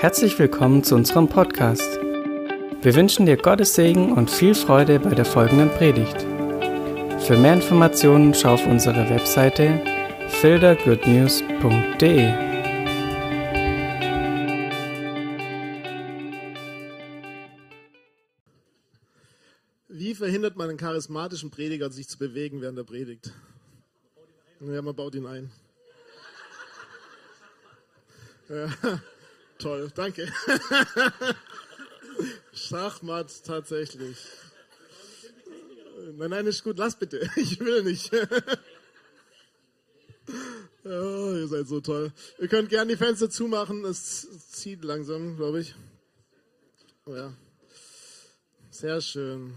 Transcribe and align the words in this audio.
Herzlich 0.00 0.38
willkommen 0.38 0.84
zu 0.84 0.94
unserem 0.94 1.28
Podcast. 1.28 1.98
Wir 2.82 2.94
wünschen 2.94 3.26
dir 3.26 3.36
Gottes 3.36 3.74
Segen 3.74 4.12
und 4.12 4.30
viel 4.30 4.54
Freude 4.54 5.00
bei 5.00 5.12
der 5.12 5.24
folgenden 5.24 5.70
Predigt. 5.70 6.20
Für 7.26 7.36
mehr 7.36 7.54
Informationen 7.54 8.32
schau 8.32 8.54
auf 8.54 8.64
unsere 8.64 9.10
Webseite 9.10 9.82
fildergoodnews.de. 10.40 12.32
Wie 19.88 20.14
verhindert 20.14 20.54
man 20.54 20.68
einen 20.68 20.78
charismatischen 20.78 21.50
Prediger, 21.50 21.90
sich 21.90 22.08
zu 22.08 22.18
bewegen 22.18 22.60
während 22.60 22.78
der 22.78 22.84
Predigt? 22.84 23.32
Ja, 24.60 24.80
man 24.80 24.94
baut 24.94 25.16
ihn 25.16 25.26
ein. 25.26 25.50
Ja, 28.48 28.68
toll, 29.58 29.90
danke. 29.94 30.32
Schachmatt 32.52 33.44
tatsächlich. 33.44 34.16
Nein, 36.16 36.30
nein, 36.30 36.46
ist 36.46 36.64
gut, 36.64 36.78
lass 36.78 36.98
bitte. 36.98 37.28
Ich 37.36 37.60
will 37.60 37.82
nicht. 37.82 38.10
Oh, 40.84 41.34
ihr 41.34 41.48
seid 41.48 41.68
so 41.68 41.80
toll. 41.80 42.12
Ihr 42.38 42.48
könnt 42.48 42.70
gerne 42.70 42.92
die 42.92 42.96
Fenster 42.96 43.28
zumachen. 43.28 43.84
Es 43.84 44.26
zieht 44.50 44.84
langsam, 44.84 45.36
glaube 45.36 45.60
ich. 45.60 45.74
Oh 47.04 47.14
ja. 47.14 47.34
Sehr 48.70 49.00
schön. 49.00 49.54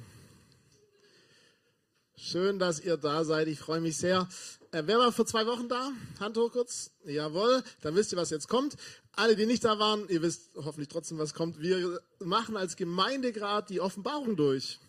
Schön, 2.23 2.59
dass 2.59 2.79
ihr 2.79 2.97
da 2.97 3.23
seid. 3.23 3.47
Ich 3.47 3.57
freue 3.57 3.81
mich 3.81 3.97
sehr. 3.97 4.29
Äh, 4.71 4.83
wer 4.85 4.99
war 4.99 5.11
vor 5.11 5.25
zwei 5.25 5.47
Wochen 5.47 5.67
da? 5.67 5.91
Hand 6.19 6.37
hoch 6.37 6.51
kurz. 6.51 6.91
Jawohl, 7.03 7.63
dann 7.81 7.95
wisst 7.95 8.13
ihr, 8.13 8.17
was 8.17 8.29
jetzt 8.29 8.47
kommt. 8.47 8.75
Alle, 9.13 9.35
die 9.35 9.47
nicht 9.47 9.65
da 9.65 9.79
waren, 9.79 10.07
ihr 10.07 10.21
wisst 10.21 10.51
hoffentlich 10.55 10.87
trotzdem, 10.87 11.17
was 11.17 11.33
kommt. 11.33 11.59
Wir 11.59 11.99
machen 12.19 12.57
als 12.57 12.75
Gemeinde 12.75 13.31
gerade 13.31 13.65
die 13.69 13.81
Offenbarung 13.81 14.35
durch. 14.35 14.79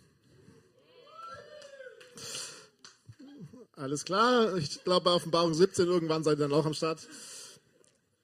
Alles 3.76 4.04
klar. 4.04 4.54
Ich 4.58 4.84
glaube, 4.84 5.04
bei 5.04 5.12
Offenbarung 5.12 5.54
17 5.54 5.86
irgendwann 5.86 6.24
seid 6.24 6.34
ihr 6.34 6.48
dann 6.48 6.52
auch 6.52 6.66
am 6.66 6.74
Start. 6.74 7.00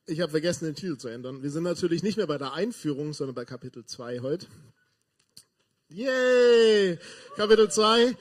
Ich 0.04 0.20
habe 0.20 0.32
vergessen, 0.32 0.66
den 0.66 0.74
Titel 0.74 0.98
zu 0.98 1.08
ändern. 1.08 1.42
Wir 1.42 1.50
sind 1.50 1.62
natürlich 1.62 2.02
nicht 2.02 2.18
mehr 2.18 2.26
bei 2.26 2.36
der 2.36 2.52
Einführung, 2.52 3.14
sondern 3.14 3.34
bei 3.34 3.46
Kapitel 3.46 3.86
2 3.86 4.20
heute. 4.20 4.46
Yay! 5.88 6.98
Kapitel 7.36 7.70
2. 7.70 8.14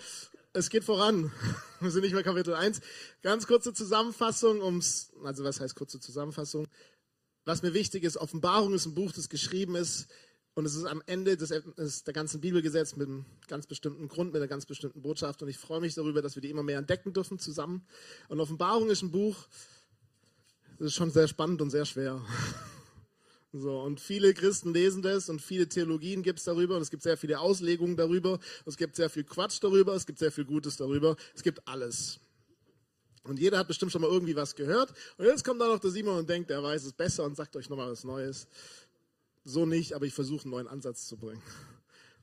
Es 0.57 0.71
geht 0.71 0.83
voran. 0.83 1.31
Wir 1.81 1.91
sind 1.91 2.01
nicht 2.01 2.13
mehr 2.13 2.23
Kapitel 2.23 2.55
1. 2.55 2.81
Ganz 3.21 3.45
kurze 3.45 3.73
Zusammenfassung, 3.73 4.59
ums, 4.59 5.11
also 5.23 5.43
was 5.43 5.59
heißt 5.59 5.75
kurze 5.75 5.99
Zusammenfassung? 5.99 6.67
Was 7.45 7.61
mir 7.61 7.75
wichtig 7.75 8.03
ist, 8.03 8.17
Offenbarung 8.17 8.73
ist 8.73 8.87
ein 8.87 8.95
Buch, 8.95 9.11
das 9.11 9.29
geschrieben 9.29 9.75
ist 9.75 10.07
und 10.55 10.65
es 10.65 10.73
ist 10.73 10.85
am 10.85 11.03
Ende 11.05 11.37
des, 11.37 11.49
des, 11.49 12.05
der 12.05 12.13
ganzen 12.15 12.41
Bibel 12.41 12.63
gesetzt 12.63 12.97
mit 12.97 13.07
einem 13.07 13.25
ganz 13.47 13.67
bestimmten 13.67 14.07
Grund, 14.07 14.33
mit 14.33 14.41
einer 14.41 14.47
ganz 14.47 14.65
bestimmten 14.65 15.03
Botschaft 15.03 15.43
und 15.43 15.47
ich 15.47 15.59
freue 15.59 15.79
mich 15.79 15.93
darüber, 15.93 16.23
dass 16.23 16.33
wir 16.33 16.41
die 16.41 16.49
immer 16.49 16.63
mehr 16.63 16.79
entdecken 16.79 17.13
dürfen 17.13 17.37
zusammen. 17.37 17.85
Und 18.27 18.39
Offenbarung 18.39 18.89
ist 18.89 19.03
ein 19.03 19.11
Buch, 19.11 19.37
das 20.79 20.87
ist 20.87 20.95
schon 20.95 21.11
sehr 21.11 21.27
spannend 21.27 21.61
und 21.61 21.69
sehr 21.69 21.85
schwer. 21.85 22.19
So, 23.53 23.79
und 23.79 23.99
viele 24.01 24.33
Christen 24.33 24.73
lesen 24.73 25.01
das 25.01 25.29
und 25.29 25.41
viele 25.41 25.69
Theologien 25.69 26.21
gibt 26.21 26.39
es 26.39 26.45
darüber 26.45 26.75
und 26.75 26.81
es 26.81 26.91
gibt 26.91 27.03
sehr 27.03 27.17
viele 27.17 27.39
Auslegungen 27.39 27.95
darüber, 27.95 28.39
es 28.65 28.75
gibt 28.75 28.95
sehr 28.95 29.09
viel 29.09 29.23
Quatsch 29.23 29.59
darüber, 29.61 29.95
es 29.95 30.05
gibt 30.05 30.19
sehr 30.19 30.31
viel 30.31 30.45
Gutes 30.45 30.75
darüber, 30.75 31.15
es 31.33 31.43
gibt 31.43 31.65
alles. 31.67 32.19
Und 33.23 33.39
jeder 33.39 33.57
hat 33.57 33.67
bestimmt 33.67 33.91
schon 33.91 34.01
mal 34.01 34.09
irgendwie 34.09 34.35
was 34.35 34.55
gehört. 34.55 34.93
Und 35.17 35.25
jetzt 35.25 35.43
kommt 35.43 35.59
da 35.59 35.67
noch 35.67 35.79
der 35.79 35.91
Simon 35.91 36.19
und 36.19 36.29
denkt, 36.29 36.49
er 36.49 36.63
weiß 36.63 36.85
es 36.85 36.93
besser 36.93 37.25
und 37.25 37.35
sagt 37.35 37.55
euch 37.55 37.69
nochmal 37.69 37.91
was 37.91 38.03
Neues. 38.03 38.47
So 39.43 39.65
nicht, 39.65 39.93
aber 39.93 40.05
ich 40.05 40.13
versuche 40.13 40.43
einen 40.43 40.51
neuen 40.51 40.67
Ansatz 40.67 41.07
zu 41.07 41.17
bringen. 41.17 41.41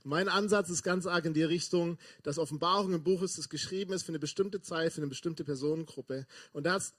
Mein 0.07 0.29
Ansatz 0.29 0.69
ist 0.69 0.83
ganz 0.83 1.07
arg 1.07 1.25
in 1.25 1.33
die 1.33 1.43
Richtung, 1.43 1.97
dass 2.23 2.39
Offenbarung 2.39 2.93
im 2.93 3.03
Buch 3.03 3.23
ist, 3.23 3.39
das 3.39 3.49
geschrieben 3.49 3.95
ist 3.95 4.03
für 4.03 4.11
eine 4.11 4.19
bestimmte 4.19 4.61
Zeit, 4.61 4.93
für 4.93 5.01
eine 5.01 5.09
bestimmte 5.09 5.45
Personengruppe. 5.45 6.27
Und 6.53 6.65
da 6.67 6.75
hat 6.75 6.93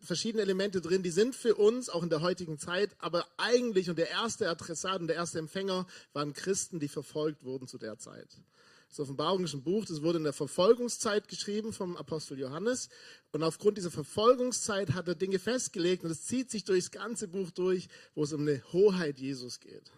verschiedene 0.00 0.42
Elemente 0.42 0.80
drin, 0.80 1.02
die 1.02 1.10
sind 1.10 1.36
für 1.36 1.54
uns 1.54 1.90
auch 1.90 2.02
in 2.02 2.08
der 2.08 2.22
heutigen 2.22 2.58
Zeit, 2.58 2.96
aber 2.98 3.26
eigentlich 3.36 3.90
und 3.90 3.98
der 3.98 4.08
erste 4.08 4.48
Adressat 4.48 5.02
und 5.02 5.08
der 5.08 5.16
erste 5.16 5.38
Empfänger 5.38 5.86
waren 6.14 6.32
Christen, 6.32 6.80
die 6.80 6.88
verfolgt 6.88 7.44
wurden 7.44 7.68
zu 7.68 7.76
der 7.76 7.98
Zeit. 7.98 8.40
Das 8.88 9.00
Offenbarung 9.00 9.44
ist 9.44 9.52
ein 9.52 9.62
Buch, 9.62 9.84
das 9.84 10.00
wurde 10.00 10.16
in 10.16 10.24
der 10.24 10.32
Verfolgungszeit 10.32 11.28
geschrieben 11.28 11.74
vom 11.74 11.98
Apostel 11.98 12.38
Johannes. 12.38 12.88
Und 13.32 13.42
aufgrund 13.42 13.76
dieser 13.76 13.90
Verfolgungszeit 13.90 14.94
hat 14.94 15.08
er 15.08 15.14
Dinge 15.14 15.38
festgelegt 15.38 16.04
und 16.04 16.10
es 16.10 16.24
zieht 16.24 16.50
sich 16.50 16.64
durchs 16.64 16.90
ganze 16.90 17.28
Buch 17.28 17.50
durch, 17.50 17.88
wo 18.14 18.24
es 18.24 18.32
um 18.32 18.40
eine 18.40 18.62
Hoheit 18.72 19.18
Jesus 19.18 19.60
geht. 19.60 19.92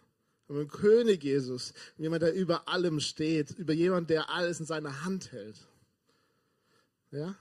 Um 0.49 0.57
einen 0.57 0.69
König 0.69 1.23
Jesus, 1.23 1.75
um 1.97 2.05
jemand, 2.05 2.23
der 2.23 2.35
über 2.35 2.69
allem 2.69 3.01
steht, 3.01 3.51
über 3.59 3.75
jemand, 3.75 4.11
der 4.11 4.31
alles 4.31 4.61
in 4.61 4.67
seiner 4.67 5.05
Hand 5.05 5.31
hält. 5.31 5.57
Ja? 7.11 7.37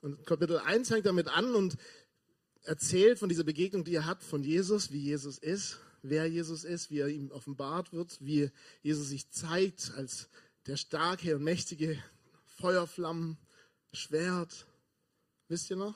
Und 0.00 0.26
Kapitel 0.26 0.58
1 0.58 0.88
fängt 0.88 1.06
damit 1.06 1.28
an 1.28 1.54
und 1.54 1.76
erzählt 2.62 3.18
von 3.18 3.28
dieser 3.28 3.44
Begegnung, 3.44 3.84
die 3.84 3.94
er 3.94 4.06
hat 4.06 4.22
von 4.22 4.42
Jesus, 4.42 4.92
wie 4.92 4.98
Jesus 4.98 5.38
ist, 5.38 5.78
wer 6.02 6.26
Jesus 6.26 6.64
ist, 6.64 6.90
wie 6.90 7.00
er 7.00 7.08
ihm 7.08 7.30
offenbart 7.30 7.92
wird, 7.92 8.18
wie 8.20 8.50
Jesus 8.82 9.08
sich 9.08 9.30
zeigt 9.30 9.92
als 9.96 10.28
der 10.66 10.76
starke 10.76 11.36
und 11.36 11.44
mächtige 11.44 12.02
Feuerflammen, 12.44 13.38
Schwert. 13.92 14.66
Wisst 15.48 15.70
ihr 15.70 15.76
noch? 15.76 15.94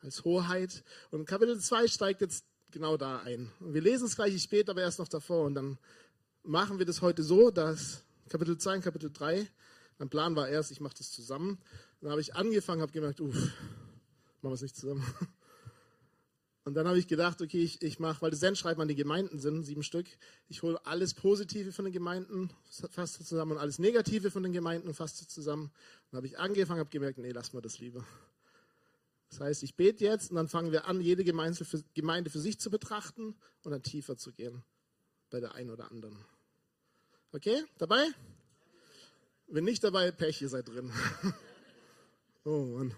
Als 0.00 0.24
Hoheit. 0.24 0.84
Und 1.10 1.26
Kapitel 1.26 1.58
2 1.58 1.88
steigt 1.88 2.20
jetzt 2.20 2.44
genau 2.76 2.98
da 2.98 3.20
ein. 3.20 3.50
Und 3.60 3.72
wir 3.72 3.80
lesen 3.80 4.06
es 4.06 4.16
gleich 4.16 4.40
später, 4.42 4.72
aber 4.72 4.82
erst 4.82 4.98
noch 4.98 5.08
davor. 5.08 5.46
Und 5.46 5.54
dann 5.54 5.78
machen 6.42 6.78
wir 6.78 6.84
das 6.84 7.00
heute 7.00 7.22
so, 7.22 7.50
dass 7.50 8.02
Kapitel 8.28 8.58
2 8.58 8.76
und 8.76 8.82
Kapitel 8.82 9.10
3, 9.10 9.48
mein 9.98 10.10
Plan 10.10 10.36
war 10.36 10.46
erst, 10.46 10.70
ich 10.72 10.80
mache 10.80 10.94
das 10.98 11.10
zusammen. 11.10 11.58
Dann 12.02 12.10
habe 12.10 12.20
ich 12.20 12.34
angefangen, 12.34 12.82
habe 12.82 12.92
gemerkt, 12.92 13.22
uff, 13.22 13.34
machen 13.34 13.52
wir 14.42 14.52
es 14.52 14.60
nicht 14.60 14.76
zusammen. 14.76 15.02
Und 16.64 16.74
dann 16.74 16.88
habe 16.88 16.98
ich 16.98 17.06
gedacht, 17.06 17.40
okay, 17.40 17.62
ich, 17.62 17.80
ich 17.80 18.00
mache, 18.00 18.20
weil 18.22 18.32
das 18.32 18.40
Sendschreiben 18.40 18.82
an 18.82 18.88
die 18.88 18.96
Gemeinden 18.96 19.38
sind, 19.38 19.62
sieben 19.62 19.84
Stück, 19.84 20.06
ich 20.48 20.64
hole 20.64 20.84
alles 20.84 21.14
Positive 21.14 21.70
von 21.70 21.84
den 21.84 21.94
Gemeinden, 21.94 22.50
fasse 22.90 23.24
zusammen 23.24 23.52
und 23.52 23.58
alles 23.58 23.78
Negative 23.78 24.32
von 24.32 24.42
den 24.42 24.52
Gemeinden, 24.52 24.92
fasse 24.92 25.28
zusammen. 25.28 25.70
Dann 26.10 26.18
habe 26.18 26.26
ich 26.26 26.40
angefangen, 26.40 26.80
habe 26.80 26.90
gemerkt, 26.90 27.18
nee, 27.18 27.30
lass 27.30 27.52
mal 27.52 27.62
das 27.62 27.78
lieber. 27.78 28.04
Das 29.36 29.48
heißt, 29.48 29.62
ich 29.64 29.74
bete 29.74 30.02
jetzt 30.02 30.30
und 30.30 30.36
dann 30.36 30.48
fangen 30.48 30.72
wir 30.72 30.86
an, 30.86 30.98
jede 30.98 31.22
Gemeinde 31.22 31.64
für, 32.30 32.40
sich 32.40 32.58
zu 32.58 32.70
betrachten 32.70 33.36
und 33.62 33.70
dann 33.70 33.82
tiefer 33.82 34.16
zu 34.16 34.32
gehen 34.32 34.64
bei 35.28 35.40
der 35.40 35.54
einen 35.54 35.68
oder 35.68 35.90
anderen. 35.90 36.16
Okay, 37.32 37.62
dabei? 37.76 38.06
Wenn 39.46 39.64
nicht 39.64 39.84
dabei, 39.84 40.10
Pech, 40.10 40.40
ihr 40.40 40.48
seid 40.48 40.68
drin. 40.68 40.90
oh 42.44 42.64
Mann. 42.64 42.94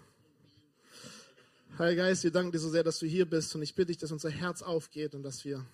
Heiliger 1.77 2.03
Geist, 2.03 2.23
wir 2.23 2.31
danken 2.31 2.53
dir 2.53 2.59
so 2.59 2.69
sehr, 2.69 2.83
dass 2.83 2.99
du 2.99 3.05
hier 3.05 3.29
bist 3.29 3.53
und 3.55 3.61
ich 3.61 3.75
bitte 3.75 3.87
dich, 3.87 3.97
dass 3.97 4.13
unser 4.13 4.29
Herz 4.29 4.61
aufgeht 4.61 5.15
und 5.15 5.23
dass 5.23 5.43
wir 5.43 5.65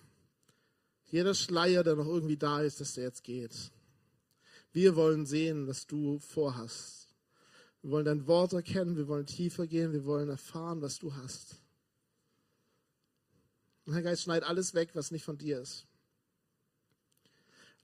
jeder 1.04 1.34
Schleier, 1.34 1.84
der 1.84 1.94
noch 1.94 2.06
irgendwie 2.06 2.38
da 2.38 2.60
ist, 2.60 2.80
dass 2.80 2.94
der 2.94 3.04
jetzt 3.04 3.22
geht. 3.22 3.54
Wir 4.72 4.96
wollen 4.96 5.26
sehen, 5.26 5.68
was 5.68 5.86
du 5.86 6.18
vorhast. 6.18 7.05
Wir 7.86 7.92
wollen 7.92 8.04
dein 8.04 8.26
Wort 8.26 8.52
erkennen, 8.52 8.96
wir 8.96 9.06
wollen 9.06 9.26
tiefer 9.26 9.68
gehen, 9.68 9.92
wir 9.92 10.04
wollen 10.04 10.28
erfahren, 10.28 10.82
was 10.82 10.98
du 10.98 11.14
hast. 11.14 11.54
Und 13.84 13.92
Herr 13.92 14.02
Geist, 14.02 14.22
schneid 14.22 14.42
alles 14.42 14.74
weg, 14.74 14.90
was 14.94 15.12
nicht 15.12 15.22
von 15.22 15.38
dir 15.38 15.60
ist. 15.60 15.86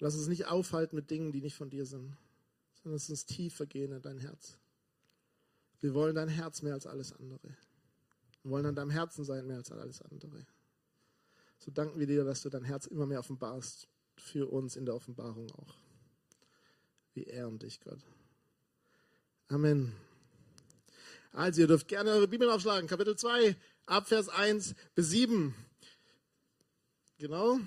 Lass 0.01 0.17
uns 0.17 0.27
nicht 0.27 0.47
aufhalten 0.47 0.97
mit 0.97 1.09
Dingen, 1.09 1.31
die 1.31 1.41
nicht 1.41 1.55
von 1.55 1.71
dir 1.71 1.87
sind, 1.87 2.17
sondern 2.75 2.95
lass 2.95 3.11
uns 3.11 3.27
tiefer 3.27 3.65
gehen 3.65 3.93
in 3.93 4.03
dein 4.03 4.19
Herz. 4.19 4.59
Wir 5.79 5.95
wollen 5.95 6.17
dein 6.17 6.29
Herz 6.29 6.63
mehr 6.63 6.75
als 6.75 6.89
alles 6.89 7.13
andere. 7.13 7.57
Wir 8.43 8.51
wollen 8.51 8.67
an 8.67 8.75
deinem 8.75 8.91
Herzen 8.91 9.23
sein 9.23 9.47
mehr 9.47 9.59
als 9.59 9.71
alles 9.71 10.03
andere. 10.03 10.45
So 11.59 11.71
danken 11.71 12.01
wir 12.01 12.09
dir, 12.09 12.25
dass 12.25 12.43
du 12.43 12.49
dein 12.49 12.65
Herz 12.65 12.87
immer 12.87 13.07
mehr 13.07 13.21
offenbarst 13.21 13.87
für 14.17 14.51
uns 14.51 14.75
in 14.75 14.85
der 14.85 14.97
Offenbarung 14.97 15.49
auch. 15.53 15.77
Wir 17.15 17.29
ehren 17.29 17.61
dich, 17.61 17.79
Gott. 17.79 18.01
Amen. 19.53 19.95
Also, 21.35 21.61
ihr 21.61 21.67
dürft 21.67 21.87
gerne 21.87 22.11
eure 22.13 22.27
Bibeln 22.27 22.51
aufschlagen. 22.51 22.89
Kapitel 22.89 23.17
2, 23.17 23.55
Abvers 23.85 24.31
1 24.31 24.75
bis 24.95 25.11
7. 25.11 25.55
Genau. 27.19 27.61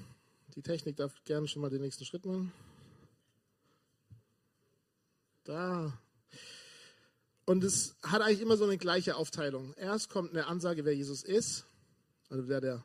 Die 0.55 0.63
Technik 0.63 0.95
darf 0.95 1.13
gerne 1.25 1.47
schon 1.47 1.61
mal 1.61 1.69
den 1.69 1.83
nächsten 1.83 2.03
Schritt 2.03 2.25
machen. 2.25 2.51
Da. 5.43 5.95
Und 7.45 7.63
es 7.63 7.95
hat 8.01 8.23
eigentlich 8.23 8.41
immer 8.41 8.57
so 8.57 8.63
eine 8.63 8.79
gleiche 8.79 9.15
Aufteilung. 9.15 9.75
Erst 9.75 10.09
kommt 10.09 10.31
eine 10.31 10.47
Ansage, 10.47 10.85
wer 10.85 10.95
Jesus 10.95 11.21
ist, 11.21 11.67
also 12.29 12.47
wer 12.47 12.61
der 12.61 12.83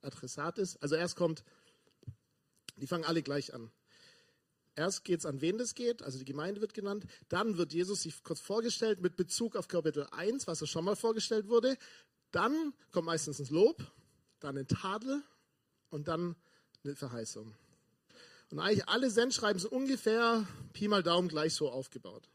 Adressat 0.00 0.58
ist. 0.58 0.80
Also 0.80 0.94
erst 0.94 1.16
kommt, 1.16 1.42
die 2.76 2.86
fangen 2.86 3.04
alle 3.04 3.24
gleich 3.24 3.52
an. 3.52 3.72
Erst 4.74 5.04
geht 5.04 5.20
es 5.20 5.26
an 5.26 5.40
wen 5.40 5.58
das 5.58 5.74
geht, 5.74 6.02
also 6.02 6.18
die 6.18 6.24
Gemeinde 6.24 6.60
wird 6.60 6.72
genannt. 6.72 7.04
Dann 7.28 7.58
wird 7.58 7.72
Jesus 7.74 8.02
sich 8.02 8.22
kurz 8.22 8.40
vorgestellt 8.40 9.02
mit 9.02 9.16
Bezug 9.16 9.54
auf 9.56 9.68
Kapitel 9.68 10.06
1, 10.12 10.46
was 10.46 10.62
er 10.62 10.66
schon 10.66 10.84
mal 10.84 10.96
vorgestellt 10.96 11.48
wurde. 11.48 11.76
Dann 12.30 12.72
kommt 12.90 13.06
meistens 13.06 13.38
ein 13.38 13.54
Lob, 13.54 13.84
dann 14.40 14.56
ein 14.56 14.66
Tadel 14.66 15.22
und 15.90 16.08
dann 16.08 16.36
eine 16.84 16.96
Verheißung. 16.96 17.54
Und 18.50 18.58
eigentlich 18.60 18.88
alle 18.88 19.10
Sendschreiben 19.10 19.60
sind 19.60 19.72
ungefähr 19.72 20.46
Pi 20.72 20.88
mal 20.88 21.02
Daumen 21.02 21.28
gleich 21.28 21.54
so 21.54 21.70
aufgebaut. 21.70 22.28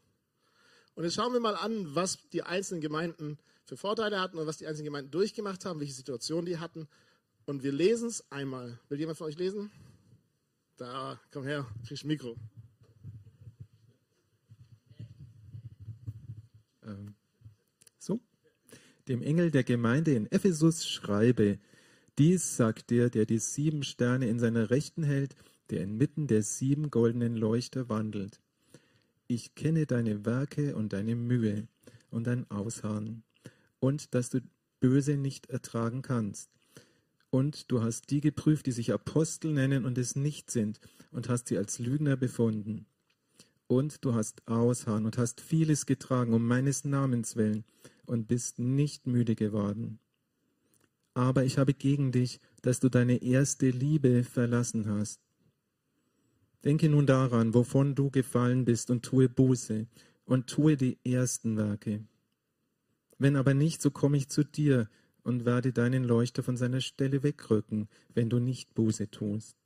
Und 0.94 1.04
jetzt 1.04 1.14
schauen 1.14 1.32
wir 1.32 1.40
mal 1.40 1.56
an, 1.56 1.94
was 1.94 2.18
die 2.30 2.42
einzelnen 2.42 2.80
Gemeinden 2.80 3.38
für 3.64 3.76
Vorteile 3.76 4.20
hatten 4.20 4.38
und 4.38 4.46
was 4.46 4.58
die 4.58 4.66
einzelnen 4.66 4.86
Gemeinden 4.86 5.10
durchgemacht 5.10 5.64
haben, 5.64 5.78
welche 5.78 5.92
Situationen 5.92 6.46
die 6.46 6.58
hatten. 6.58 6.88
Und 7.46 7.62
wir 7.62 7.72
lesen 7.72 8.08
es 8.08 8.30
einmal. 8.32 8.80
Will 8.88 8.98
jemand 8.98 9.18
von 9.18 9.26
euch 9.26 9.38
lesen? 9.38 9.70
Da, 10.78 11.18
komm 11.32 11.44
her, 11.44 11.66
kriegst 11.84 12.04
ein 12.04 12.06
Mikro. 12.08 12.36
Ähm, 16.84 17.16
so. 17.98 18.20
Dem 19.08 19.20
Engel 19.20 19.50
der 19.50 19.64
Gemeinde 19.64 20.14
in 20.14 20.30
Ephesus 20.30 20.86
schreibe, 20.86 21.58
dies 22.16 22.56
sagt 22.56 22.90
der, 22.90 23.10
der 23.10 23.26
die 23.26 23.40
sieben 23.40 23.82
Sterne 23.82 24.28
in 24.28 24.38
seiner 24.38 24.70
Rechten 24.70 25.02
hält, 25.02 25.34
der 25.70 25.82
inmitten 25.82 26.28
der 26.28 26.44
sieben 26.44 26.90
goldenen 26.90 27.36
Leuchter 27.36 27.88
wandelt. 27.88 28.40
Ich 29.26 29.56
kenne 29.56 29.84
deine 29.84 30.24
Werke 30.24 30.76
und 30.76 30.92
deine 30.92 31.16
Mühe 31.16 31.66
und 32.10 32.28
dein 32.28 32.48
Ausharren 32.52 33.24
und 33.80 34.14
dass 34.14 34.30
du 34.30 34.42
Böse 34.78 35.16
nicht 35.16 35.50
ertragen 35.50 36.02
kannst. 36.02 36.57
Und 37.30 37.70
du 37.70 37.82
hast 37.82 38.10
die 38.10 38.20
geprüft, 38.20 38.66
die 38.66 38.72
sich 38.72 38.92
Apostel 38.92 39.52
nennen 39.52 39.84
und 39.84 39.98
es 39.98 40.16
nicht 40.16 40.50
sind, 40.50 40.80
und 41.10 41.28
hast 41.28 41.48
sie 41.48 41.58
als 41.58 41.78
Lügner 41.78 42.16
befunden. 42.16 42.86
Und 43.66 44.04
du 44.04 44.14
hast 44.14 44.46
Ausharren 44.48 45.04
und 45.04 45.18
hast 45.18 45.40
vieles 45.40 45.84
getragen 45.84 46.32
um 46.32 46.46
meines 46.46 46.84
Namens 46.84 47.36
willen 47.36 47.64
und 48.06 48.28
bist 48.28 48.58
nicht 48.58 49.06
müde 49.06 49.34
geworden. 49.34 49.98
Aber 51.12 51.44
ich 51.44 51.58
habe 51.58 51.74
gegen 51.74 52.12
dich, 52.12 52.40
dass 52.62 52.80
du 52.80 52.88
deine 52.88 53.22
erste 53.22 53.68
Liebe 53.70 54.24
verlassen 54.24 54.88
hast. 54.88 55.20
Denke 56.64 56.88
nun 56.88 57.06
daran, 57.06 57.54
wovon 57.54 57.94
du 57.94 58.10
gefallen 58.10 58.64
bist, 58.64 58.90
und 58.90 59.04
tue 59.04 59.28
Buße 59.28 59.86
und 60.24 60.46
tue 60.46 60.76
die 60.76 60.98
ersten 61.04 61.56
Werke. 61.56 62.04
Wenn 63.18 63.36
aber 63.36 63.52
nicht, 63.52 63.82
so 63.82 63.90
komme 63.90 64.16
ich 64.16 64.28
zu 64.28 64.44
dir 64.44 64.88
und 65.28 65.44
werde 65.44 65.74
deinen 65.74 66.04
Leuchter 66.04 66.42
von 66.42 66.56
seiner 66.56 66.80
Stelle 66.80 67.22
wegrücken, 67.22 67.88
wenn 68.14 68.30
du 68.30 68.38
nicht 68.38 68.74
Buße 68.74 69.10
tust. 69.10 69.58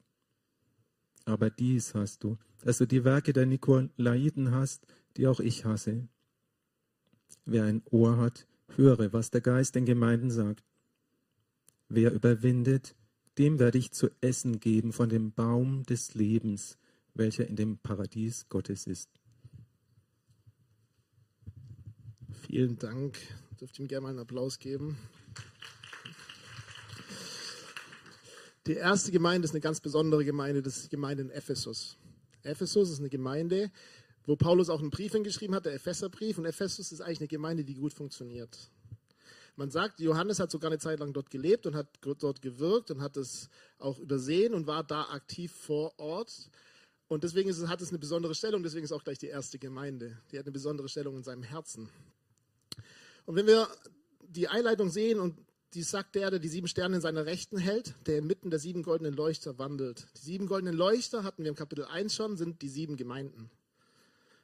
Aber 1.25 1.50
dies 1.50 1.94
hast 1.94 2.25
du, 2.25 2.37
dass 2.64 2.79
du 2.79 2.87
die 2.87 3.05
Werke 3.05 3.32
der 3.32 3.47
Nikolaiten 3.47 4.50
hast, 4.50 4.85
die 5.17 5.29
auch 5.29 5.38
ich 5.38 5.64
hasse. 5.64 6.09
Wer 7.44 7.62
ein 7.62 7.81
Ohr 7.93 8.17
hat, 8.17 8.49
höre, 8.75 9.12
was 9.12 9.31
der 9.31 9.41
Geist 9.41 9.76
den 9.76 9.87
Gemeinden 9.87 10.32
sagt. 10.32 10.64
Wer 11.88 12.12
überwindet, 12.12 12.97
dem 13.38 13.61
werde 13.61 13.79
ich 13.79 13.93
zu 13.93 14.11
essen 14.20 14.59
geben 14.59 14.93
von 14.93 15.11
dem 15.11 15.32
Baum 15.32 15.85
des 15.85 16.14
Lebens, 16.14 16.76
welcher 17.14 17.47
in 17.47 17.55
dem 17.55 17.79
Paradies 17.79 18.49
Gottes 18.49 18.88
ist. 18.88 19.09
Vielen 22.49 22.81
Dank. 22.81 23.17
Dürft 23.61 23.79
ihr 23.79 23.85
ihm 23.85 23.88
gerne 23.88 24.03
mal 24.03 24.09
einen 24.09 24.19
Applaus 24.19 24.59
geben. 24.59 24.99
Die 28.67 28.75
erste 28.75 29.11
Gemeinde 29.11 29.47
ist 29.47 29.53
eine 29.53 29.61
ganz 29.61 29.81
besondere 29.81 30.25
Gemeinde, 30.25 30.62
das 30.62 30.76
ist 30.76 30.85
die 30.85 30.91
Gemeinde 30.91 31.25
in 31.25 31.31
Ephesus. 31.31 31.97
Ephesus 32.44 32.91
ist 32.91 33.00
eine 33.00 33.09
Gemeinde, 33.09 33.73
wo 34.25 34.37
Paulus 34.37 34.69
auch 34.69 34.81
einen 34.81 34.91
Brief 34.91 35.12
hingeschrieben 35.12 35.55
hat, 35.55 35.67
der 35.67 35.75
Epheserbrief. 35.75 36.38
Und 36.38 36.44
Ephesus 36.44 36.93
ist 36.93 37.00
eigentlich 37.00 37.20
eine 37.20 37.29
Gemeinde, 37.29 37.64
die 37.64 37.75
gut 37.75 37.93
funktioniert. 37.93 38.70
Man 39.56 39.70
sagt, 39.70 40.00
Johannes 40.00 40.38
hat 40.38 40.50
sogar 40.50 40.70
eine 40.70 40.79
Zeit 40.79 41.00
lang 41.00 41.12
dort 41.12 41.29
gelebt 41.29 41.67
und 41.67 41.75
hat 41.75 41.88
dort 42.00 42.41
gewirkt 42.41 42.91
und 42.91 43.00
hat 43.00 43.17
es 43.17 43.50
auch 43.79 43.99
übersehen 43.99 44.55
und 44.55 44.67
war 44.67 44.85
da 44.85 45.03
aktiv 45.11 45.53
vor 45.53 45.99
Ort. 45.99 46.49
Und 47.09 47.25
deswegen 47.25 47.50
es, 47.50 47.67
hat 47.67 47.82
es 47.82 47.91
eine 47.91 47.99
besondere 47.99 48.35
Stellung, 48.35 48.62
deswegen 48.62 48.85
ist 48.85 48.93
auch 48.93 49.05
gleich 49.05 49.19
die 49.19 49.26
erste 49.26 49.59
Gemeinde. 49.59 50.17
Die 50.31 50.38
hat 50.38 50.47
eine 50.47 50.53
besondere 50.53 50.88
Stellung 50.88 51.17
in 51.17 51.23
seinem 51.23 51.43
Herzen. 51.43 51.91
Und 53.26 53.35
wenn 53.35 53.47
wir 53.47 53.69
die 54.23 54.49
Einleitung 54.49 54.88
sehen 54.88 55.20
und 55.20 55.37
die 55.74 55.82
sagt 55.82 56.14
der, 56.14 56.30
der 56.30 56.38
die 56.38 56.48
sieben 56.48 56.69
Sterne 56.69 56.96
in 56.96 57.00
seiner 57.00 57.24
Rechten 57.24 57.56
hält, 57.56 57.94
der 58.06 58.19
inmitten 58.19 58.50
der 58.50 58.58
sieben 58.58 58.82
goldenen 58.82 59.14
Leuchter 59.14 59.58
wandelt. 59.58 60.06
Die 60.16 60.22
sieben 60.22 60.46
goldenen 60.46 60.74
Leuchter 60.74 61.24
hatten 61.24 61.44
wir 61.44 61.50
im 61.50 61.56
Kapitel 61.56 61.84
1 61.84 62.14
schon, 62.14 62.36
sind 62.36 62.60
die 62.62 62.69
sieben 62.69 62.96
Gemeinden. 62.96 63.50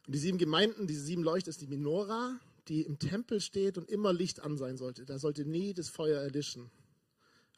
Und 0.07 0.15
die 0.15 0.19
sieben 0.19 0.39
Gemeinden, 0.39 0.87
diese 0.87 1.03
sieben 1.03 1.23
Leuchter 1.23 1.51
ist 1.51 1.61
die 1.61 1.67
Minora, 1.67 2.41
die 2.69 2.83
im 2.83 2.99
Tempel 2.99 3.41
steht 3.41 3.77
und 3.77 3.91
immer 3.91 4.13
Licht 4.13 4.41
an 4.41 4.57
sein 4.57 4.79
sollte. 4.79 5.05
Da 5.05 5.19
sollte 5.19 5.45
nie 5.45 5.75
das 5.75 5.89
Feuer 5.89 6.21
erlischen. 6.21 6.71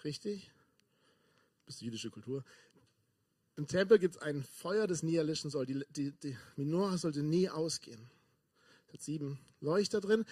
Richtig? 0.02 0.50
Das 1.66 1.76
ist 1.76 1.82
jüdische 1.82 2.10
Kultur. 2.10 2.44
Im 3.56 3.66
Tempel 3.66 3.98
gibt 3.98 4.16
es 4.16 4.22
ein 4.22 4.42
Feuer, 4.42 4.86
das 4.86 5.02
nie 5.02 5.16
erlischen 5.16 5.50
soll. 5.50 5.66
Die, 5.66 5.84
die, 5.90 6.12
die 6.12 6.36
Menorah 6.56 6.98
sollte 6.98 7.22
nie 7.22 7.48
ausgehen. 7.48 8.10
Es 8.88 8.94
hat 8.94 9.02
sieben 9.02 9.38
Leuchter 9.60 10.00
drin. 10.00 10.24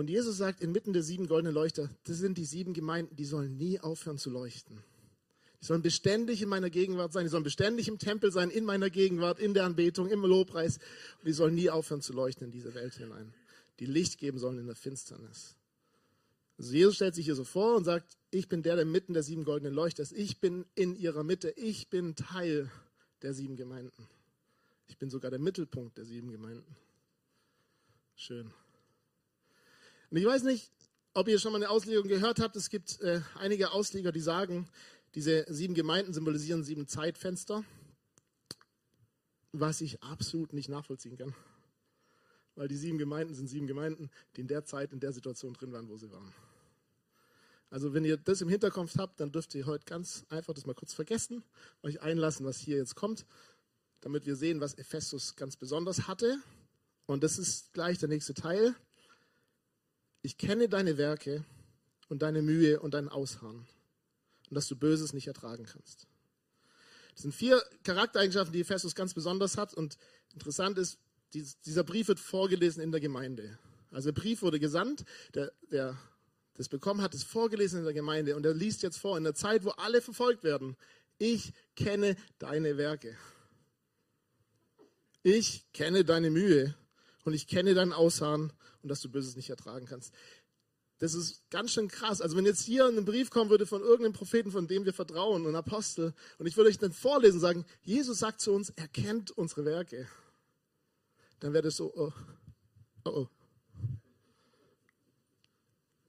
Und 0.00 0.08
Jesus 0.08 0.38
sagt, 0.38 0.62
inmitten 0.62 0.94
der 0.94 1.02
sieben 1.02 1.28
goldenen 1.28 1.52
Leuchter, 1.52 1.90
das 2.04 2.16
sind 2.16 2.38
die 2.38 2.46
sieben 2.46 2.72
Gemeinden, 2.72 3.16
die 3.16 3.26
sollen 3.26 3.58
nie 3.58 3.80
aufhören 3.80 4.16
zu 4.16 4.30
leuchten. 4.30 4.82
Die 5.60 5.66
sollen 5.66 5.82
beständig 5.82 6.40
in 6.40 6.48
meiner 6.48 6.70
Gegenwart 6.70 7.12
sein, 7.12 7.24
die 7.24 7.28
sollen 7.28 7.44
beständig 7.44 7.86
im 7.86 7.98
Tempel 7.98 8.32
sein, 8.32 8.48
in 8.48 8.64
meiner 8.64 8.88
Gegenwart, 8.88 9.38
in 9.38 9.52
der 9.52 9.66
Anbetung, 9.66 10.08
im 10.08 10.22
Lobpreis. 10.22 10.78
Und 11.18 11.26
die 11.26 11.34
sollen 11.34 11.54
nie 11.54 11.68
aufhören 11.68 12.00
zu 12.00 12.14
leuchten 12.14 12.46
in 12.46 12.50
diese 12.50 12.72
Welt 12.72 12.94
hinein. 12.94 13.34
Die 13.78 13.84
Licht 13.84 14.16
geben 14.16 14.38
sollen 14.38 14.56
in 14.56 14.64
der 14.64 14.74
Finsternis. 14.74 15.54
Also 16.56 16.72
Jesus 16.72 16.94
stellt 16.94 17.14
sich 17.14 17.26
hier 17.26 17.34
so 17.34 17.44
vor 17.44 17.76
und 17.76 17.84
sagt, 17.84 18.16
ich 18.30 18.48
bin 18.48 18.62
der, 18.62 18.76
der 18.76 18.86
mitten 18.86 19.12
der 19.12 19.22
sieben 19.22 19.44
goldenen 19.44 19.74
Leuchter 19.74 20.02
ist. 20.02 20.12
Ich 20.12 20.40
bin 20.40 20.64
in 20.76 20.96
ihrer 20.96 21.24
Mitte. 21.24 21.50
Ich 21.50 21.90
bin 21.90 22.16
Teil 22.16 22.70
der 23.20 23.34
sieben 23.34 23.56
Gemeinden. 23.56 24.08
Ich 24.88 24.96
bin 24.96 25.10
sogar 25.10 25.30
der 25.30 25.40
Mittelpunkt 25.40 25.98
der 25.98 26.06
sieben 26.06 26.30
Gemeinden. 26.30 26.74
Schön. 28.16 28.50
Und 30.10 30.16
ich 30.16 30.24
weiß 30.24 30.42
nicht, 30.42 30.72
ob 31.14 31.28
ihr 31.28 31.38
schon 31.38 31.52
mal 31.52 31.58
eine 31.58 31.70
Auslegung 31.70 32.08
gehört 32.08 32.40
habt. 32.40 32.56
Es 32.56 32.68
gibt 32.68 33.00
äh, 33.00 33.20
einige 33.36 33.70
Ausleger, 33.70 34.12
die 34.12 34.20
sagen, 34.20 34.68
diese 35.14 35.44
sieben 35.48 35.74
Gemeinden 35.74 36.12
symbolisieren 36.12 36.64
sieben 36.64 36.86
Zeitfenster, 36.86 37.64
was 39.52 39.80
ich 39.80 40.02
absolut 40.02 40.52
nicht 40.52 40.68
nachvollziehen 40.68 41.16
kann. 41.16 41.34
Weil 42.56 42.68
die 42.68 42.76
sieben 42.76 42.98
Gemeinden 42.98 43.34
sind 43.34 43.48
sieben 43.48 43.66
Gemeinden, 43.66 44.10
die 44.36 44.42
in 44.42 44.48
der 44.48 44.64
Zeit, 44.64 44.92
in 44.92 45.00
der 45.00 45.12
Situation 45.12 45.54
drin 45.54 45.72
waren, 45.72 45.88
wo 45.88 45.96
sie 45.96 46.10
waren. 46.10 46.32
Also 47.70 47.94
wenn 47.94 48.04
ihr 48.04 48.16
das 48.16 48.40
im 48.40 48.48
Hinterkopf 48.48 48.96
habt, 48.98 49.20
dann 49.20 49.30
dürft 49.30 49.54
ihr 49.54 49.66
heute 49.66 49.84
ganz 49.84 50.24
einfach 50.28 50.54
das 50.54 50.66
mal 50.66 50.74
kurz 50.74 50.92
vergessen, 50.92 51.44
euch 51.82 52.00
einlassen, 52.02 52.44
was 52.44 52.58
hier 52.58 52.76
jetzt 52.76 52.96
kommt, 52.96 53.26
damit 54.00 54.26
wir 54.26 54.34
sehen, 54.34 54.60
was 54.60 54.74
Ephesus 54.74 55.36
ganz 55.36 55.56
besonders 55.56 56.08
hatte. 56.08 56.36
Und 57.06 57.22
das 57.22 57.38
ist 57.38 57.72
gleich 57.72 57.98
der 57.98 58.08
nächste 58.08 58.34
Teil. 58.34 58.74
Ich 60.22 60.36
kenne 60.36 60.68
deine 60.68 60.98
Werke 60.98 61.44
und 62.08 62.22
deine 62.22 62.42
Mühe 62.42 62.80
und 62.80 62.94
dein 62.94 63.08
Ausharren 63.08 63.66
und 64.48 64.54
dass 64.54 64.68
du 64.68 64.76
Böses 64.76 65.12
nicht 65.12 65.28
ertragen 65.28 65.64
kannst. 65.64 66.06
Das 67.12 67.22
sind 67.22 67.34
vier 67.34 67.62
Charaktereigenschaften, 67.84 68.52
die 68.52 68.60
Ephesus 68.60 68.94
ganz 68.94 69.14
besonders 69.14 69.56
hat. 69.56 69.74
Und 69.74 69.96
interessant 70.32 70.78
ist, 70.78 70.98
dieser 71.32 71.84
Brief 71.84 72.08
wird 72.08 72.20
vorgelesen 72.20 72.82
in 72.82 72.92
der 72.92 73.00
Gemeinde. 73.00 73.58
Also 73.90 74.10
der 74.10 74.20
Brief 74.20 74.42
wurde 74.42 74.60
gesandt, 74.60 75.04
der, 75.34 75.52
der 75.70 75.98
das 76.54 76.68
bekommen 76.68 77.00
hat, 77.00 77.14
ist 77.14 77.24
vorgelesen 77.24 77.78
in 77.78 77.84
der 77.84 77.94
Gemeinde 77.94 78.36
und 78.36 78.44
er 78.44 78.54
liest 78.54 78.82
jetzt 78.82 78.98
vor, 78.98 79.16
in 79.16 79.24
der 79.24 79.34
Zeit, 79.34 79.64
wo 79.64 79.70
alle 79.70 80.00
verfolgt 80.00 80.44
werden. 80.44 80.76
Ich 81.18 81.52
kenne 81.76 82.16
deine 82.38 82.76
Werke. 82.76 83.16
Ich 85.22 85.70
kenne 85.72 86.04
deine 86.04 86.30
Mühe 86.30 86.74
und 87.30 87.34
ich 87.34 87.46
kenne 87.46 87.74
dein 87.74 87.92
Ausharren 87.92 88.52
und 88.82 88.88
dass 88.88 89.00
du 89.00 89.08
Böses 89.08 89.36
nicht 89.36 89.50
ertragen 89.50 89.86
kannst. 89.86 90.12
Das 90.98 91.14
ist 91.14 91.48
ganz 91.48 91.70
schön 91.70 91.86
krass. 91.86 92.20
Also 92.20 92.36
wenn 92.36 92.44
jetzt 92.44 92.62
hier 92.62 92.86
ein 92.86 93.04
Brief 93.04 93.30
kommen 93.30 93.48
würde 93.48 93.66
von 93.66 93.82
irgendeinem 93.82 94.14
Propheten, 94.14 94.50
von 94.50 94.66
dem 94.66 94.84
wir 94.84 94.92
vertrauen, 94.92 95.46
ein 95.46 95.54
Apostel, 95.54 96.12
und 96.38 96.46
ich 96.46 96.56
würde 96.56 96.68
euch 96.68 96.78
dann 96.78 96.92
vorlesen 96.92 97.36
und 97.36 97.40
sagen, 97.40 97.64
Jesus 97.82 98.18
sagt 98.18 98.40
zu 98.40 98.52
uns, 98.52 98.70
er 98.70 98.88
kennt 98.88 99.30
unsere 99.30 99.64
Werke, 99.64 100.08
dann 101.38 101.52
wäre 101.52 101.62
das 101.62 101.76
so, 101.76 101.92
oh, 101.94 102.12
oh, 103.04 103.10
oh. 103.10 103.28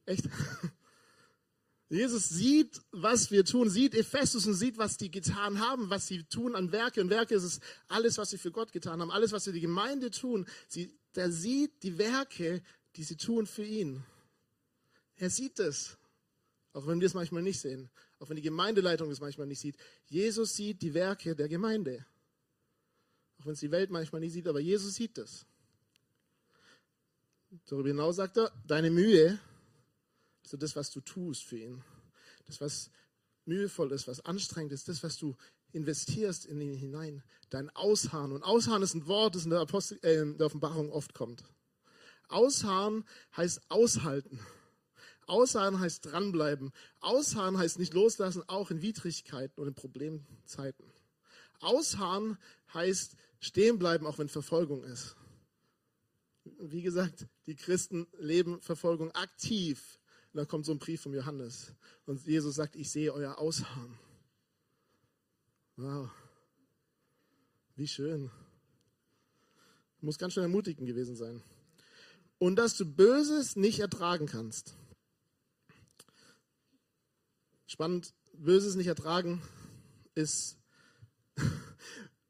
Echt? 0.07 0.27
Jesus 1.89 2.29
sieht, 2.29 2.81
was 2.91 3.31
wir 3.31 3.45
tun, 3.45 3.69
sieht 3.69 3.93
Ephesus 3.93 4.47
und 4.47 4.55
sieht, 4.55 4.77
was 4.77 4.97
die 4.97 5.11
getan 5.11 5.59
haben, 5.59 5.89
was 5.89 6.07
sie 6.07 6.23
tun 6.23 6.55
an 6.55 6.71
Werke. 6.71 7.01
Und 7.01 7.09
Werke 7.09 7.35
ist 7.35 7.43
es 7.43 7.59
alles, 7.89 8.17
was 8.17 8.29
sie 8.29 8.37
für 8.37 8.51
Gott 8.51 8.71
getan 8.71 9.01
haben, 9.01 9.11
alles, 9.11 9.33
was 9.33 9.43
sie 9.43 9.51
die 9.51 9.59
Gemeinde 9.59 10.09
tun. 10.09 10.47
Sie, 10.67 10.97
der 11.15 11.31
sieht 11.31 11.83
die 11.83 11.97
Werke, 11.97 12.61
die 12.95 13.03
sie 13.03 13.17
tun 13.17 13.45
für 13.45 13.63
ihn. 13.63 14.03
Er 15.15 15.29
sieht 15.29 15.59
es, 15.59 15.97
auch 16.73 16.87
wenn 16.87 16.99
wir 16.99 17.07
es 17.07 17.13
manchmal 17.13 17.43
nicht 17.43 17.59
sehen, 17.59 17.89
auch 18.19 18.29
wenn 18.29 18.35
die 18.35 18.41
Gemeindeleitung 18.41 19.09
es 19.11 19.19
manchmal 19.19 19.47
nicht 19.47 19.59
sieht. 19.59 19.77
Jesus 20.07 20.55
sieht 20.55 20.81
die 20.81 20.93
Werke 20.93 21.35
der 21.35 21.47
Gemeinde. 21.47 22.05
Auch 23.39 23.45
wenn 23.45 23.53
es 23.53 23.59
die 23.59 23.71
Welt 23.71 23.89
manchmal 23.89 24.21
nicht 24.21 24.33
sieht, 24.33 24.47
aber 24.47 24.59
Jesus 24.59 24.95
sieht 24.95 25.17
es. 25.17 25.45
Darüber 27.65 27.89
hinaus 27.89 28.15
sagt 28.15 28.37
er, 28.37 28.51
deine 28.65 28.89
Mühe, 28.89 29.39
also 30.43 30.57
das, 30.57 30.75
was 30.75 30.89
du 30.91 31.01
tust 31.01 31.43
für 31.43 31.57
ihn, 31.57 31.83
das, 32.45 32.61
was 32.61 32.89
mühevoll 33.45 33.91
ist, 33.91 34.07
was 34.07 34.23
anstrengend 34.23 34.71
ist, 34.71 34.87
das, 34.87 35.03
was 35.03 35.17
du 35.17 35.35
investierst 35.73 36.45
in 36.45 36.61
ihn 36.61 36.73
hinein, 36.73 37.23
dein 37.49 37.69
Ausharren. 37.69 38.31
Und 38.31 38.43
Ausharren 38.43 38.83
ist 38.83 38.93
ein 38.93 39.07
Wort, 39.07 39.35
das 39.35 39.45
in 39.45 39.51
der, 39.51 39.59
Apostel, 39.59 39.99
äh, 40.03 40.21
in 40.21 40.37
der 40.37 40.47
Offenbarung 40.47 40.91
oft 40.91 41.13
kommt. 41.13 41.43
Ausharren 42.27 43.03
heißt 43.35 43.61
aushalten. 43.69 44.39
Ausharren 45.27 45.79
heißt 45.79 46.05
dranbleiben. 46.05 46.71
Ausharren 46.99 47.57
heißt 47.57 47.79
nicht 47.79 47.93
loslassen, 47.93 48.43
auch 48.47 48.71
in 48.71 48.81
Widrigkeiten 48.81 49.61
und 49.61 49.67
in 49.67 49.75
Problemzeiten. 49.75 50.85
Ausharren 51.59 52.37
heißt 52.73 53.15
stehen 53.39 53.79
bleiben, 53.79 54.05
auch 54.05 54.17
wenn 54.17 54.29
Verfolgung 54.29 54.83
ist. 54.83 55.15
Wie 56.59 56.81
gesagt, 56.81 57.27
die 57.45 57.55
Christen 57.55 58.07
leben 58.17 58.61
Verfolgung 58.61 59.11
aktiv. 59.11 59.99
Und 60.33 60.37
dann 60.37 60.47
kommt 60.47 60.65
so 60.65 60.71
ein 60.71 60.79
Brief 60.79 61.01
von 61.01 61.13
Johannes. 61.13 61.73
Und 62.05 62.25
Jesus 62.25 62.55
sagt, 62.55 62.75
ich 62.75 62.89
sehe 62.89 63.13
euer 63.13 63.37
Ausharren. 63.37 63.99
Wow. 65.81 66.11
Wie 67.75 67.88
schön. 67.88 68.29
Muss 70.00 70.19
ganz 70.19 70.33
schön 70.33 70.43
ermutigend 70.43 70.85
gewesen 70.85 71.15
sein. 71.15 71.41
Und 72.38 72.57
dass 72.57 72.77
du 72.77 72.85
Böses 72.85 73.55
nicht 73.55 73.79
ertragen 73.79 74.27
kannst. 74.27 74.75
Spannend, 77.65 78.13
Böses 78.33 78.75
nicht 78.75 78.85
ertragen 78.85 79.41
ist 80.13 80.59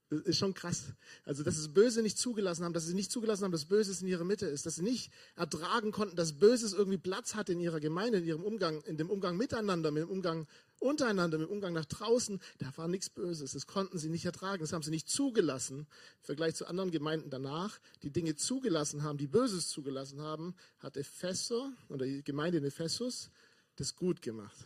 ist 0.09 0.37
schon 0.37 0.53
krass. 0.53 0.93
Also, 1.25 1.43
dass 1.43 1.55
sie 1.55 1.63
das 1.63 1.73
Böse 1.73 2.01
nicht 2.01 2.17
zugelassen 2.17 2.63
haben, 2.63 2.73
dass 2.73 2.85
sie 2.85 2.93
nicht 2.93 3.11
zugelassen 3.11 3.43
haben, 3.43 3.51
dass 3.51 3.65
Böses 3.65 4.01
in 4.01 4.07
ihrer 4.07 4.23
Mitte 4.23 4.45
ist, 4.45 4.65
dass 4.65 4.75
sie 4.75 4.83
nicht 4.83 5.11
ertragen 5.35 5.91
konnten, 5.91 6.15
dass 6.15 6.39
Böses 6.39 6.71
irgendwie 6.71 6.97
Platz 6.97 7.35
hat 7.35 7.49
in 7.49 7.59
ihrer 7.59 7.81
Gemeinde, 7.81 8.19
in 8.19 8.23
ihrem 8.25 8.45
Umgang, 8.45 8.81
in 8.83 8.95
dem 8.95 9.09
Umgang 9.09 9.35
miteinander, 9.35 9.91
mit 9.91 10.03
dem 10.03 10.09
Umgang 10.09 10.47
untereinander, 10.81 11.37
mit 11.37 11.47
dem 11.47 11.51
Umgang 11.51 11.73
nach 11.73 11.85
draußen. 11.85 12.39
Da 12.59 12.75
war 12.75 12.87
nichts 12.87 13.09
Böses. 13.09 13.53
Das 13.53 13.67
konnten 13.67 13.97
sie 13.97 14.09
nicht 14.09 14.25
ertragen. 14.25 14.61
Das 14.61 14.73
haben 14.73 14.83
sie 14.83 14.91
nicht 14.91 15.09
zugelassen. 15.09 15.79
Im 15.79 16.23
Vergleich 16.23 16.55
zu 16.55 16.65
anderen 16.67 16.91
Gemeinden 16.91 17.29
danach, 17.29 17.79
die 18.03 18.11
Dinge 18.11 18.35
zugelassen 18.35 19.03
haben, 19.03 19.17
die 19.17 19.27
Böses 19.27 19.69
zugelassen 19.69 20.21
haben, 20.21 20.55
hat 20.79 20.97
Epheser 20.97 21.71
oder 21.89 22.05
die 22.05 22.23
Gemeinde 22.23 22.57
in 22.57 22.65
Ephesus 22.65 23.29
das 23.75 23.95
gut 23.95 24.21
gemacht. 24.21 24.57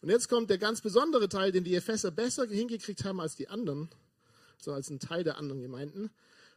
Und 0.00 0.10
jetzt 0.10 0.28
kommt 0.28 0.50
der 0.50 0.58
ganz 0.58 0.80
besondere 0.80 1.28
Teil, 1.28 1.52
den 1.52 1.64
die 1.64 1.74
Epheser 1.74 2.10
besser 2.10 2.46
hingekriegt 2.46 3.04
haben 3.04 3.20
als 3.20 3.36
die 3.36 3.48
anderen 3.48 3.88
so 4.62 4.72
als 4.72 4.90
ein 4.90 5.00
Teil 5.00 5.24
der 5.24 5.38
anderen 5.38 5.60
Gemeinden. 5.60 6.10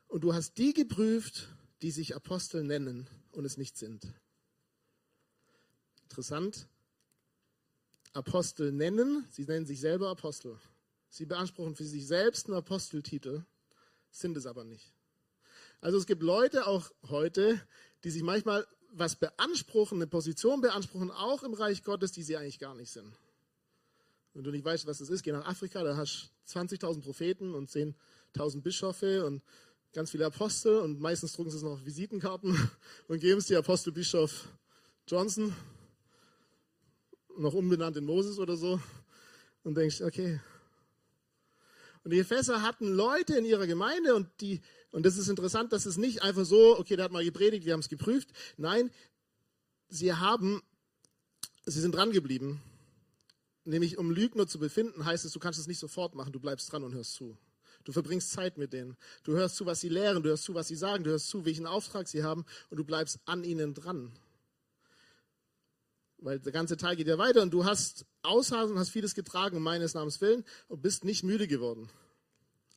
Und 0.07 0.23
du 0.23 0.33
hast 0.33 0.57
die 0.57 0.73
geprüft, 0.73 1.49
die 1.81 1.91
sich 1.91 2.15
Apostel 2.15 2.63
nennen 2.63 3.09
und 3.31 3.45
es 3.45 3.57
nicht 3.57 3.77
sind. 3.77 4.13
Interessant. 6.03 6.67
Apostel 8.15 8.71
nennen, 8.71 9.27
sie 9.29 9.45
nennen 9.45 9.65
sich 9.65 9.79
selber 9.79 10.09
Apostel. 10.09 10.57
Sie 11.09 11.25
beanspruchen 11.25 11.75
für 11.75 11.83
sich 11.83 12.07
selbst 12.07 12.47
einen 12.47 12.57
Aposteltitel, 12.57 13.43
sind 14.11 14.37
es 14.37 14.45
aber 14.45 14.63
nicht. 14.63 14.93
Also 15.81 15.97
es 15.97 16.05
gibt 16.05 16.23
Leute 16.23 16.67
auch 16.67 16.91
heute, 17.09 17.59
die 18.03 18.09
sich 18.09 18.23
manchmal 18.23 18.65
was 18.91 19.15
beanspruchen, 19.17 19.97
eine 19.97 20.07
Position 20.07 20.61
beanspruchen, 20.61 21.11
auch 21.11 21.43
im 21.43 21.53
Reich 21.53 21.83
Gottes, 21.83 22.13
die 22.13 22.23
sie 22.23 22.37
eigentlich 22.37 22.59
gar 22.59 22.75
nicht 22.75 22.91
sind. 22.91 23.13
Wenn 24.33 24.43
du 24.43 24.51
nicht 24.51 24.65
weißt, 24.65 24.85
was 24.87 24.97
das 24.99 25.09
ist, 25.09 25.23
geh 25.23 25.31
nach 25.31 25.45
Afrika, 25.45 25.83
da 25.83 25.95
hast 25.95 26.31
du 26.53 26.59
20.000 26.59 27.01
Propheten 27.01 27.53
und 27.53 27.69
10.000 27.69 28.61
Bischöfe 28.61 29.25
und 29.25 29.41
ganz 29.93 30.11
viele 30.11 30.25
Apostel 30.25 30.79
und 30.79 30.99
meistens 30.99 31.33
drucken 31.33 31.51
sie 31.51 31.57
es 31.57 31.63
noch 31.63 31.71
auf 31.71 31.85
Visitenkarten 31.85 32.69
und 33.07 33.19
geben 33.19 33.39
es 33.39 33.47
dir 33.47 33.59
Apostelbischof 33.59 34.49
Johnson, 35.07 35.53
noch 37.37 37.53
umbenannt 37.53 37.97
in 37.97 38.05
Moses 38.05 38.39
oder 38.39 38.57
so, 38.57 38.79
und 39.63 39.75
denkst, 39.75 40.01
okay. 40.01 40.39
Und 42.03 42.11
die 42.11 42.19
Epheser 42.19 42.61
hatten 42.61 42.93
Leute 42.93 43.35
in 43.35 43.45
ihrer 43.45 43.65
Gemeinde 43.65 44.15
und 44.15 44.29
die, 44.41 44.61
und 44.91 45.05
das 45.05 45.17
ist 45.17 45.27
interessant, 45.27 45.73
dass 45.73 45.85
es 45.85 45.97
nicht 45.97 46.21
einfach 46.21 46.45
so, 46.45 46.77
okay, 46.77 46.95
der 46.95 47.05
hat 47.05 47.11
mal 47.11 47.25
gepredigt, 47.25 47.65
wir 47.65 47.73
haben 47.73 47.79
es 47.79 47.89
geprüft. 47.89 48.29
Nein, 48.57 48.91
sie 49.89 50.13
haben, 50.13 50.61
sie 51.65 51.81
sind 51.81 51.95
dran 51.95 52.11
geblieben 52.11 52.61
Nämlich 53.65 53.97
um 53.97 54.11
Lügner 54.11 54.47
zu 54.47 54.59
befinden, 54.59 55.05
heißt 55.05 55.25
es, 55.25 55.31
du 55.31 55.39
kannst 55.39 55.59
es 55.59 55.65
nicht 55.65 55.79
sofort 55.79 56.13
machen, 56.13 56.31
du 56.31 56.39
bleibst 56.39 56.71
dran 56.71 56.83
und 56.83 56.93
hörst 56.93 57.13
zu. 57.15 57.35
Du 57.83 57.91
verbringst 57.91 58.31
Zeit 58.31 58.57
mit 58.59 58.73
denen. 58.73 58.95
Du 59.23 59.33
hörst 59.33 59.55
zu, 59.55 59.65
was 59.65 59.81
sie 59.81 59.89
lehren, 59.89 60.21
du 60.21 60.29
hörst 60.29 60.43
zu, 60.43 60.53
was 60.53 60.67
sie 60.67 60.75
sagen, 60.75 61.03
du 61.03 61.09
hörst 61.09 61.27
zu, 61.27 61.45
welchen 61.45 61.65
Auftrag 61.65 62.07
sie 62.07 62.23
haben 62.23 62.45
und 62.69 62.77
du 62.77 62.83
bleibst 62.83 63.19
an 63.25 63.43
ihnen 63.43 63.73
dran. 63.73 64.11
Weil 66.25 66.39
der 66.39 66.51
ganze 66.51 66.75
Teil 66.75 66.95
geht 66.95 67.07
ja 67.07 67.19
weiter 67.19 67.43
und 67.43 67.51
du 67.51 67.65
hast 67.65 68.03
Aushasen 68.23 68.73
und 68.73 68.79
hast 68.79 68.89
vieles 68.89 69.13
getragen 69.13 69.57
um 69.57 69.61
meines 69.61 69.93
Namens 69.93 70.21
willen 70.21 70.43
und 70.67 70.81
bist 70.81 71.05
nicht 71.05 71.23
müde 71.23 71.47
geworden. 71.47 71.87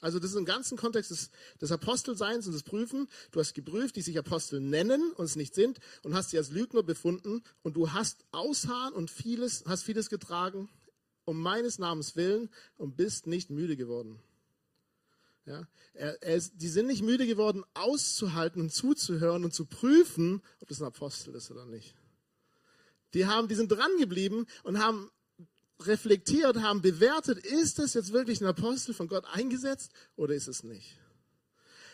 Also 0.01 0.19
das 0.19 0.33
ist 0.33 0.37
im 0.37 0.45
ganzen 0.45 0.77
Kontext 0.77 1.11
des, 1.11 1.31
des 1.59 1.73
Apostelseins 1.73 2.47
und 2.47 2.53
des 2.53 2.63
Prüfen. 2.63 3.09
Du 3.33 3.41
hast 3.41 3.55
geprüft, 3.55 3.97
die 3.97 4.03
sich 4.03 4.19
Apostel 4.19 4.61
nennen 4.61 5.13
und 5.13 5.25
es 5.25 5.35
nicht 5.35 5.55
sind 5.55 5.79
und 6.03 6.15
hast 6.15 6.29
sie 6.29 6.37
als 6.37 6.51
Lügner 6.51 6.83
befunden 6.83 7.43
und 7.63 7.75
du 7.75 7.91
hast 7.91 8.27
Ausharren 8.33 8.93
und 8.93 9.11
vieles, 9.11 9.65
hast 9.67 9.83
vieles 9.83 10.11
getragen 10.11 10.69
um 11.25 11.41
meines 11.41 11.79
Namens 11.79 12.17
willen 12.17 12.51
und 12.77 12.99
bist 12.99 13.27
nicht 13.27 13.49
müde 13.49 13.77
geworden. 13.79 14.21
Ja, 15.47 15.67
er, 15.95 16.23
er 16.23 16.37
ist, 16.37 16.53
die 16.57 16.69
sind 16.69 16.87
nicht 16.87 17.03
müde 17.03 17.27
geworden, 17.27 17.65
auszuhalten 17.73 18.61
und 18.61 18.75
zuzuhören 18.75 19.45
und 19.45 19.55
zu 19.55 19.65
prüfen, 19.65 20.43
ob 20.61 20.69
das 20.69 20.83
ein 20.83 20.87
Apostel 20.87 21.35
ist 21.35 21.51
oder 21.51 21.65
nicht. 21.65 21.95
Die 23.15 23.27
haben, 23.27 23.49
die 23.49 23.55
sind 23.55 23.71
dran 23.71 23.91
geblieben 23.99 24.47
und 24.63 24.79
haben 24.79 25.11
reflektiert, 25.81 26.57
haben 26.59 26.83
bewertet, 26.83 27.39
ist 27.39 27.79
das 27.79 27.95
jetzt 27.95 28.13
wirklich 28.13 28.41
ein 28.41 28.47
Apostel 28.47 28.95
von 28.95 29.09
Gott 29.09 29.25
eingesetzt 29.33 29.93
oder 30.17 30.35
ist 30.35 30.49
es 30.49 30.65
nicht? 30.65 30.99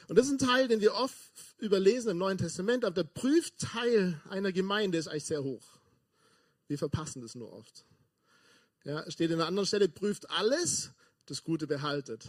Und 0.08 0.18
das 0.18 0.26
ist 0.26 0.32
ein 0.32 0.38
Teil, 0.38 0.68
den 0.68 0.80
wir 0.80 0.94
oft 0.94 1.32
überlesen 1.58 2.10
im 2.10 2.18
Neuen 2.18 2.38
Testament, 2.38 2.84
aber 2.84 2.94
der 2.94 3.04
Prüfteil 3.04 4.20
einer 4.28 4.52
Gemeinde 4.52 4.98
ist 4.98 5.08
eigentlich 5.08 5.24
sehr 5.24 5.42
hoch. 5.42 5.64
Wir 6.68 6.78
verpassen 6.78 7.22
das 7.22 7.34
nur 7.34 7.52
oft. 7.52 7.84
Ja, 8.84 9.10
steht 9.10 9.30
in 9.30 9.36
einer 9.36 9.46
anderen 9.46 9.66
Stelle, 9.66 9.88
prüft 9.88 10.30
alles, 10.30 10.92
das 11.26 11.42
Gute 11.42 11.66
behaltet. 11.66 12.28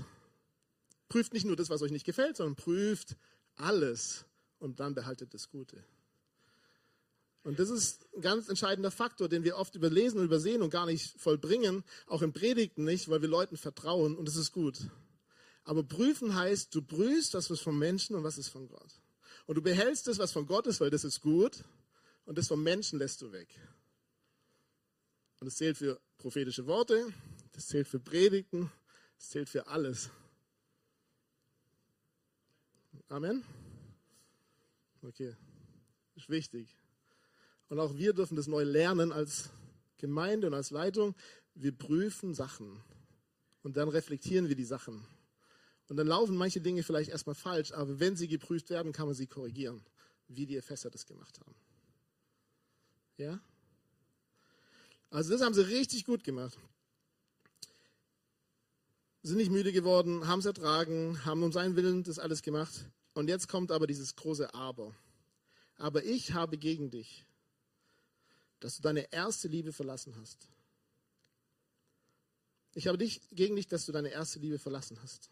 Prüft 1.10 1.34
nicht 1.34 1.46
nur 1.46 1.56
das, 1.56 1.70
was 1.70 1.82
euch 1.82 1.92
nicht 1.92 2.06
gefällt, 2.06 2.38
sondern 2.38 2.56
prüft 2.56 3.18
alles 3.56 4.26
und 4.60 4.80
dann 4.80 4.96
behaltet 4.96 5.34
das 5.34 5.50
Gute. 5.50 5.84
Und 7.46 7.60
das 7.60 7.70
ist 7.70 8.08
ein 8.16 8.22
ganz 8.22 8.50
entscheidender 8.50 8.90
Faktor, 8.90 9.30
den 9.30 9.44
wir 9.44 9.58
oft 9.58 9.76
überlesen 9.76 10.18
und 10.18 10.26
übersehen 10.26 10.64
und 10.64 10.72
gar 10.72 10.88
nicht 10.88 11.14
vollbringen, 11.22 11.84
auch 12.08 12.24
in 12.24 12.34
Predigten 12.34 12.84
nicht, 12.84 13.08
weil 13.08 13.22
wir 13.22 13.30
Leuten 13.30 13.56
vertrauen 13.56 14.18
und 14.18 14.28
das 14.28 14.36
ist 14.36 14.52
gut. 14.52 14.80
Aber 15.64 15.84
prüfen 15.84 16.34
heißt, 16.34 16.74
du 16.74 16.82
prüfst 16.82 17.36
was 17.36 17.48
vom 17.60 17.78
Menschen 17.78 18.16
und 18.16 18.24
was 18.24 18.40
ist 18.40 18.48
von 18.50 18.68
Gott. 18.68 19.00
Und 19.46 19.56
du 19.56 19.62
behältst 19.62 20.08
das, 20.08 20.18
was 20.18 20.32
von 20.32 20.48
Gott 20.48 20.66
ist, 20.66 20.82
weil 20.82 20.90
das 20.90 21.04
ist 21.04 21.22
gut 21.22 21.64
und 22.26 22.40
das 22.40 22.48
vom 22.48 22.64
Menschen 22.64 22.98
lässt 22.98 23.22
du 23.22 23.32
weg. 23.32 23.50
Und 25.40 25.46
das 25.46 25.58
zählt 25.58 25.78
für 25.78 26.02
prophetische 26.18 26.66
Worte, 26.66 27.14
das 27.52 27.68
zählt 27.68 27.88
für 27.88 28.00
Predigten, 28.00 28.72
das 29.18 29.30
zählt 29.30 29.50
für 29.50 29.68
alles. 29.68 30.10
Amen? 33.08 33.44
Okay, 35.04 35.36
ist 36.16 36.28
wichtig. 36.28 36.76
Und 37.70 37.80
auch 37.80 37.96
wir 37.96 38.14
dürfen 38.14 38.36
das 38.36 38.48
neu 38.48 38.64
lernen 38.64 39.12
als 39.12 39.50
Gemeinde 39.98 40.48
und 40.48 40.54
als 40.54 40.72
Leitung. 40.72 41.16
Wir 41.56 41.72
prüfen 41.72 42.34
Sachen 42.34 42.82
und 43.64 43.78
dann 43.78 43.90
reflektieren 43.90 44.50
wir 44.50 44.56
die 44.56 44.66
Sachen. 44.66 45.06
Und 45.88 45.98
dann 45.98 46.08
laufen 46.08 46.36
manche 46.36 46.62
Dinge 46.62 46.84
vielleicht 46.84 47.12
erstmal 47.12 47.36
falsch, 47.36 47.72
aber 47.72 48.00
wenn 48.00 48.16
sie 48.16 48.28
geprüft 48.28 48.70
werden, 48.70 48.92
kann 48.92 49.06
man 49.06 49.16
sie 49.16 49.28
korrigieren, 49.28 49.84
wie 50.28 50.46
die 50.46 50.58
Epheser 50.58 50.90
das 50.90 51.06
gemacht 51.06 51.40
haben. 51.40 51.56
Ja? 53.18 53.40
Also 55.10 55.32
das 55.32 55.42
haben 55.42 55.54
sie 55.54 55.62
richtig 55.62 56.06
gut 56.06 56.24
gemacht. 56.24 56.58
Sind 59.22 59.38
nicht 59.38 59.52
müde 59.52 59.72
geworden, 59.72 60.28
haben 60.28 60.40
es 60.40 60.46
ertragen, 60.46 61.24
haben 61.26 61.42
um 61.42 61.52
seinen 61.52 61.76
Willen 61.76 62.04
das 62.04 62.20
alles 62.20 62.42
gemacht. 62.42 62.74
Und 63.14 63.30
jetzt 63.30 63.48
kommt 63.48 63.72
aber 63.72 63.88
dieses 63.88 64.16
große 64.16 64.54
Aber. 64.54 64.94
Aber 65.78 66.04
ich 66.04 66.34
habe 66.34 66.58
gegen 66.58 66.92
dich, 66.92 67.25
dass 68.66 68.78
du 68.78 68.82
deine 68.82 69.14
erste 69.14 69.48
Liebe 69.48 69.72
verlassen 69.72 70.16
hast. 70.20 70.50
Ich 72.74 72.88
habe 72.88 72.98
dich 72.98 73.22
gegen 73.30 73.56
dich, 73.56 73.68
dass 73.68 73.86
du 73.86 73.92
deine 73.92 74.10
erste 74.10 74.40
Liebe 74.40 74.58
verlassen 74.58 75.00
hast. 75.04 75.30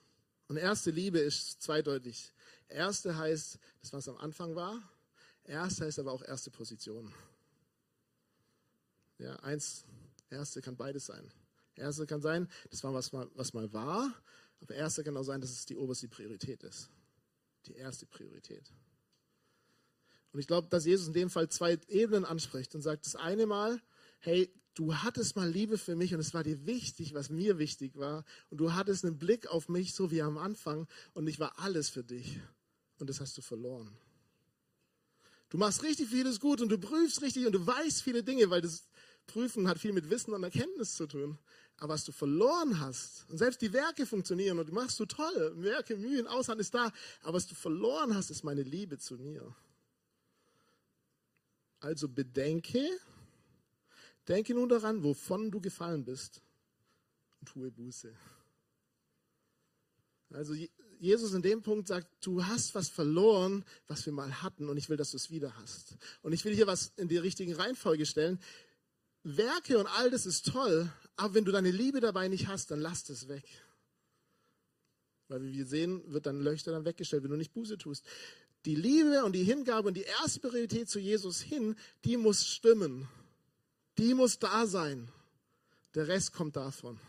Und 0.48 0.58
erste 0.58 0.92
Liebe 0.92 1.18
ist 1.18 1.60
zweideutig. 1.60 2.32
Erste 2.68 3.18
heißt, 3.18 3.58
das 3.82 3.92
was 3.92 4.08
am 4.08 4.18
Anfang 4.18 4.56
war. 4.56 4.88
Erste 5.46 5.86
heißt 5.86 5.98
aber 5.98 6.12
auch 6.12 6.22
erste 6.22 6.52
Position. 6.52 7.12
Ja, 9.18 9.36
eins, 9.38 9.84
erste 10.30 10.62
kann 10.62 10.78
beides 10.78 11.08
sein. 11.08 11.28
Erste 11.76 12.06
kann 12.06 12.22
sein, 12.22 12.48
das 12.70 12.84
war 12.84 12.94
was 12.94 13.12
mal, 13.14 13.32
was 13.34 13.54
mal 13.54 13.74
war, 13.74 14.14
aber 14.62 14.76
erste 14.76 15.04
kann 15.04 15.18
auch 15.18 15.24
sein, 15.24 15.42
dass 15.42 15.50
es 15.50 15.66
die 15.66 15.76
oberste 15.76 16.08
Priorität 16.08 16.62
ist. 16.62 16.88
Die 17.66 17.74
erste 17.74 18.06
Priorität. 18.06 18.72
Und 20.34 20.40
ich 20.40 20.48
glaube, 20.48 20.68
dass 20.70 20.86
Jesus 20.86 21.08
in 21.08 21.14
dem 21.14 21.30
Fall 21.30 21.48
zwei 21.48 21.80
Ebenen 21.88 22.26
anspricht 22.26 22.74
und 22.74 22.82
sagt, 22.82 23.06
das 23.06 23.16
eine 23.16 23.46
Mal, 23.46 23.80
hey, 24.20 24.52
du 24.74 24.96
hattest 24.96 25.36
mal 25.36 25.48
Liebe 25.48 25.78
für 25.78 25.96
mich 25.96 26.14
und 26.14 26.20
es 26.20 26.34
war 26.34 26.44
dir 26.44 26.66
wichtig, 26.66 27.14
was 27.14 27.30
mir 27.30 27.60
wichtig 27.60 27.96
war. 27.98 28.26
Und 28.50 28.58
du 28.58 28.74
hattest 28.74 29.06
einen 29.06 29.20
Blick 29.20 29.48
auf 29.48 29.70
mich, 29.70 29.94
so 29.94 30.10
wie 30.10 30.24
am 30.24 30.40
Anfang, 30.40 30.88
und 31.14 31.28
ich 31.28 31.40
war 31.40 31.60
alles 31.60 31.90
für 31.90 32.04
dich. 32.04 32.40
Und 32.98 33.10
das 33.10 33.22
hast 33.22 33.38
du 33.38 33.42
verloren. 33.42 33.96
Du 35.50 35.60
machst 35.60 35.84
richtig 35.84 36.10
vieles 36.10 36.40
gut 36.40 36.62
und 36.62 36.70
du 36.70 36.80
prüfst 36.80 37.22
richtig 37.22 37.46
und 37.46 37.52
du 37.52 37.66
weißt 37.66 38.02
viele 38.02 38.24
Dinge, 38.24 38.50
weil 38.50 38.62
das 38.62 38.88
Prüfen 39.28 39.68
hat 39.68 39.78
viel 39.78 39.94
mit 39.94 40.10
Wissen 40.10 40.34
und 40.34 40.44
Erkenntnis 40.44 40.96
zu 40.96 41.06
tun. 41.06 41.38
Aber 41.78 41.94
was 41.94 42.06
du 42.06 42.12
verloren 42.12 42.80
hast, 42.80 43.30
und 43.30 43.38
selbst 43.38 43.62
die 43.62 43.72
Werke 43.72 44.08
funktionieren 44.08 44.58
und 44.58 44.70
du 44.70 44.74
machst 44.74 45.00
du 45.00 45.06
toll, 45.06 45.54
Werke, 45.58 45.96
Mühen, 45.96 46.26
Aushand 46.26 46.60
ist 46.60 46.74
da, 46.74 46.92
aber 47.22 47.34
was 47.34 47.46
du 47.46 47.54
verloren 47.54 48.16
hast, 48.16 48.32
ist 48.32 48.44
meine 48.44 48.64
Liebe 48.64 48.98
zu 48.98 49.16
mir. 49.18 49.56
Also 51.84 52.08
bedenke, 52.08 52.80
denke 54.30 54.54
nun 54.54 54.70
daran, 54.70 55.04
wovon 55.04 55.52
du 55.52 55.60
gefallen 55.60 56.06
bist 56.06 56.42
und 57.42 57.50
tue 57.50 57.72
Buße. 57.72 58.16
Also 60.30 60.54
Jesus 61.00 61.34
in 61.34 61.42
dem 61.42 61.62
Punkt 61.62 61.90
sagt, 61.90 62.08
du 62.26 62.46
hast 62.46 62.74
was 62.74 62.88
verloren, 62.88 63.66
was 63.88 64.06
wir 64.06 64.14
mal 64.14 64.42
hatten 64.42 64.70
und 64.70 64.78
ich 64.78 64.88
will, 64.88 64.96
dass 64.96 65.12
du 65.12 65.18
es 65.18 65.30
wieder 65.30 65.58
hast. 65.58 65.98
Und 66.22 66.32
ich 66.32 66.46
will 66.46 66.56
hier 66.56 66.68
was 66.68 66.94
in 66.96 67.10
die 67.10 67.18
richtige 67.18 67.58
Reihenfolge 67.58 68.06
stellen. 68.06 68.40
Werke 69.24 69.78
und 69.78 69.88
all 69.88 70.10
das 70.10 70.26
ist 70.26 70.48
toll, 70.48 70.90
aber 71.18 71.34
wenn 71.34 71.44
du 71.44 71.52
deine 71.52 71.72
Liebe 71.72 72.00
dabei 72.00 72.30
nicht 72.30 72.48
hast, 72.48 72.72
dann 72.72 72.80
lass 72.80 73.10
es 73.10 73.28
weg. 73.28 73.44
Weil 75.28 75.44
wie 75.44 75.52
wir 75.52 75.66
sehen, 75.66 76.02
wird 76.14 76.28
dein 76.28 76.40
Leuchter 76.40 76.72
dann 76.72 76.86
weggestellt, 76.86 77.24
wenn 77.24 77.32
du 77.32 77.38
nicht 77.38 77.54
Buße 77.54 77.78
tust. 77.78 78.06
Die 78.66 78.76
Liebe 78.76 79.26
und 79.26 79.34
die 79.34 79.44
Hingabe 79.44 79.90
und 79.90 79.96
die 79.96 80.04
erste 80.04 80.40
Priorität 80.40 80.90
zu 80.90 81.00
Jesus 81.00 81.42
hin, 81.42 81.76
die 82.06 82.18
muss 82.18 82.48
stimmen. 82.48 83.08
Die 83.98 84.14
muss 84.14 84.40
da 84.40 84.66
sein. 84.66 85.10
Der 85.96 86.08
Rest 86.08 86.34
kommt 86.34 86.56
davon. 86.56 87.00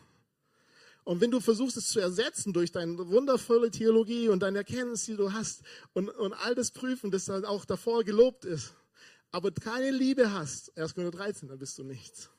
Und 1.05 1.21
wenn 1.21 1.31
du 1.31 1.41
versuchst, 1.41 1.77
es 1.77 1.91
zu 1.91 2.01
ersetzen 2.01 2.53
durch 2.53 2.73
deine 2.73 2.97
wundervolle 3.09 3.71
Theologie 3.71 4.29
und 4.29 4.41
deine 4.41 4.59
Erkenntnis, 4.59 5.05
die 5.05 5.17
du 5.17 5.33
hast 5.33 5.63
und, 5.93 6.09
und 6.09 6.33
all 6.33 6.55
das 6.55 6.71
Prüfen, 6.71 7.11
das 7.11 7.27
dann 7.27 7.45
auch 7.45 7.67
davor 7.67 8.05
gelobt 8.05 8.47
ist, 8.47 8.75
aber 9.31 9.53
keine 9.53 9.91
Liebe 9.91 10.33
hast, 10.33 10.77
1. 10.79 10.95
Korinther 10.95 11.19
13, 11.19 11.49
dann 11.49 11.59
bist 11.59 11.79
du 11.79 11.85
nichts. 11.85 12.31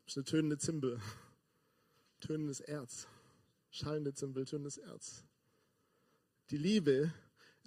Du 0.00 0.04
bist 0.04 0.16
eine 0.18 0.24
tönende 0.24 0.58
Zimbel, 0.58 1.00
tönendes 2.20 2.60
Erz, 2.60 3.06
schallende 3.70 4.12
Zimbel, 4.12 4.44
tönendes 4.44 4.76
Erz. 4.76 5.24
Die 6.50 6.58
Liebe 6.58 7.12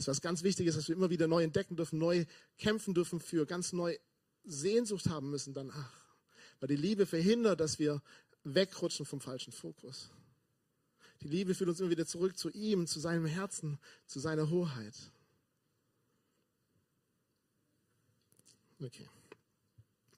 ist 0.02 0.08
was 0.08 0.22
ganz 0.22 0.44
Wichtiges, 0.44 0.78
was 0.78 0.88
wir 0.88 0.96
immer 0.96 1.10
wieder 1.10 1.28
neu 1.28 1.44
entdecken 1.44 1.76
dürfen, 1.76 2.00
neu 2.00 2.26
kämpfen 2.58 2.94
dürfen 2.94 3.20
für, 3.20 3.46
ganz 3.46 3.72
neu 3.74 3.98
Sehnsucht 4.44 5.08
haben 5.08 5.30
müssen 5.30 5.54
danach. 5.54 5.94
Weil 6.60 6.70
die 6.70 6.76
Liebe 6.76 7.06
verhindert, 7.06 7.60
dass 7.60 7.80
wir 7.80 8.02
wegrutschen 8.44 9.06
vom 9.06 9.22
falschen 9.22 9.54
Fokus. 9.54 10.10
Die 11.22 11.28
Liebe 11.28 11.54
führt 11.54 11.70
uns 11.70 11.80
immer 11.80 11.92
wieder 11.92 12.08
zurück 12.08 12.38
zu 12.38 12.50
ihm, 12.50 12.88
zu 12.88 13.00
seinem 13.00 13.26
Herzen, 13.26 13.80
zu 14.08 14.20
seiner 14.20 14.50
Hoheit. 14.50 14.96
Okay. 18.80 19.08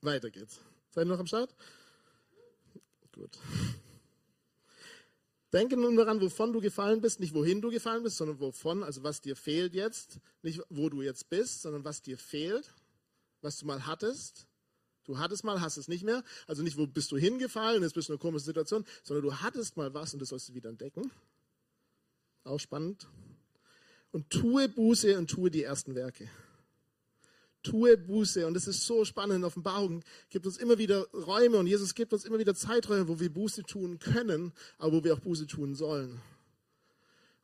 Weiter 0.02 0.32
geht's. 0.32 0.62
Seid 0.92 1.06
ihr 1.06 1.10
noch 1.10 1.20
am 1.20 1.28
Start? 1.28 1.54
Gut. 3.12 3.38
Denke 5.54 5.78
nun 5.78 5.96
daran, 5.96 6.20
wovon 6.20 6.52
du 6.52 6.60
gefallen 6.60 7.00
bist, 7.00 7.20
nicht 7.20 7.34
wohin 7.34 7.62
du 7.62 7.70
gefallen 7.70 8.04
bist, 8.04 8.18
sondern 8.18 8.40
wovon, 8.40 8.84
also 8.84 9.04
was 9.04 9.22
dir 9.22 9.36
fehlt 9.36 9.74
jetzt, 9.74 10.20
nicht 10.42 10.62
wo 10.70 10.90
du 10.90 11.02
jetzt 11.02 11.30
bist, 11.30 11.62
sondern 11.62 11.86
was 11.86 12.02
dir 12.02 12.18
fehlt, 12.18 12.74
was 13.42 13.60
du 13.60 13.68
mal 13.68 13.86
hattest 13.86 14.48
Du 15.06 15.18
hattest 15.18 15.44
mal, 15.44 15.60
hast 15.60 15.78
es 15.78 15.88
nicht 15.88 16.04
mehr. 16.04 16.24
Also 16.48 16.64
nicht, 16.64 16.78
wo 16.78 16.88
bist 16.88 17.12
du 17.12 17.18
hingefallen, 17.18 17.84
jetzt 17.84 17.94
bist 17.94 18.08
du 18.08 18.14
in 18.14 18.16
einer 18.16 18.22
komischen 18.22 18.46
Situation, 18.46 18.86
sondern 19.04 19.24
du 19.26 19.36
hattest 19.36 19.76
mal 19.76 19.94
was 19.94 20.14
und 20.14 20.22
das 20.22 20.30
sollst 20.30 20.50
du 20.50 20.54
wieder 20.54 20.70
entdecken. 20.70 21.12
Auch 22.44 22.60
spannend. 22.60 23.08
Und 24.12 24.30
tue 24.30 24.70
Buße 24.70 25.18
und 25.18 25.30
tue 25.30 25.50
die 25.52 25.64
ersten 25.64 25.96
Werke. 25.96 26.30
Tue 27.64 27.98
Buße. 27.98 28.46
Und 28.46 28.54
das 28.54 28.68
ist 28.68 28.86
so 28.86 29.06
spannend. 29.06 29.44
Offenbarung 29.46 30.04
gibt 30.30 30.46
uns 30.46 30.58
immer 30.58 30.78
wieder 30.78 31.08
Räume 31.14 31.58
und 31.58 31.68
Jesus 31.68 31.96
gibt 31.96 32.14
uns 32.14 32.26
immer 32.26 32.38
wieder 32.38 32.54
Zeiträume, 32.54 33.08
wo 33.08 33.20
wir 33.20 33.32
Buße 33.32 33.64
tun 33.64 34.00
können, 34.00 34.52
aber 34.78 34.98
wo 34.98 35.04
wir 35.04 35.14
auch 35.14 35.20
Buße 35.20 35.48
tun 35.48 35.74
sollen. 35.74 36.22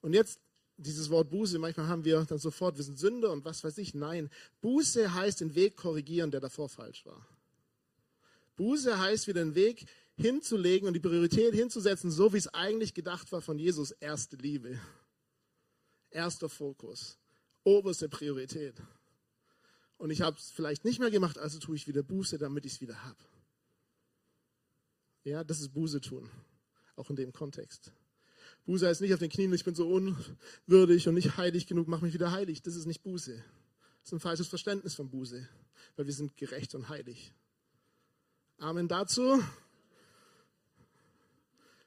Und 0.01 0.13
jetzt 0.13 0.39
dieses 0.77 1.10
Wort 1.10 1.29
Buße, 1.29 1.60
manchmal 1.60 1.88
haben 1.88 2.05
wir 2.05 2.23
dann 2.25 2.38
sofort, 2.38 2.77
wir 2.77 2.84
sind 2.84 2.97
Sünder 2.97 3.32
und 3.32 3.43
was 3.45 3.63
weiß 3.63 3.77
ich. 3.79 3.93
Nein, 3.93 4.29
Buße 4.62 5.13
heißt 5.13 5.41
den 5.41 5.55
Weg 5.55 5.75
korrigieren, 5.75 6.32
der 6.32 6.39
davor 6.39 6.69
falsch 6.69 7.05
war. 7.05 7.25
Buße 8.55 8.99
heißt 8.99 9.27
wieder 9.27 9.43
den 9.43 9.55
Weg 9.55 9.86
hinzulegen 10.17 10.88
und 10.88 10.93
die 10.93 10.99
Priorität 10.99 11.53
hinzusetzen, 11.53 12.12
so 12.12 12.34
wie 12.34 12.38
es 12.38 12.47
eigentlich 12.49 12.93
gedacht 12.93 13.32
war 13.32 13.41
von 13.41 13.58
Jesus. 13.58 13.91
Erste 13.91 14.36
Liebe. 14.36 14.79
Erster 16.12 16.49
Fokus. 16.49 17.17
Oberste 17.63 18.10
Priorität. 18.10 18.75
Und 19.99 20.12
ich 20.12 20.21
habe 20.21 20.38
es 20.38 20.49
vielleicht 20.49 20.85
nicht 20.85 20.99
mehr 20.99 21.12
gemacht, 21.12 21.38
also 21.38 21.59
tue 21.59 21.75
ich 21.75 21.85
wieder 21.85 22.03
Buße, 22.03 22.38
damit 22.38 22.65
ich 22.65 22.73
es 22.73 22.81
wieder 22.81 23.03
habe. 23.03 23.19
Ja, 25.25 25.43
das 25.43 25.59
ist 25.59 25.73
Buße 25.73 25.99
tun. 25.99 26.31
Auch 26.95 27.09
in 27.09 27.17
dem 27.17 27.33
Kontext. 27.33 27.91
Buße 28.65 28.88
heißt 28.88 29.01
nicht 29.01 29.13
auf 29.13 29.19
den 29.19 29.29
Knien, 29.29 29.53
ich 29.53 29.65
bin 29.65 29.75
so 29.75 29.89
unwürdig 29.89 31.09
und 31.09 31.15
nicht 31.15 31.35
heilig 31.35 31.67
genug, 31.67 31.89
mach 31.89 31.99
mich 32.01 32.13
wieder 32.13 32.31
heilig. 32.31 32.62
Das 32.62 32.77
ist 32.77 32.85
nicht 32.85 33.03
Buße. 33.03 33.35
Das 33.35 33.43
ist 34.05 34.13
ein 34.13 34.21
falsches 34.21 34.47
Verständnis 34.47 34.95
von 34.95 35.09
Buße, 35.09 35.47
weil 35.97 36.05
wir 36.05 36.13
sind 36.13 36.38
gerecht 36.38 36.75
und 36.75 36.88
heilig. 36.88 37.33
Amen 38.57 38.88
dazu. 38.88 39.43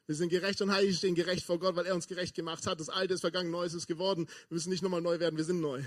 Wir 0.06 0.16
sind 0.16 0.28
gerecht 0.28 0.60
und 0.60 0.70
heilig, 0.70 0.98
stehen 0.98 1.14
gerecht 1.14 1.46
vor 1.46 1.58
Gott, 1.58 1.76
weil 1.76 1.86
er 1.86 1.94
uns 1.94 2.08
gerecht 2.08 2.34
gemacht 2.34 2.66
hat. 2.66 2.78
Das 2.78 2.90
Alte 2.90 3.14
ist 3.14 3.20
vergangen, 3.20 3.50
Neues 3.50 3.72
ist 3.72 3.86
geworden. 3.86 4.26
Wir 4.48 4.56
müssen 4.56 4.68
nicht 4.68 4.82
nochmal 4.82 5.00
neu 5.00 5.18
werden, 5.18 5.38
wir 5.38 5.44
sind 5.44 5.62
neu. 5.62 5.82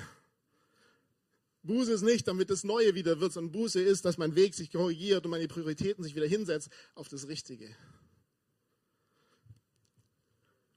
Buße 1.65 1.91
ist 1.93 2.03
nicht, 2.03 2.27
damit 2.27 2.49
das 2.49 2.63
Neue 2.63 2.95
wieder 2.95 3.19
wird, 3.19 3.33
sondern 3.33 3.51
Buße 3.51 3.81
ist, 3.81 4.05
dass 4.05 4.17
mein 4.17 4.35
Weg 4.35 4.53
sich 4.53 4.71
korrigiert 4.71 5.25
und 5.25 5.31
meine 5.31 5.47
Prioritäten 5.47 6.03
sich 6.03 6.15
wieder 6.15 6.27
hinsetzt 6.27 6.69
auf 6.93 7.07
das 7.07 7.27
Richtige. 7.27 7.75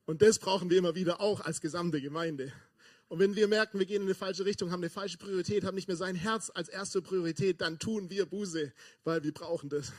Und 0.06 0.22
das 0.22 0.38
brauchen 0.38 0.70
wir 0.70 0.78
immer 0.78 0.94
wieder 0.94 1.20
auch 1.20 1.40
als 1.40 1.60
gesamte 1.60 2.00
Gemeinde. 2.00 2.52
Und 3.08 3.18
wenn 3.18 3.36
wir 3.36 3.48
merken, 3.48 3.78
wir 3.78 3.86
gehen 3.86 4.02
in 4.02 4.08
eine 4.08 4.14
falsche 4.14 4.44
Richtung, 4.44 4.70
haben 4.70 4.80
eine 4.80 4.90
falsche 4.90 5.18
Priorität, 5.18 5.64
haben 5.64 5.74
nicht 5.74 5.88
mehr 5.88 5.96
sein 5.96 6.14
Herz 6.14 6.50
als 6.54 6.68
erste 6.68 7.02
Priorität, 7.02 7.60
dann 7.60 7.78
tun 7.78 8.08
wir 8.10 8.26
Buße, 8.26 8.72
weil 9.04 9.22
wir 9.22 9.32
brauchen 9.32 9.68
das. 9.68 9.92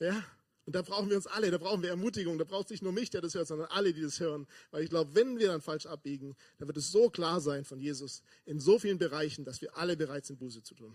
Ja? 0.00 0.24
Und 0.66 0.74
da 0.74 0.82
brauchen 0.82 1.08
wir 1.08 1.16
uns 1.16 1.28
alle, 1.28 1.52
da 1.52 1.58
brauchen 1.58 1.82
wir 1.82 1.90
Ermutigung, 1.90 2.38
da 2.38 2.44
braucht 2.44 2.66
sich 2.66 2.82
nur 2.82 2.92
mich, 2.92 3.08
der 3.10 3.20
das 3.20 3.34
hört, 3.36 3.46
sondern 3.46 3.68
alle, 3.70 3.94
die 3.94 4.02
das 4.02 4.18
hören. 4.18 4.48
Weil 4.72 4.82
ich 4.82 4.90
glaube, 4.90 5.14
wenn 5.14 5.38
wir 5.38 5.46
dann 5.46 5.60
falsch 5.60 5.86
abbiegen, 5.86 6.36
dann 6.58 6.66
wird 6.66 6.76
es 6.76 6.90
so 6.90 7.08
klar 7.08 7.40
sein 7.40 7.64
von 7.64 7.80
Jesus 7.80 8.24
in 8.44 8.58
so 8.58 8.80
vielen 8.80 8.98
Bereichen, 8.98 9.44
dass 9.44 9.60
wir 9.62 9.76
alle 9.76 9.96
bereit 9.96 10.26
sind, 10.26 10.40
Buße 10.40 10.64
zu 10.64 10.74
tun. 10.74 10.94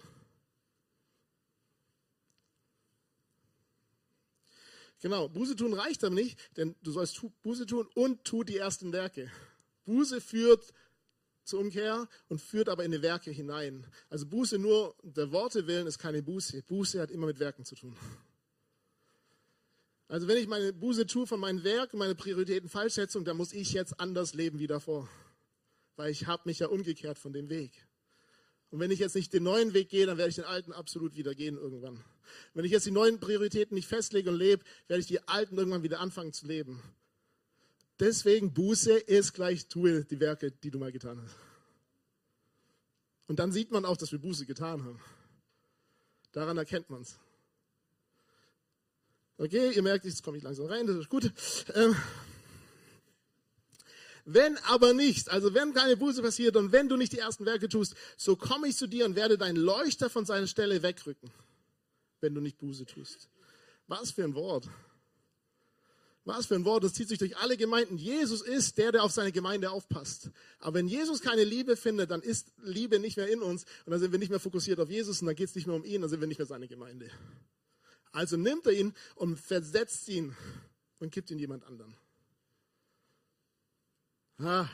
Genau, 5.00 5.30
Buße 5.30 5.56
tun 5.56 5.74
reicht 5.74 6.04
aber 6.04 6.14
nicht, 6.14 6.38
denn 6.58 6.76
du 6.84 6.92
sollst 6.92 7.20
Buße 7.42 7.66
tun 7.66 7.88
und 7.96 8.26
tu 8.26 8.44
die 8.44 8.58
ersten 8.58 8.92
Werke. 8.92 9.32
Buße 9.86 10.20
führt 10.20 10.74
zur 11.44 11.62
Umkehr 11.62 12.10
und 12.28 12.42
führt 12.42 12.68
aber 12.68 12.84
in 12.84 12.92
die 12.92 13.02
Werke 13.02 13.32
hinein. 13.32 13.88
Also 14.10 14.26
Buße 14.26 14.60
nur 14.60 14.96
der 15.02 15.32
Worte 15.32 15.66
willen 15.66 15.88
ist 15.88 15.98
keine 15.98 16.22
Buße. 16.22 16.62
Buße 16.64 17.02
hat 17.02 17.10
immer 17.10 17.28
mit 17.28 17.40
Werken 17.40 17.64
zu 17.64 17.76
tun. 17.76 17.96
Also 20.12 20.28
wenn 20.28 20.38
ich 20.38 20.48
meine 20.50 20.74
Buße 20.74 21.06
tue 21.06 21.26
von 21.26 21.40
meinen 21.40 21.64
Werken, 21.64 21.98
meine 21.98 22.16
Prioritäten 22.16 22.68
falsch 22.68 22.96
setze, 22.96 23.24
dann 23.24 23.38
muss 23.38 23.54
ich 23.54 23.72
jetzt 23.72 23.98
anders 23.98 24.34
leben 24.34 24.60
wie 24.60 24.68
davor. 24.68 25.08
Weil 25.96 26.12
ich 26.12 26.28
habe 26.28 26.42
mich 26.44 26.60
ja 26.60 26.68
umgekehrt 26.68 27.18
von 27.18 27.32
dem 27.32 27.48
Weg. 27.48 27.72
Und 28.72 28.82
wenn 28.82 28.92
ich 28.92 29.00
jetzt 29.00 29.16
nicht 29.16 29.32
den 29.32 29.44
neuen 29.44 29.74
Weg 29.74 29.88
gehe, 29.88 30.06
dann 30.06 30.18
werde 30.18 30.28
ich 30.28 30.36
den 30.36 30.44
alten 30.44 30.74
absolut 30.74 31.16
wieder 31.16 31.34
gehen 31.34 31.56
irgendwann. 31.56 32.04
Wenn 32.54 32.66
ich 32.66 32.74
jetzt 32.74 32.86
die 32.86 32.92
neuen 32.92 33.22
Prioritäten 33.22 33.74
nicht 33.74 33.88
festlege 33.88 34.32
und 34.32 34.36
lebe, 34.36 34.66
werde 34.90 35.00
ich 35.00 35.08
die 35.08 35.26
alten 35.30 35.58
irgendwann 35.58 35.84
wieder 35.84 36.02
anfangen 36.02 36.34
zu 36.34 36.46
leben. 36.46 36.84
Deswegen 38.02 38.54
Buße 38.54 38.92
ist 38.92 39.32
gleich, 39.32 39.68
tue 39.68 40.04
die 40.04 40.20
Werke, 40.20 40.52
die 40.52 40.72
du 40.72 40.78
mal 40.78 40.92
getan 40.92 41.22
hast. 41.22 41.38
Und 43.28 43.40
dann 43.40 43.54
sieht 43.54 43.72
man 43.72 43.86
auch, 43.86 43.96
dass 43.96 44.12
wir 44.12 44.20
Buße 44.20 44.46
getan 44.46 44.84
haben. 44.84 45.00
Daran 46.34 46.58
erkennt 46.58 46.90
man 46.90 47.04
es. 47.04 47.18
Okay, 49.42 49.72
ihr 49.72 49.82
merkt, 49.82 50.06
jetzt 50.06 50.22
komme 50.22 50.38
ich 50.38 50.44
langsam 50.44 50.68
rein, 50.68 50.86
das 50.86 50.98
ist 50.98 51.10
gut. 51.10 51.32
Ähm, 51.74 51.96
wenn 54.24 54.56
aber 54.66 54.94
nicht, 54.94 55.32
also 55.32 55.56
wenn 55.56 55.74
keine 55.74 55.98
Buße 55.98 56.22
passiert 56.22 56.56
und 56.58 56.72
wenn 56.72 56.88
du 56.88 56.96
nicht 56.96 57.12
die 57.12 57.18
ersten 57.18 57.48
Werke 57.48 57.68
tust, 57.68 57.96
so 58.18 58.36
komme 58.36 58.68
ich 58.68 58.78
zu 58.78 58.86
dir 58.86 59.04
und 59.04 59.16
werde 59.16 59.40
deinen 59.40 59.56
Leuchter 59.56 60.12
von 60.12 60.28
seiner 60.28 60.46
Stelle 60.46 60.84
wegrücken, 60.84 61.32
wenn 62.20 62.36
du 62.36 62.40
nicht 62.40 62.60
Buße 62.60 62.86
tust. 62.86 63.30
Was 63.88 64.12
für 64.12 64.24
ein 64.24 64.36
Wort. 64.36 64.70
Was 66.24 66.46
für 66.46 66.54
ein 66.54 66.64
Wort, 66.64 66.84
das 66.84 66.94
zieht 66.94 67.10
sich 67.10 67.18
durch 67.18 67.36
alle 67.38 67.58
Gemeinden. 67.58 67.98
Jesus 67.98 68.44
ist 68.44 68.78
der, 68.78 68.92
der 68.92 69.04
auf 69.04 69.12
seine 69.12 69.32
Gemeinde 69.32 69.72
aufpasst. 69.72 70.30
Aber 70.60 70.76
wenn 70.76 70.88
Jesus 70.88 71.20
keine 71.20 71.46
Liebe 71.46 71.78
findet, 71.78 72.12
dann 72.12 72.22
ist 72.22 72.54
Liebe 72.62 73.00
nicht 73.00 73.18
mehr 73.18 73.28
in 73.28 73.42
uns 73.42 73.66
und 73.86 73.92
dann 73.92 74.00
sind 74.00 74.12
wir 74.12 74.20
nicht 74.20 74.30
mehr 74.30 74.40
fokussiert 74.40 74.80
auf 74.80 74.92
Jesus 74.92 75.20
und 75.20 75.26
dann 75.26 75.36
geht 75.36 75.50
es 75.50 75.56
nicht 75.56 75.66
mehr 75.66 75.76
um 75.76 75.84
ihn, 75.84 76.02
dann 76.02 76.12
sind 76.12 76.22
wir 76.22 76.28
nicht 76.28 76.38
mehr 76.38 76.46
seine 76.46 76.68
Gemeinde. 76.68 77.10
Also 78.12 78.38
nimmt 78.38 78.66
er 78.66 78.74
ihn 78.74 78.94
und 79.16 79.40
versetzt 79.40 80.08
ihn 80.10 80.36
und 81.00 81.12
gibt 81.12 81.32
ihn 81.32 81.40
jemand 81.40 81.64
anderen. 81.64 81.96
Ah. 84.38 84.68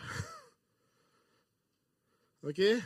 Okay? 2.41 2.81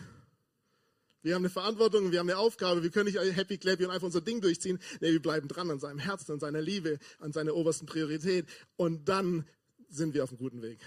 Wir 1.24 1.36
haben 1.36 1.44
eine 1.44 1.52
Verantwortung, 1.52 2.12
wir 2.12 2.20
haben 2.20 2.30
eine 2.30 2.40
Aufgabe, 2.40 2.82
wir 2.82 2.90
können 2.90 3.14
nicht 3.14 3.20
happy 3.20 3.60
clappy 3.60 3.86
und 3.86 3.92
einfach 3.92 4.08
unser 4.08 4.22
Ding 4.22 4.42
durchziehen. 4.42 4.80
Nee, 5.02 5.12
wir 5.12 5.22
bleiben 5.22 5.48
dran 5.48 5.70
an 5.70 5.80
seinem 5.80 6.00
Herzen, 6.00 6.32
an 6.34 6.40
seiner 6.40 6.62
Liebe, 6.62 6.98
an 7.20 7.32
seiner 7.32 7.54
obersten 7.56 7.86
Priorität. 7.86 8.48
Und 8.76 9.08
dann 9.08 9.48
sind 9.88 10.16
wir 10.16 10.24
auf 10.24 10.32
einem 10.32 10.40
guten 10.40 10.62
Weg. 10.64 10.80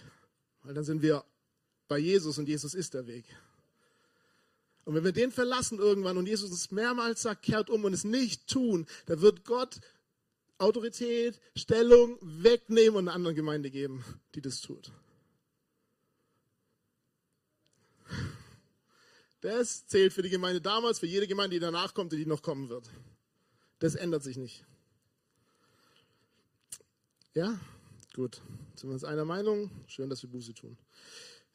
Weil 0.62 0.74
dann 0.74 0.84
sind 0.84 1.02
wir 1.02 1.24
bei 1.86 1.98
Jesus 1.98 2.38
und 2.38 2.48
Jesus 2.48 2.74
ist 2.74 2.94
der 2.94 3.06
Weg. 3.06 3.24
Und 4.84 4.94
wenn 4.94 5.04
wir 5.04 5.12
den 5.12 5.32
verlassen 5.32 5.78
irgendwann 5.78 6.18
und 6.18 6.26
Jesus 6.26 6.50
es 6.50 6.70
mehrmals 6.70 7.22
sagt, 7.22 7.42
kehrt 7.42 7.70
um 7.70 7.84
und 7.84 7.94
es 7.94 8.04
nicht 8.04 8.46
tun, 8.46 8.86
dann 9.06 9.20
wird 9.20 9.44
Gott 9.44 9.80
Autorität, 10.58 11.40
Stellung 11.56 12.18
wegnehmen 12.20 12.96
und 12.96 13.08
einer 13.08 13.14
anderen 13.14 13.34
Gemeinde 13.34 13.70
geben, 13.70 14.04
die 14.34 14.40
das 14.40 14.60
tut. 14.60 14.92
Das 19.40 19.86
zählt 19.86 20.12
für 20.12 20.22
die 20.22 20.30
Gemeinde 20.30 20.60
damals, 20.60 20.98
für 20.98 21.06
jede 21.06 21.26
Gemeinde, 21.26 21.56
die 21.56 21.60
danach 21.60 21.92
kommt 21.92 22.12
und 22.12 22.18
die 22.18 22.26
noch 22.26 22.42
kommen 22.42 22.68
wird. 22.68 22.88
Das 23.78 23.94
ändert 23.94 24.22
sich 24.22 24.36
nicht. 24.36 24.64
Ja, 27.34 27.58
gut. 28.14 28.40
Sind 28.74 28.88
wir 28.88 28.94
uns 28.94 29.04
einer 29.04 29.24
Meinung? 29.24 29.70
Schön, 29.86 30.08
dass 30.08 30.22
wir 30.22 30.30
Buße 30.30 30.54
tun. 30.54 30.78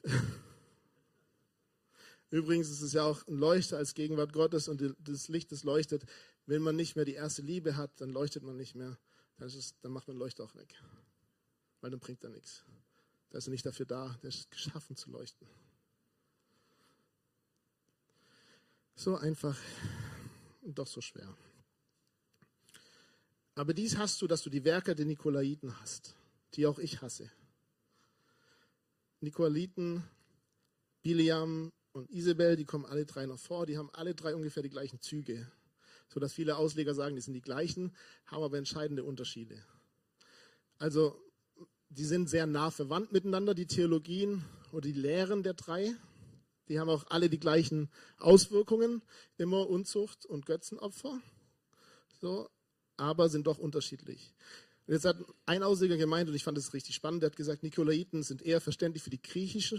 Übrigens 2.31 2.69
ist 2.69 2.81
es 2.81 2.93
ja 2.93 3.03
auch 3.03 3.25
ein 3.27 3.37
Leuchter 3.37 3.77
als 3.77 3.95
Gegenwart 3.95 4.33
Gottes 4.33 4.67
und 4.67 4.95
das 4.99 5.27
Licht, 5.29 5.51
das 5.51 5.63
leuchtet. 5.63 6.05
Wenn 6.45 6.61
man 6.61 6.75
nicht 6.75 6.95
mehr 6.95 7.05
die 7.05 7.13
erste 7.13 7.41
Liebe 7.41 7.75
hat, 7.75 8.01
dann 8.01 8.11
leuchtet 8.11 8.43
man 8.43 8.55
nicht 8.55 8.75
mehr. 8.75 8.97
Dann, 9.37 9.47
es, 9.47 9.75
dann 9.81 9.91
macht 9.91 10.07
man 10.07 10.17
Leuchter 10.17 10.43
auch 10.43 10.55
weg. 10.55 10.75
Weil 11.81 11.91
dann 11.91 11.99
bringt 11.99 12.23
er 12.23 12.29
nichts. 12.29 12.63
Da 13.31 13.39
ist 13.39 13.47
er 13.47 13.51
nicht 13.51 13.65
dafür 13.65 13.85
da. 13.85 14.15
Der 14.21 14.29
ist 14.29 14.51
geschaffen 14.51 14.95
zu 14.95 15.09
leuchten. 15.09 15.47
So 18.95 19.15
einfach 19.15 19.57
und 20.61 20.77
doch 20.77 20.87
so 20.87 21.01
schwer. 21.01 21.35
Aber 23.55 23.73
dies 23.73 23.97
hast 23.97 24.21
du, 24.21 24.27
dass 24.27 24.43
du 24.43 24.49
die 24.49 24.63
Werke 24.63 24.95
der 24.95 25.05
Nikolaiten 25.05 25.79
hast, 25.79 26.15
die 26.53 26.65
auch 26.67 26.79
ich 26.79 27.01
hasse. 27.01 27.31
Nikolaiten, 29.21 30.03
Biliam 31.01 31.71
und 31.91 32.09
Isabel, 32.11 32.55
die 32.55 32.65
kommen 32.65 32.85
alle 32.85 33.05
drei 33.05 33.25
noch 33.25 33.39
vor, 33.39 33.65
die 33.65 33.77
haben 33.77 33.89
alle 33.93 34.15
drei 34.15 34.35
ungefähr 34.35 34.63
die 34.63 34.69
gleichen 34.69 35.01
Züge, 35.01 35.51
sodass 36.07 36.33
viele 36.33 36.57
Ausleger 36.57 36.93
sagen, 36.93 37.15
die 37.15 37.21
sind 37.21 37.33
die 37.33 37.41
gleichen, 37.41 37.95
haben 38.25 38.43
aber 38.43 38.57
entscheidende 38.57 39.03
Unterschiede. 39.03 39.63
Also, 40.77 41.21
die 41.89 42.05
sind 42.05 42.29
sehr 42.29 42.45
nah 42.45 42.71
verwandt 42.71 43.11
miteinander, 43.11 43.55
die 43.55 43.65
Theologien 43.65 44.45
oder 44.71 44.81
die 44.81 44.93
Lehren 44.93 45.43
der 45.43 45.55
drei. 45.55 45.95
Die 46.67 46.79
haben 46.79 46.89
auch 46.89 47.05
alle 47.09 47.29
die 47.29 47.39
gleichen 47.39 47.89
Auswirkungen, 48.17 49.01
immer 49.37 49.67
Unzucht 49.67 50.25
und 50.25 50.45
Götzenopfer. 50.45 51.19
So, 52.21 52.49
aber 52.95 53.29
sind 53.29 53.47
doch 53.47 53.57
unterschiedlich. 53.57 54.33
Und 54.85 54.93
jetzt 54.93 55.05
hat 55.05 55.17
ein 55.45 55.63
Ausleger 55.63 55.97
gemeint, 55.97 56.29
und 56.29 56.35
ich 56.35 56.43
fand 56.43 56.57
das 56.57 56.73
richtig 56.73 56.95
spannend, 56.95 57.23
der 57.23 57.31
hat 57.31 57.37
gesagt, 57.37 57.63
Nikolaiten 57.63 58.23
sind 58.23 58.41
eher 58.41 58.61
verständlich 58.61 59.03
für 59.03 59.09
die 59.09 59.21
griechisch 59.21 59.75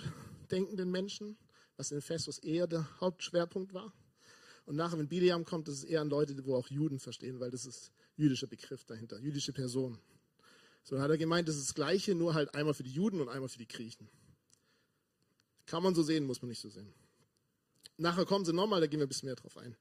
denkenden 0.50 0.90
Menschen, 0.90 1.36
was 1.80 1.90
in 1.92 1.98
Ephesus 1.98 2.38
eher 2.38 2.66
der 2.66 2.86
Hauptschwerpunkt 3.00 3.72
war. 3.72 3.90
Und 4.66 4.76
nachher, 4.76 4.98
wenn 4.98 5.08
Biliam 5.08 5.46
kommt, 5.46 5.66
das 5.66 5.76
ist 5.76 5.84
eher 5.84 6.02
an 6.02 6.10
Leute, 6.10 6.36
wo 6.44 6.54
auch 6.54 6.68
Juden 6.68 6.98
verstehen, 6.98 7.40
weil 7.40 7.50
das 7.50 7.64
ist 7.64 7.90
jüdischer 8.16 8.46
Begriff 8.46 8.84
dahinter, 8.84 9.18
jüdische 9.18 9.54
Person. 9.54 9.98
So 10.84 10.94
dann 10.94 11.02
hat 11.02 11.10
er 11.10 11.16
gemeint, 11.16 11.48
das 11.48 11.56
ist 11.56 11.68
das 11.68 11.74
Gleiche, 11.74 12.14
nur 12.14 12.34
halt 12.34 12.54
einmal 12.54 12.74
für 12.74 12.82
die 12.82 12.92
Juden 12.92 13.18
und 13.18 13.30
einmal 13.30 13.48
für 13.48 13.56
die 13.56 13.66
Griechen. 13.66 14.10
Kann 15.64 15.82
man 15.82 15.94
so 15.94 16.02
sehen, 16.02 16.26
muss 16.26 16.42
man 16.42 16.50
nicht 16.50 16.60
so 16.60 16.68
sehen. 16.68 16.92
Nachher 17.96 18.26
kommen 18.26 18.44
sie 18.44 18.52
nochmal, 18.52 18.82
da 18.82 18.86
gehen 18.86 19.00
wir 19.00 19.06
ein 19.06 19.08
bisschen 19.08 19.28
mehr 19.28 19.36
drauf 19.36 19.56
ein. 19.56 19.74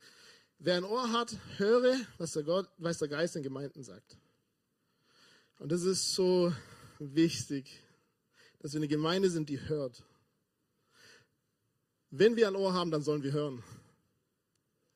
Wer 0.58 0.78
ein 0.78 0.86
Ohr 0.86 1.12
hat, 1.12 1.36
höre, 1.58 1.98
was 2.18 2.32
der, 2.32 2.44
Gott, 2.44 2.70
was 2.78 3.00
der 3.00 3.10
Geist 3.10 3.36
den 3.36 3.44
Gemeinden 3.44 3.84
sagt. 3.84 4.18
Und 5.58 5.70
das 5.70 5.84
ist 5.84 6.14
so 6.14 6.54
wichtig, 7.00 7.84
dass 8.60 8.72
wir 8.72 8.80
eine 8.80 8.88
Gemeinde 8.88 9.30
sind, 9.30 9.50
die 9.50 9.60
hört. 9.68 10.02
Wenn 12.12 12.36
wir 12.36 12.48
ein 12.48 12.56
Ohr 12.56 12.74
haben, 12.74 12.92
dann 12.92 13.02
sollen 13.02 13.24
wir 13.24 13.32
hören. 13.32 13.64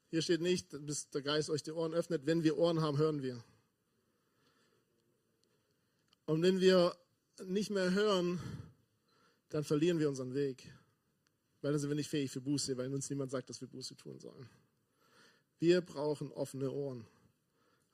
Hier 0.10 0.21
steht 0.21 0.41
nicht, 0.41 0.67
bis 0.86 1.10
der 1.10 1.21
Geist 1.21 1.49
euch 1.49 1.63
die 1.63 1.71
Ohren 1.71 1.93
öffnet. 1.93 2.26
Wenn 2.26 2.43
wir 2.43 2.58
Ohren 2.58 2.82
haben, 2.82 2.97
hören 2.97 3.21
wir. 3.21 3.43
Und 6.26 6.41
wenn 6.41 6.60
wir 6.60 6.95
nicht 7.45 7.69
mehr 7.69 7.91
hören, 7.91 8.39
dann 9.49 9.63
verlieren 9.63 9.99
wir 9.99 10.10
unseren 10.10 10.34
Weg 10.34 10.71
weil 11.63 11.71
dann 11.71 11.80
sind 11.80 11.89
wir 11.89 11.95
nicht 11.95 12.10
fähig 12.10 12.30
für 12.30 12.41
Buße, 12.41 12.78
weil 12.78 12.93
uns 12.93 13.10
niemand 13.10 13.32
sagt, 13.32 13.49
dass 13.49 13.62
wir 13.62 13.69
Buße 13.69 13.95
tun 13.95 14.19
sollen. 14.19 14.49
Wir 15.60 15.80
brauchen 15.80 16.30
offene 16.34 16.69
Ohren. 16.69 17.08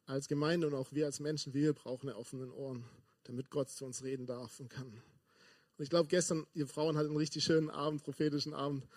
Als 0.08 0.28
Gemeinde 0.28 0.66
und 0.66 0.74
auch 0.74 0.92
wir 0.92 1.06
als 1.06 1.20
Menschen, 1.20 1.54
wir 1.54 1.74
brauchen 1.74 2.10
offene 2.10 2.52
Ohren, 2.52 2.84
damit 3.26 3.52
Gott 3.52 3.70
zu 3.70 3.86
uns 3.86 4.04
reden 4.04 4.26
darf 4.26 4.60
und 4.60 4.70
kann. 4.70 4.88
Und 4.88 5.84
ich 5.84 5.92
glaube, 5.92 6.10
gestern, 6.10 6.48
ihr 6.56 6.66
Frauen 6.66 6.98
hatten 6.98 7.10
einen 7.10 7.18
richtig 7.18 7.44
schönen 7.44 7.70
Abend, 7.70 8.02
prophetischen 8.02 8.56
Abend, 8.56 8.88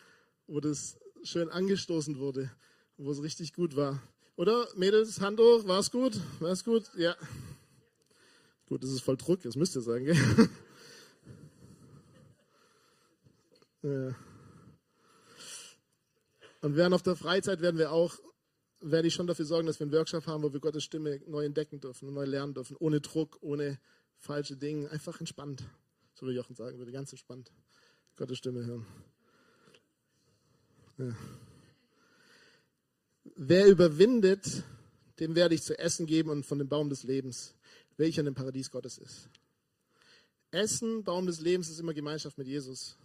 wo 0.47 0.61
das 0.61 0.99
schön 1.23 1.49
angestoßen 1.49 2.19
wurde, 2.19 2.51
wo 2.97 3.11
es 3.11 3.23
richtig 3.23 3.53
gut 3.53 3.77
war. 3.77 4.03
Oder, 4.37 4.67
Mädels, 4.77 5.21
Hand 5.21 5.39
hoch, 5.39 5.67
war 5.67 5.79
es 5.79 5.91
gut? 5.91 6.19
War 6.41 6.51
es 6.51 6.65
gut? 6.65 6.91
Ja. 6.97 7.15
Gut, 8.67 8.83
das 8.83 8.91
ist 8.91 9.03
voll 9.03 9.17
Druck, 9.17 9.43
das 9.43 9.57
müsst 9.57 9.77
ihr 9.77 9.83
sagen, 9.83 10.07
gell? 10.07 10.17
ja. 13.83 14.15
Und 16.63 16.77
während 16.77 16.95
auf 16.95 17.03
der 17.03 17.17
Freizeit 17.17 17.61
werden 17.61 17.77
wir 17.77 17.93
auch, 17.93 18.19
werde 18.81 19.09
ich 19.09 19.15
schon 19.15 19.27
dafür 19.27 19.45
sorgen, 19.45 19.67
dass 19.67 19.79
wir 19.79 19.85
einen 19.85 19.93
Workshop 19.93 20.27
haben, 20.27 20.43
wo 20.43 20.53
wir 20.53 20.61
Gottes 20.61 20.85
Stimme 20.85 21.21
neu 21.27 21.45
entdecken 21.45 21.81
dürfen 21.81 22.09
und 22.09 22.15
neu 22.15 22.25
lernen 22.25 22.55
dürfen, 22.55 22.77
ohne 22.79 23.01
Druck, 23.01 23.39
ohne 23.43 23.79
falsche 24.17 24.57
Dinge, 24.57 24.91
einfach 24.91 25.21
entspannt. 25.21 25.65
So 26.15 26.27
wie 26.27 26.33
Jochen 26.33 26.55
sagen 26.55 26.79
würde, 26.79 26.93
ganz 26.93 27.13
entspannt. 27.13 27.53
Gottes 28.17 28.39
Stimme 28.39 28.65
hören. 28.65 28.87
Ja. 30.99 31.17
Wer 33.37 33.67
überwindet, 33.67 34.65
dem 35.19 35.35
werde 35.35 35.55
ich 35.55 35.63
zu 35.63 35.79
essen 35.79 36.07
geben 36.07 36.31
und 36.31 36.45
von 36.45 36.59
dem 36.59 36.69
Baum 36.69 36.89
des 36.89 37.03
Lebens, 37.05 37.55
welcher 37.97 38.23
dem 38.23 38.35
Paradies 38.35 38.71
Gottes 38.71 38.99
ist. 38.99 39.29
Essen, 40.51 41.05
Baum 41.05 41.27
des 41.27 41.41
Lebens, 41.41 41.69
ist 41.71 41.79
immer 41.79 41.95
Gemeinschaft 41.95 42.37
mit 42.37 42.47
Jesus. 42.47 42.97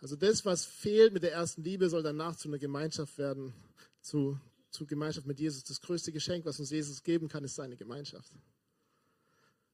Also 0.00 0.14
das, 0.14 0.44
was 0.44 0.64
fehlt 0.64 1.12
mit 1.12 1.22
der 1.24 1.32
ersten 1.32 1.62
Liebe, 1.62 1.88
soll 1.88 2.02
danach 2.02 2.36
zu 2.36 2.48
einer 2.48 2.58
Gemeinschaft 2.58 3.18
werden, 3.18 3.52
zu, 4.00 4.38
zu 4.70 4.86
Gemeinschaft 4.86 5.26
mit 5.26 5.40
Jesus. 5.40 5.64
Das 5.64 5.80
größte 5.80 6.12
Geschenk, 6.12 6.44
was 6.44 6.60
uns 6.60 6.70
Jesus 6.70 7.02
geben 7.02 7.28
kann, 7.28 7.42
ist 7.42 7.56
seine 7.56 7.76
Gemeinschaft. 7.76 8.32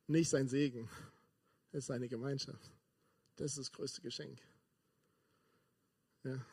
Nicht 0.07 0.30
sein 0.30 0.48
Segen, 0.48 0.88
es 1.72 1.80
ist 1.80 1.87
seine 1.87 2.09
Gemeinschaft. 2.09 2.70
Das 3.37 3.52
ist 3.52 3.59
das 3.59 3.72
größte 3.72 4.00
Geschenk. 4.00 4.40
Ja. 6.22 6.44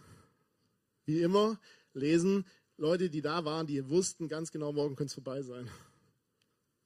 Wie 1.12 1.22
immer 1.24 1.60
lesen 1.94 2.46
Leute, 2.78 3.10
die 3.10 3.20
da 3.20 3.44
waren, 3.44 3.68
die 3.68 3.90
wussten 3.90 4.30
ganz 4.30 4.50
genau, 4.50 4.72
morgen 4.72 4.96
könnte 4.96 5.10
es 5.12 5.14
vorbei 5.14 5.42
sein. 5.42 5.70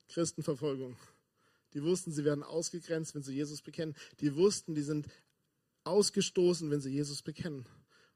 Christenverfolgung. 0.07 0.97
Die 1.75 1.83
wussten, 1.83 2.11
sie 2.11 2.25
werden 2.25 2.43
ausgegrenzt, 2.43 3.13
wenn 3.13 3.21
sie 3.21 3.35
Jesus 3.35 3.61
bekennen. 3.61 3.93
Die 4.21 4.35
wussten, 4.35 4.73
die 4.73 4.81
sind 4.81 5.07
ausgestoßen, 5.83 6.71
wenn 6.71 6.81
sie 6.81 6.89
Jesus 6.89 7.21
bekennen. 7.21 7.67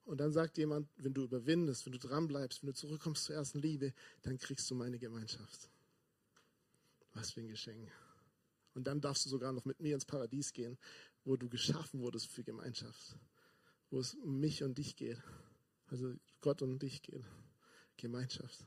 Und 0.04 0.20
dann 0.20 0.32
sagt 0.32 0.58
jemand, 0.58 0.90
wenn 0.98 1.14
du 1.14 1.26
überwindest, 1.26 1.86
wenn 1.86 1.94
du 1.94 2.00
dranbleibst, 2.00 2.64
wenn 2.64 2.70
du 2.70 2.74
zurückkommst 2.74 3.26
zur 3.26 3.36
ersten 3.36 3.60
Liebe, 3.60 3.94
dann 4.24 4.40
kriegst 4.40 4.68
du 4.72 4.74
meine 4.74 4.98
Gemeinschaft. 4.98 5.70
Was 7.14 7.34
für 7.34 7.42
ein 7.42 7.50
Geschenk. 7.50 7.88
Und 8.74 8.88
dann 8.88 9.00
darfst 9.00 9.26
du 9.26 9.30
sogar 9.30 9.54
noch 9.54 9.66
mit 9.66 9.80
mir 9.80 9.94
ins 9.94 10.06
Paradies 10.06 10.54
gehen, 10.54 10.80
wo 11.24 11.38
du 11.38 11.50
geschaffen 11.50 12.00
wurdest 12.00 12.32
für 12.32 12.44
Gemeinschaft. 12.44 13.16
Wo 13.92 14.00
es 14.00 14.16
um 14.16 14.40
mich 14.40 14.64
und 14.64 14.80
dich 14.80 14.96
geht. 14.96 15.22
Also 15.92 16.14
Gott 16.42 16.62
und 16.62 16.80
dich 16.80 17.02
geht. 17.02 17.24
Gemeinschaft. 17.98 18.66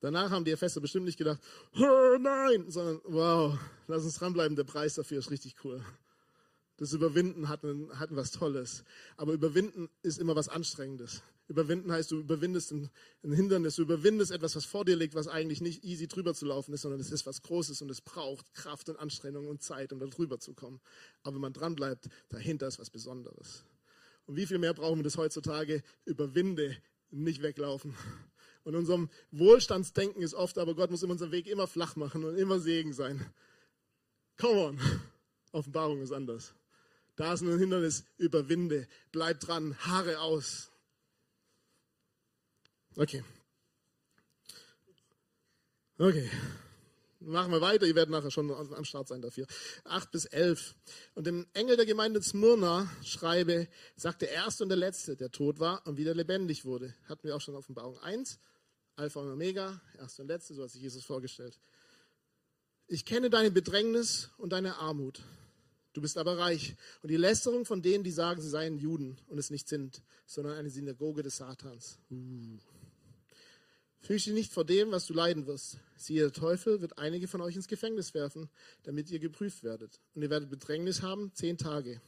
Danach 0.00 0.30
haben 0.30 0.44
die 0.44 0.50
Epheser 0.50 0.80
bestimmt 0.80 1.04
nicht 1.04 1.18
gedacht, 1.18 1.40
oh 1.76 2.16
nein, 2.18 2.68
sondern 2.70 3.00
wow, 3.04 3.56
lass 3.86 4.02
uns 4.02 4.16
dranbleiben, 4.16 4.56
der 4.56 4.64
Preis 4.64 4.94
dafür 4.94 5.20
ist 5.20 5.30
richtig 5.30 5.64
cool. 5.64 5.84
Das 6.76 6.92
Überwinden 6.92 7.48
hat, 7.48 7.62
hat 7.62 8.08
was 8.10 8.32
Tolles. 8.32 8.82
Aber 9.16 9.32
Überwinden 9.32 9.88
ist 10.02 10.18
immer 10.18 10.34
was 10.34 10.48
Anstrengendes. 10.48 11.22
Überwinden 11.48 11.92
heißt, 11.92 12.10
du 12.10 12.20
überwindest 12.20 12.72
ein, 12.72 12.88
ein, 13.22 13.32
Hindernis, 13.32 13.76
du 13.76 13.82
überwindest 13.82 14.30
etwas, 14.30 14.56
was 14.56 14.64
vor 14.64 14.84
dir 14.84 14.96
liegt, 14.96 15.14
was 15.14 15.28
eigentlich 15.28 15.60
nicht 15.60 15.84
easy 15.84 16.08
drüber 16.08 16.34
zu 16.34 16.46
laufen 16.46 16.72
ist, 16.72 16.82
sondern 16.82 17.00
es 17.00 17.10
ist 17.10 17.26
was 17.26 17.42
Großes 17.42 17.82
und 17.82 17.90
es 17.90 18.00
braucht 18.00 18.54
Kraft 18.54 18.88
und 18.88 18.96
Anstrengung 18.96 19.48
und 19.48 19.62
Zeit, 19.62 19.92
um 19.92 19.98
da 19.98 20.06
drüber 20.06 20.38
zu 20.38 20.54
kommen. 20.54 20.80
Aber 21.22 21.34
wenn 21.34 21.42
man 21.42 21.52
dran 21.52 21.74
bleibt, 21.74 22.08
dahinter 22.28 22.68
ist 22.68 22.78
was 22.78 22.90
Besonderes. 22.90 23.64
Und 24.26 24.36
wie 24.36 24.46
viel 24.46 24.58
mehr 24.58 24.72
brauchen 24.72 24.98
wir 24.98 25.04
das 25.04 25.16
heutzutage? 25.16 25.82
Überwinde, 26.04 26.76
nicht 27.10 27.42
weglaufen. 27.42 27.94
Und 28.64 28.76
unserem 28.76 29.10
Wohlstandsdenken 29.32 30.22
ist 30.22 30.34
oft, 30.34 30.56
aber 30.58 30.74
Gott 30.74 30.90
muss 30.90 31.02
in 31.02 31.10
unserem 31.10 31.32
Weg 31.32 31.48
immer 31.48 31.66
flach 31.66 31.96
machen 31.96 32.24
und 32.24 32.36
immer 32.36 32.60
Segen 32.60 32.92
sein. 32.92 33.26
Come 34.38 34.60
on. 34.60 34.80
Offenbarung 35.52 36.00
ist 36.00 36.12
anders. 36.12 36.54
Da 37.16 37.34
ist 37.34 37.42
ein 37.42 37.58
Hindernis, 37.58 38.04
überwinde, 38.16 38.88
bleib 39.10 39.40
dran, 39.40 39.76
Haare 39.80 40.20
aus. 40.20 40.71
Okay. 42.96 43.24
Okay. 45.98 46.30
Machen 47.20 47.52
wir 47.52 47.60
weiter, 47.60 47.86
ihr 47.86 47.94
werdet 47.94 48.10
nachher 48.10 48.32
schon 48.32 48.50
am 48.50 48.84
Start 48.84 49.06
sein 49.06 49.22
dafür. 49.22 49.46
8 49.84 50.10
bis 50.10 50.24
11. 50.24 50.74
Und 51.14 51.26
dem 51.26 51.46
Engel 51.54 51.76
der 51.76 51.86
Gemeinde 51.86 52.20
Smyrna 52.20 52.90
schreibe, 53.04 53.68
sagt 53.96 54.22
der 54.22 54.30
Erste 54.30 54.64
und 54.64 54.70
der 54.70 54.78
Letzte, 54.78 55.16
der 55.16 55.30
tot 55.30 55.60
war 55.60 55.86
und 55.86 55.96
wieder 55.96 56.14
lebendig 56.14 56.64
wurde. 56.64 56.92
Hatten 57.08 57.28
wir 57.28 57.36
auch 57.36 57.40
schon 57.40 57.54
Offenbarung 57.54 57.98
1. 58.00 58.40
Alpha 58.96 59.20
und 59.20 59.30
Omega, 59.30 59.80
Erste 59.98 60.22
und 60.22 60.28
Letzte, 60.28 60.54
so 60.54 60.64
hat 60.64 60.70
sich 60.70 60.82
Jesus 60.82 61.04
vorgestellt. 61.04 61.58
Ich 62.88 63.04
kenne 63.04 63.30
deine 63.30 63.50
Bedrängnis 63.50 64.30
und 64.36 64.52
deine 64.52 64.76
Armut. 64.76 65.22
Du 65.92 66.00
bist 66.00 66.18
aber 66.18 66.38
reich. 66.38 66.74
Und 67.02 67.10
die 67.10 67.16
Lästerung 67.16 67.64
von 67.64 67.82
denen, 67.82 68.02
die 68.02 68.10
sagen, 68.10 68.40
sie 68.40 68.48
seien 68.48 68.78
Juden 68.78 69.18
und 69.28 69.38
es 69.38 69.50
nicht 69.50 69.68
sind, 69.68 70.02
sondern 70.26 70.54
eine 70.54 70.70
Synagoge 70.70 71.22
des 71.22 71.36
Satans. 71.36 71.98
Uh. 72.10 72.58
Fürchte 74.02 74.32
nicht 74.32 74.52
vor 74.52 74.64
dem, 74.64 74.90
was 74.90 75.06
du 75.06 75.14
leiden 75.14 75.46
wirst. 75.46 75.78
Siehe, 75.96 76.22
der 76.22 76.32
Teufel 76.32 76.80
wird 76.80 76.98
einige 76.98 77.28
von 77.28 77.40
euch 77.40 77.54
ins 77.54 77.68
Gefängnis 77.68 78.14
werfen, 78.14 78.50
damit 78.82 79.08
ihr 79.10 79.20
geprüft 79.20 79.62
werdet. 79.62 80.00
Und 80.14 80.22
ihr 80.22 80.30
werdet 80.30 80.50
Bedrängnis 80.50 81.02
haben, 81.02 81.32
zehn 81.34 81.56
Tage. 81.56 82.00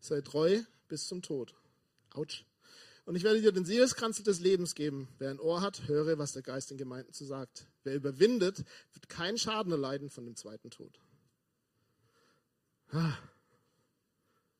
Sei 0.00 0.22
treu 0.22 0.62
bis 0.88 1.06
zum 1.06 1.20
Tod. 1.20 1.54
Autsch. 2.14 2.46
Und 3.04 3.16
ich 3.16 3.24
werde 3.24 3.42
dir 3.42 3.52
den 3.52 3.66
Siegeskranz 3.66 4.22
des 4.22 4.40
Lebens 4.40 4.74
geben. 4.74 5.08
Wer 5.18 5.30
ein 5.30 5.40
Ohr 5.40 5.60
hat, 5.60 5.86
höre, 5.86 6.16
was 6.16 6.32
der 6.32 6.42
Geist 6.42 6.70
den 6.70 6.78
Gemeinden 6.78 7.12
zu 7.12 7.26
sagt. 7.26 7.66
Wer 7.84 7.94
überwindet, 7.94 8.64
wird 8.94 9.08
keinen 9.10 9.36
Schaden 9.36 9.72
erleiden 9.72 10.08
von 10.08 10.24
dem 10.24 10.36
zweiten 10.36 10.70
Tod. 10.70 10.98
Ah. 12.90 13.18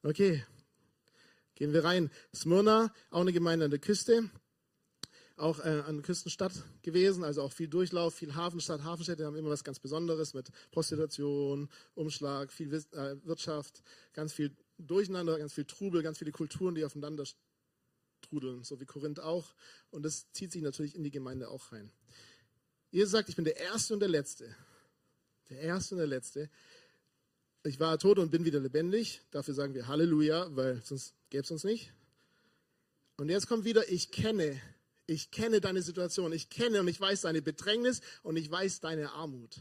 Okay, 0.02 0.44
gehen 1.54 1.72
wir 1.72 1.84
rein. 1.84 2.10
Smyrna, 2.34 2.92
auch 3.10 3.20
eine 3.20 3.32
Gemeinde 3.32 3.66
an 3.66 3.70
der 3.70 3.80
Küste 3.80 4.30
auch 5.42 5.58
äh, 5.58 5.82
eine 5.86 6.02
Küstenstadt 6.02 6.52
gewesen, 6.82 7.24
also 7.24 7.42
auch 7.42 7.52
viel 7.52 7.68
Durchlauf, 7.68 8.14
viel 8.14 8.34
Hafenstadt. 8.34 8.84
Hafenstädte 8.84 9.26
haben 9.26 9.36
immer 9.36 9.50
was 9.50 9.64
ganz 9.64 9.80
Besonderes 9.80 10.34
mit 10.34 10.50
Prostitution, 10.70 11.68
Umschlag, 11.94 12.52
viel 12.52 12.72
äh, 12.72 13.16
Wirtschaft, 13.24 13.82
ganz 14.12 14.32
viel 14.32 14.56
Durcheinander, 14.78 15.38
ganz 15.38 15.52
viel 15.52 15.64
Trubel, 15.64 16.02
ganz 16.02 16.18
viele 16.18 16.30
Kulturen, 16.30 16.76
die 16.76 16.84
aufeinander 16.84 17.24
trudeln, 18.22 18.62
so 18.62 18.80
wie 18.80 18.86
Korinth 18.86 19.18
auch. 19.18 19.54
Und 19.90 20.04
das 20.04 20.30
zieht 20.32 20.52
sich 20.52 20.62
natürlich 20.62 20.94
in 20.94 21.02
die 21.02 21.10
Gemeinde 21.10 21.48
auch 21.48 21.72
rein. 21.72 21.90
Ihr 22.92 23.06
sagt, 23.08 23.28
ich 23.28 23.36
bin 23.36 23.44
der 23.44 23.56
Erste 23.56 23.94
und 23.94 24.00
der 24.00 24.08
Letzte. 24.08 24.54
Der 25.50 25.58
Erste 25.58 25.96
und 25.96 25.98
der 25.98 26.06
Letzte. 26.06 26.50
Ich 27.64 27.80
war 27.80 27.98
tot 27.98 28.18
und 28.18 28.30
bin 28.30 28.44
wieder 28.44 28.60
lebendig. 28.60 29.22
Dafür 29.32 29.54
sagen 29.54 29.74
wir 29.74 29.88
Halleluja, 29.88 30.54
weil 30.54 30.80
sonst 30.84 31.14
gäbe 31.30 31.42
es 31.42 31.50
uns 31.50 31.64
nicht. 31.64 31.92
Und 33.16 33.28
jetzt 33.28 33.48
kommt 33.48 33.64
wieder, 33.64 33.90
ich 33.90 34.10
kenne 34.10 34.60
ich 35.12 35.30
kenne 35.30 35.60
deine 35.60 35.82
Situation, 35.82 36.32
ich 36.32 36.48
kenne 36.48 36.80
und 36.80 36.88
ich 36.88 37.00
weiß 37.00 37.22
deine 37.22 37.42
Bedrängnis 37.42 38.00
und 38.22 38.36
ich 38.36 38.50
weiß 38.50 38.80
deine 38.80 39.12
Armut. 39.12 39.60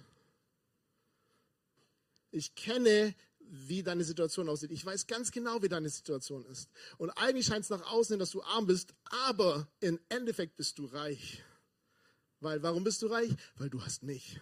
Ich 2.31 2.55
kenne, 2.55 3.13
wie 3.39 3.83
deine 3.83 4.05
Situation 4.05 4.47
aussieht. 4.47 4.71
Ich 4.71 4.85
weiß 4.85 5.07
ganz 5.07 5.31
genau, 5.31 5.61
wie 5.61 5.67
deine 5.67 5.89
Situation 5.89 6.45
ist. 6.45 6.69
Und 6.97 7.09
eigentlich 7.11 7.47
scheint 7.47 7.65
es 7.65 7.69
nach 7.69 7.91
außen 7.91 8.13
hin, 8.13 8.19
dass 8.19 8.31
du 8.31 8.41
arm 8.43 8.65
bist, 8.65 8.93
aber 9.27 9.67
im 9.81 9.99
Endeffekt 10.07 10.55
bist 10.55 10.79
du 10.79 10.85
reich. 10.85 11.43
Weil, 12.39 12.63
warum 12.63 12.83
bist 12.83 13.01
du 13.01 13.07
reich? 13.07 13.31
Weil 13.57 13.69
du 13.69 13.83
hast 13.83 14.03
mich. 14.03 14.39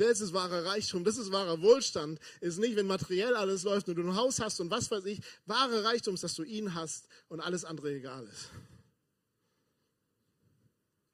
Das 0.00 0.22
ist 0.22 0.32
wahrer 0.32 0.64
Reichtum, 0.64 1.04
das 1.04 1.18
ist 1.18 1.30
wahrer 1.30 1.60
Wohlstand. 1.60 2.18
Ist 2.40 2.58
nicht, 2.58 2.74
wenn 2.74 2.86
materiell 2.86 3.36
alles 3.36 3.64
läuft 3.64 3.86
und 3.86 3.96
du 3.96 4.02
ein 4.02 4.16
Haus 4.16 4.40
hast 4.40 4.58
und 4.58 4.70
was 4.70 4.90
weiß 4.90 5.04
ich. 5.04 5.20
Wahre 5.44 5.84
Reichtum 5.84 6.14
ist, 6.14 6.24
dass 6.24 6.32
du 6.32 6.42
ihn 6.42 6.74
hast 6.74 7.06
und 7.28 7.40
alles 7.40 7.66
andere 7.66 7.92
egal 7.92 8.26
ist. 8.26 8.48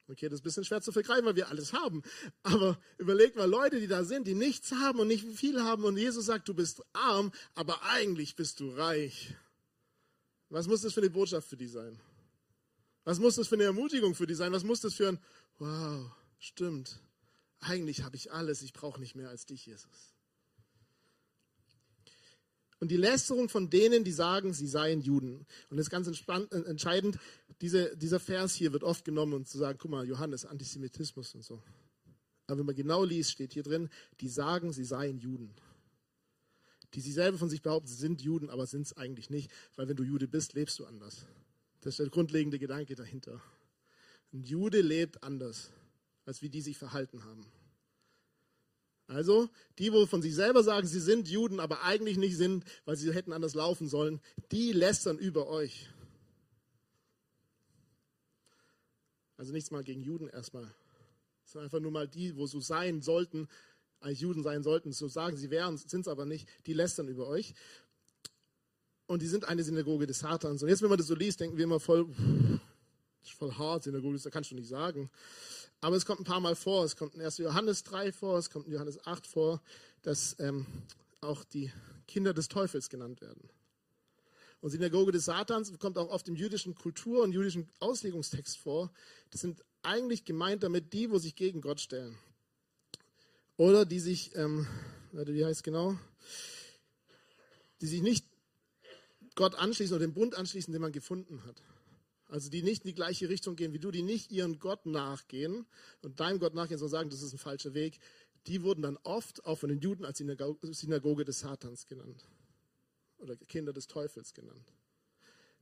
Okay, 0.09 0.29
das 0.29 0.35
ist 0.35 0.43
ein 0.43 0.45
bisschen 0.45 0.65
schwer 0.65 0.81
zu 0.83 0.93
vergreifen, 0.93 1.25
weil 1.25 1.35
wir 1.35 1.49
alles 1.49 1.73
haben. 1.73 2.05
Aber 2.45 2.79
überleg 2.97 3.35
mal 3.35 3.51
Leute, 3.51 3.81
die 3.81 3.89
da 3.89 4.05
sind, 4.05 4.29
die 4.29 4.35
nichts 4.35 4.71
haben 4.71 5.01
und 5.01 5.09
nicht 5.09 5.27
viel 5.27 5.61
haben 5.65 5.83
und 5.83 5.97
Jesus 5.97 6.27
sagt, 6.27 6.47
du 6.47 6.55
bist 6.55 6.81
arm, 6.93 7.33
aber 7.57 7.83
eigentlich 7.83 8.37
bist 8.37 8.61
du 8.61 8.71
reich. 8.71 9.35
Was 10.49 10.69
muss 10.69 10.83
das 10.83 10.95
für 10.95 11.01
eine 11.01 11.11
Botschaft 11.11 11.49
für 11.49 11.57
die 11.57 11.67
sein? 11.67 12.01
Was 13.03 13.19
muss 13.19 13.35
das 13.35 13.49
für 13.49 13.57
eine 13.57 13.65
Ermutigung 13.65 14.15
für 14.15 14.29
die 14.29 14.35
sein? 14.37 14.53
Was 14.53 14.63
muss 14.63 14.81
das 14.81 14.95
für 14.95 15.09
ein, 15.09 15.19
wow, 15.59 16.09
stimmt 16.39 17.01
eigentlich 17.61 18.03
habe 18.03 18.17
ich 18.17 18.33
alles, 18.33 18.63
ich 18.63 18.73
brauche 18.73 19.01
nicht 19.01 19.15
mehr 19.15 19.29
als 19.29 19.47
dich, 19.47 19.67
Jesus. 19.67 20.15
Und 22.79 22.91
die 22.91 22.97
Lästerung 22.97 23.49
von 23.49 23.71
denen, 23.71 24.05
die 24.05 24.13
sagen, 24.13 24.53
sie 24.53 24.67
seien 24.67 25.01
Juden. 25.01 25.47
Und 25.71 25.79
das 25.79 25.87
ist 25.87 25.91
ganz 25.91 26.09
äh, 26.09 26.57
entscheidend, 26.69 27.19
diese, 27.63 27.97
dieser 27.97 28.21
Vers 28.21 28.55
hier 28.55 28.73
wird 28.73 28.85
oft 28.85 29.05
genommen, 29.05 29.33
um 29.33 29.45
zu 29.47 29.57
sagen, 29.57 29.79
guck 29.81 29.91
mal, 29.91 30.07
Johannes, 30.07 30.45
Antisemitismus 30.45 31.35
und 31.35 31.43
so. 31.43 31.63
Aber 32.47 32.59
wenn 32.59 32.67
man 32.67 32.75
genau 32.75 33.03
liest, 33.03 33.33
steht 33.33 33.55
hier 33.55 33.63
drin, 33.63 33.89
die 34.21 34.29
sagen, 34.29 34.73
sie 34.73 34.85
seien 34.85 35.19
Juden. 35.19 35.55
Die 36.95 37.01
sie 37.01 37.13
selber 37.13 37.39
von 37.39 37.49
sich 37.49 37.63
behaupten, 37.63 37.89
sie 37.89 37.97
sind 37.97 38.21
Juden, 38.21 38.51
aber 38.51 38.67
sind 38.67 38.83
es 38.83 38.97
eigentlich 38.97 39.31
nicht, 39.31 39.51
weil 39.75 39.89
wenn 39.89 39.97
du 39.97 40.05
Jude 40.05 40.29
bist, 40.29 40.53
lebst 40.53 40.79
du 40.79 40.85
anders. 40.85 41.27
Das 41.81 41.95
ist 41.95 41.99
der 41.99 42.09
grundlegende 42.09 42.59
Gedanke 42.59 42.95
dahinter. 42.95 43.41
Ein 44.33 44.43
Jude 44.43 44.83
lebt 44.83 45.23
anders 45.23 45.71
als 46.27 46.43
wie 46.43 46.51
die 46.51 46.61
sich 46.61 46.77
verhalten 46.77 47.25
haben. 47.25 47.47
Also, 49.09 49.49
die, 49.79 49.93
wo 49.93 50.05
von 50.07 50.21
sich 50.21 50.35
selber 50.35 50.65
sagen, 50.65 50.87
sie 50.87 51.01
sind 51.01 51.29
Juden, 51.29 51.61
aber 51.61 51.85
eigentlich 51.85 52.19
nicht 52.19 52.37
sind, 52.37 52.65
weil 52.85 52.97
sie 52.97 53.13
hätten 53.15 53.33
anders 53.33 53.55
laufen 53.55 53.89
sollen, 53.89 54.21
die 54.51 54.73
lästern 54.73 55.17
über 55.17 55.47
euch. 55.47 55.89
Also 59.37 59.53
nichts 59.53 59.71
mal 59.71 59.85
gegen 59.85 60.03
Juden 60.03 60.29
erstmal, 60.29 60.75
sondern 61.45 61.67
einfach 61.67 61.81
nur 61.81 61.93
mal 61.93 62.09
die, 62.09 62.37
wo 62.37 62.47
so 62.47 62.59
sein 62.61 63.03
sollten, 63.03 63.49
eigentlich 64.01 64.21
Juden 64.21 64.43
sein 64.43 64.63
sollten, 64.63 64.93
so 64.93 65.09
sagen 65.09 65.37
sie 65.37 65.51
wären, 65.51 65.77
sind 65.77 66.01
es 66.01 66.09
aber 66.09 66.27
nicht, 66.27 66.49
die 66.67 66.73
lästern 66.73 67.07
über 67.07 67.29
euch. 67.29 67.55
Und 69.07 69.23
die 69.23 69.29
sind 69.29 69.45
eine 69.45 69.63
Synagoge 69.63 70.07
des 70.07 70.19
Satans. 70.19 70.63
Und 70.63 70.69
jetzt, 70.69 70.83
wenn 70.83 70.89
man 70.89 70.99
das 70.99 71.07
so 71.07 71.15
liest, 71.15 71.39
denken 71.39 71.57
wir 71.57 71.65
immer 71.65 71.79
voll, 71.79 72.09
voll 73.23 73.53
hart, 73.53 73.85
Synagoge, 73.85 74.19
das 74.19 74.33
kannst 74.33 74.51
du 74.51 74.57
nicht 74.57 74.69
sagen. 74.69 75.11
Aber 75.81 75.97
es 75.97 76.07
kommt 76.07 76.21
ein 76.21 76.25
paar 76.25 76.41
Mal 76.41 76.57
vor. 76.57 76.85
Es 76.85 76.97
kommt 76.97 77.15
in 77.15 77.23
1. 77.23 77.39
Johannes 77.39 77.83
3 77.85 78.13
vor, 78.13 78.39
es 78.39 78.51
kommt 78.51 78.67
in 78.67 78.73
Johannes 78.73 79.05
8 79.07 79.27
vor, 79.27 79.63
dass 80.03 80.37
ähm, 80.39 80.67
auch 81.21 81.45
die 81.45 81.71
Kinder 82.07 82.33
des 82.33 82.49
Teufels 82.49 82.89
genannt 82.89 83.21
werden. 83.21 83.49
Und 84.61 84.71
Synagoge 84.71 85.13
des 85.13 85.27
Satans 85.27 85.79
kommt 85.79 85.99
auch 85.99 86.09
oft 86.09 86.29
im 86.29 86.35
jüdischen 86.35 86.75
Kultur- 86.75 87.23
und 87.23 87.33
jüdischen 87.33 87.69
Auslegungstext 87.79 88.57
vor. 88.59 88.91
Das 89.31 89.41
sind 89.41 89.63
eigentlich 89.83 90.25
gemeint 90.25 90.63
damit 90.63 90.93
die, 90.93 91.11
wo 91.11 91.19
sich 91.19 91.37
gegen 91.37 91.61
Gott 91.61 91.81
stellen. 91.81 92.17
Oder 93.57 93.85
die 93.85 94.01
sich, 94.01 94.35
ähm, 94.35 94.67
wie 95.13 95.45
heißt 95.45 95.63
genau? 95.63 95.99
Die 97.81 97.87
sich 97.87 98.03
nicht 98.03 98.27
Gott 99.35 99.55
anschließen 99.55 99.95
oder 99.95 100.07
dem 100.07 100.15
Bund 100.15 100.35
anschließen, 100.35 100.73
den 100.73 100.83
man 100.83 100.93
gefunden 100.93 101.45
hat. 101.45 101.63
Also 102.29 102.51
die 102.51 102.63
nicht 102.63 102.85
in 102.85 102.89
die 102.89 102.95
gleiche 102.95 103.29
Richtung 103.29 103.55
gehen 103.57 103.73
wie 103.73 103.79
du, 103.79 103.91
die 103.91 104.03
nicht 104.03 104.33
ihren 104.33 104.59
Gott 104.59 104.85
nachgehen 104.87 105.67
und 106.03 106.19
deinem 106.19 106.41
Gott 106.41 106.55
nachgehen, 106.55 106.79
sondern 106.79 106.99
sagen, 106.99 107.11
das 107.11 107.23
ist 107.23 107.33
ein 107.33 107.39
falscher 107.39 107.75
Weg, 107.75 107.99
die 108.47 108.63
wurden 108.63 108.83
dann 108.83 108.99
oft 109.03 109.45
auch 109.45 109.59
von 109.59 109.69
den 109.69 109.81
Juden 109.81 110.05
als 110.05 110.19
Synagoge 110.19 111.25
des 111.25 111.41
Satans 111.41 111.87
genannt 111.87 112.29
oder 113.19 113.37
Kinder 113.37 113.73
des 113.73 113.87
Teufels 113.87 114.35
genannt. 114.35 114.73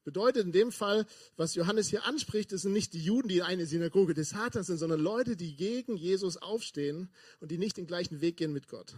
Bedeutet 0.05 0.45
in 0.45 0.53
dem 0.53 0.71
Fall, 0.71 1.07
was 1.37 1.55
Johannes 1.55 1.89
hier 1.89 2.05
anspricht, 2.05 2.53
das 2.53 2.63
sind 2.63 2.73
nicht 2.73 2.93
die 2.93 3.03
Juden, 3.03 3.29
die 3.29 3.43
eine 3.43 3.65
Synagoge 3.65 4.13
des 4.13 4.31
Satans 4.31 4.67
sind, 4.67 4.77
sondern 4.77 5.01
Leute, 5.01 5.35
die 5.35 5.57
gegen 5.57 5.97
Jesus 5.97 6.37
aufstehen 6.37 7.11
und 7.41 7.51
die 7.51 7.57
nicht 7.57 7.79
den 7.79 7.87
gleichen 7.87 8.21
Weg 8.21 8.37
gehen 8.37 8.53
mit 8.53 8.69
Gott. 8.69 8.95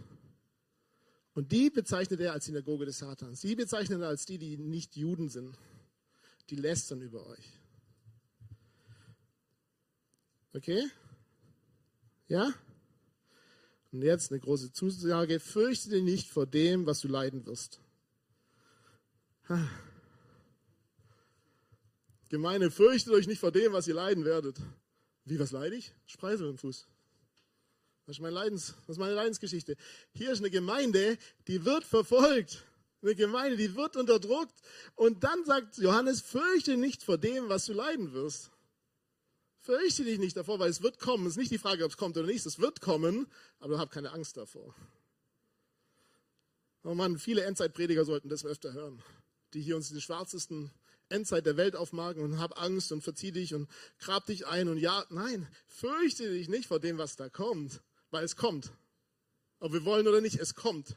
Und 1.33 1.51
die 1.51 1.69
bezeichnet 1.69 2.19
er 2.19 2.33
als 2.33 2.45
Synagoge 2.45 2.85
des 2.85 2.97
Satans. 2.97 3.39
Sie 3.39 3.55
bezeichnet 3.55 4.01
er 4.01 4.07
als 4.07 4.25
die, 4.25 4.37
die 4.37 4.57
nicht 4.57 4.97
Juden 4.97 5.29
sind 5.29 5.57
die 6.49 6.55
lästern 6.55 7.01
über 7.01 7.25
euch. 7.27 7.53
Okay? 10.53 10.89
Ja? 12.27 12.53
Und 13.91 14.01
jetzt 14.01 14.31
eine 14.31 14.39
große 14.39 14.71
Zusage, 14.71 15.39
fürchte 15.39 15.89
dich 15.89 16.03
nicht 16.03 16.29
vor 16.29 16.45
dem, 16.45 16.85
was 16.85 17.01
du 17.01 17.07
leiden 17.07 17.45
wirst. 17.45 17.79
Gemeinde, 22.29 22.69
fürchtet 22.69 23.13
euch 23.13 23.27
nicht 23.27 23.39
vor 23.39 23.51
dem, 23.51 23.71
was 23.71 23.87
ihr 23.87 23.93
leiden 23.93 24.25
werdet. 24.25 24.59
Wie, 25.23 25.39
was 25.39 25.51
leide 25.51 25.75
ich? 25.75 25.93
Spreisel 26.05 26.49
im 26.49 26.57
Fuß. 26.57 26.87
Das 28.05 28.17
ist, 28.17 28.21
mein 28.21 28.33
Leidens, 28.33 28.75
das 28.81 28.95
ist 28.95 28.99
meine 28.99 29.13
Leidensgeschichte. 29.13 29.75
Hier 30.13 30.31
ist 30.31 30.39
eine 30.39 30.49
Gemeinde, 30.49 31.17
die 31.47 31.65
wird 31.65 31.83
verfolgt. 31.83 32.65
Eine 33.01 33.15
Gemeinde, 33.15 33.57
die 33.57 33.75
wird 33.75 33.95
unterdrückt. 33.95 34.59
Und 34.95 35.23
dann 35.23 35.45
sagt 35.45 35.77
Johannes, 35.77 36.21
fürchte 36.21 36.77
nicht 36.77 37.03
vor 37.03 37.17
dem, 37.17 37.49
was 37.49 37.65
du 37.65 37.73
leiden 37.73 38.13
wirst. 38.13 38.51
Fürchte 39.59 40.03
dich 40.03 40.19
nicht 40.19 40.37
davor, 40.37 40.59
weil 40.59 40.69
es 40.69 40.81
wird 40.81 40.99
kommen. 40.99 41.25
Es 41.25 41.33
ist 41.33 41.37
nicht 41.37 41.51
die 41.51 41.57
Frage, 41.57 41.83
ob 41.83 41.91
es 41.91 41.97
kommt 41.97 42.17
oder 42.17 42.27
nicht. 42.27 42.45
Es 42.45 42.59
wird 42.59 42.81
kommen, 42.81 43.27
aber 43.59 43.77
hab 43.77 43.91
keine 43.91 44.11
Angst 44.11 44.37
davor. 44.37 44.73
Oh 46.83 46.95
Mann, 46.95 47.19
viele 47.19 47.43
Endzeitprediger 47.43 48.05
sollten 48.05 48.29
das 48.29 48.45
öfter 48.45 48.71
hören, 48.71 49.03
die 49.53 49.61
hier 49.61 49.75
uns 49.75 49.89
die 49.89 49.99
schwarzesten 49.99 50.71
Endzeit 51.09 51.45
der 51.45 51.57
Welt 51.57 51.75
aufmachen 51.75 52.21
und 52.21 52.39
hab 52.39 52.61
Angst 52.61 52.91
und 52.91 53.01
verzieh 53.01 53.31
dich 53.31 53.53
und 53.53 53.69
grab 53.99 54.25
dich 54.25 54.47
ein 54.47 54.69
und 54.69 54.77
ja, 54.77 55.05
nein, 55.09 55.47
fürchte 55.67 56.29
dich 56.29 56.47
nicht 56.47 56.67
vor 56.67 56.79
dem, 56.79 56.97
was 56.97 57.15
da 57.15 57.29
kommt, 57.29 57.81
weil 58.09 58.23
es 58.23 58.35
kommt. 58.35 58.71
Ob 59.59 59.73
wir 59.73 59.83
wollen 59.85 60.07
oder 60.07 60.21
nicht, 60.21 60.39
es 60.39 60.55
kommt. 60.55 60.95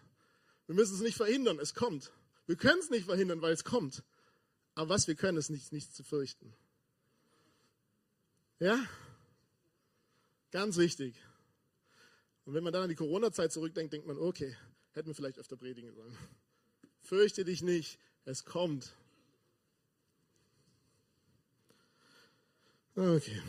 Wir 0.71 0.77
müssen 0.77 0.95
es 0.95 1.01
nicht 1.01 1.17
verhindern, 1.17 1.59
es 1.59 1.75
kommt. 1.75 2.13
Wir 2.47 2.55
können 2.55 2.79
es 2.79 2.91
nicht 2.91 3.07
verhindern, 3.07 3.43
weil 3.43 3.53
es 3.53 3.65
kommt. 3.65 4.05
Aber 4.77 4.91
was 4.91 5.09
wir 5.09 5.17
können, 5.17 5.37
ist 5.37 5.51
nicht, 5.51 5.73
nicht 5.73 5.93
zu 5.93 6.05
fürchten. 6.05 6.55
Ja? 8.61 8.81
Ganz 10.53 10.77
wichtig. 10.77 11.17
Und 12.45 12.55
wenn 12.55 12.63
man 12.63 12.73
dann 12.73 12.85
an 12.85 12.89
die 12.89 12.95
Corona-Zeit 12.95 13.51
zurückdenkt, 13.51 13.93
denkt 13.93 14.07
man, 14.07 14.17
okay, 14.17 14.57
hätten 14.93 15.09
wir 15.09 15.15
vielleicht 15.17 15.41
öfter 15.41 15.57
predigen 15.57 15.93
sollen. 15.93 16.17
Fürchte 17.01 17.45
dich 17.45 17.63
nicht, 17.63 17.99
es 18.25 18.45
kommt. 18.45 18.95
Okay. 22.95 23.43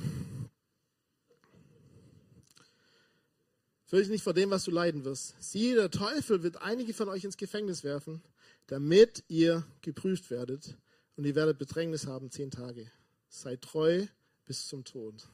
Fürchte 3.91 4.13
nicht 4.13 4.23
vor 4.23 4.33
dem, 4.33 4.49
was 4.51 4.63
du 4.63 4.71
leiden 4.71 5.03
wirst. 5.03 5.35
Siehe, 5.41 5.75
der 5.75 5.91
Teufel 5.91 6.43
wird 6.43 6.61
einige 6.61 6.93
von 6.93 7.09
euch 7.09 7.25
ins 7.25 7.35
Gefängnis 7.35 7.83
werfen, 7.83 8.23
damit 8.67 9.25
ihr 9.27 9.67
geprüft 9.81 10.31
werdet. 10.31 10.77
Und 11.17 11.25
ihr 11.25 11.35
werdet 11.35 11.57
Bedrängnis 11.57 12.07
haben 12.07 12.31
zehn 12.31 12.51
Tage. 12.51 12.89
Seid 13.27 13.61
treu 13.61 14.07
bis 14.45 14.69
zum 14.69 14.85
Tod. 14.85 15.27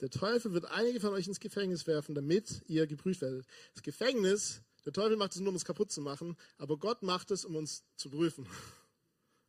Der 0.00 0.08
Teufel 0.08 0.54
wird 0.54 0.64
einige 0.64 1.00
von 1.00 1.12
euch 1.12 1.28
ins 1.28 1.40
Gefängnis 1.40 1.86
werfen, 1.86 2.14
damit 2.14 2.62
ihr 2.68 2.86
geprüft 2.86 3.20
werdet. 3.20 3.44
Das 3.74 3.82
Gefängnis 3.82 4.62
der 4.86 4.94
Teufel 4.94 5.18
macht 5.18 5.34
es 5.34 5.40
nur, 5.40 5.50
um 5.50 5.56
es 5.56 5.66
kaputt 5.66 5.92
zu 5.92 6.00
machen, 6.00 6.38
aber 6.56 6.78
Gott 6.78 7.02
macht 7.02 7.30
es, 7.32 7.44
um 7.44 7.54
uns 7.54 7.84
zu 7.96 8.08
prüfen. 8.08 8.46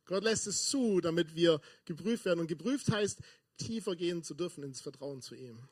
Gott 0.06 0.24
lässt 0.24 0.46
es 0.46 0.68
zu, 0.68 1.00
damit 1.00 1.34
wir 1.34 1.60
geprüft 1.84 2.24
werden. 2.24 2.40
Und 2.40 2.46
geprüft 2.46 2.90
heißt, 2.90 3.18
tiefer 3.58 3.96
gehen 3.96 4.22
zu 4.22 4.34
dürfen 4.34 4.62
ins 4.62 4.80
Vertrauen 4.80 5.20
zu 5.20 5.34
ihm. 5.34 5.68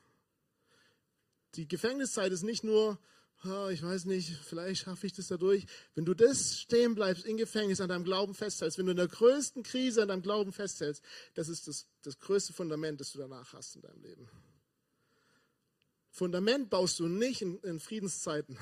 Die 1.54 1.68
Gefängniszeit 1.68 2.32
ist 2.32 2.42
nicht 2.42 2.64
nur, 2.64 2.98
oh, 3.44 3.68
ich 3.68 3.82
weiß 3.82 4.06
nicht, 4.06 4.30
vielleicht 4.30 4.82
schaffe 4.82 5.06
ich 5.06 5.12
das 5.12 5.28
dadurch. 5.28 5.66
Wenn 5.94 6.04
du 6.04 6.14
das 6.14 6.58
stehen 6.58 6.94
bleibst 6.94 7.26
im 7.26 7.36
Gefängnis, 7.36 7.80
an 7.80 7.88
deinem 7.88 8.04
Glauben 8.04 8.34
festhältst, 8.34 8.78
wenn 8.78 8.86
du 8.86 8.92
in 8.92 8.96
der 8.96 9.08
größten 9.08 9.62
Krise 9.62 10.02
an 10.02 10.08
deinem 10.08 10.22
Glauben 10.22 10.52
festhältst, 10.52 11.02
das 11.34 11.48
ist 11.48 11.68
das, 11.68 11.86
das 12.02 12.18
größte 12.18 12.52
Fundament, 12.52 13.00
das 13.00 13.12
du 13.12 13.18
danach 13.18 13.52
hast 13.52 13.76
in 13.76 13.82
deinem 13.82 14.02
Leben. 14.02 14.28
Fundament 16.10 16.70
baust 16.70 16.98
du 17.00 17.08
nicht 17.08 17.42
in, 17.42 17.58
in 17.60 17.80
Friedenszeiten. 17.80 18.58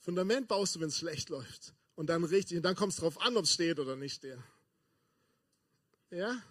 Fundament 0.00 0.48
baust 0.48 0.74
du, 0.74 0.80
wenn 0.80 0.88
es 0.88 0.98
schlecht 0.98 1.28
läuft. 1.28 1.74
Und 1.94 2.08
dann 2.08 2.24
richtig, 2.24 2.56
und 2.56 2.62
dann 2.62 2.74
kommt 2.74 2.92
es 2.92 2.98
darauf 2.98 3.20
an, 3.20 3.36
ob 3.36 3.44
es 3.44 3.52
steht 3.52 3.78
oder 3.78 3.96
nicht 3.96 4.14
steht. 4.14 4.38
Ja? 6.10 6.42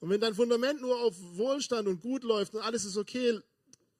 Und 0.00 0.10
wenn 0.10 0.20
dein 0.20 0.34
Fundament 0.34 0.80
nur 0.80 1.00
auf 1.00 1.14
Wohlstand 1.36 1.88
und 1.88 2.00
gut 2.00 2.22
läuft 2.22 2.54
und 2.54 2.60
alles 2.60 2.84
ist 2.84 2.96
okay, 2.96 3.40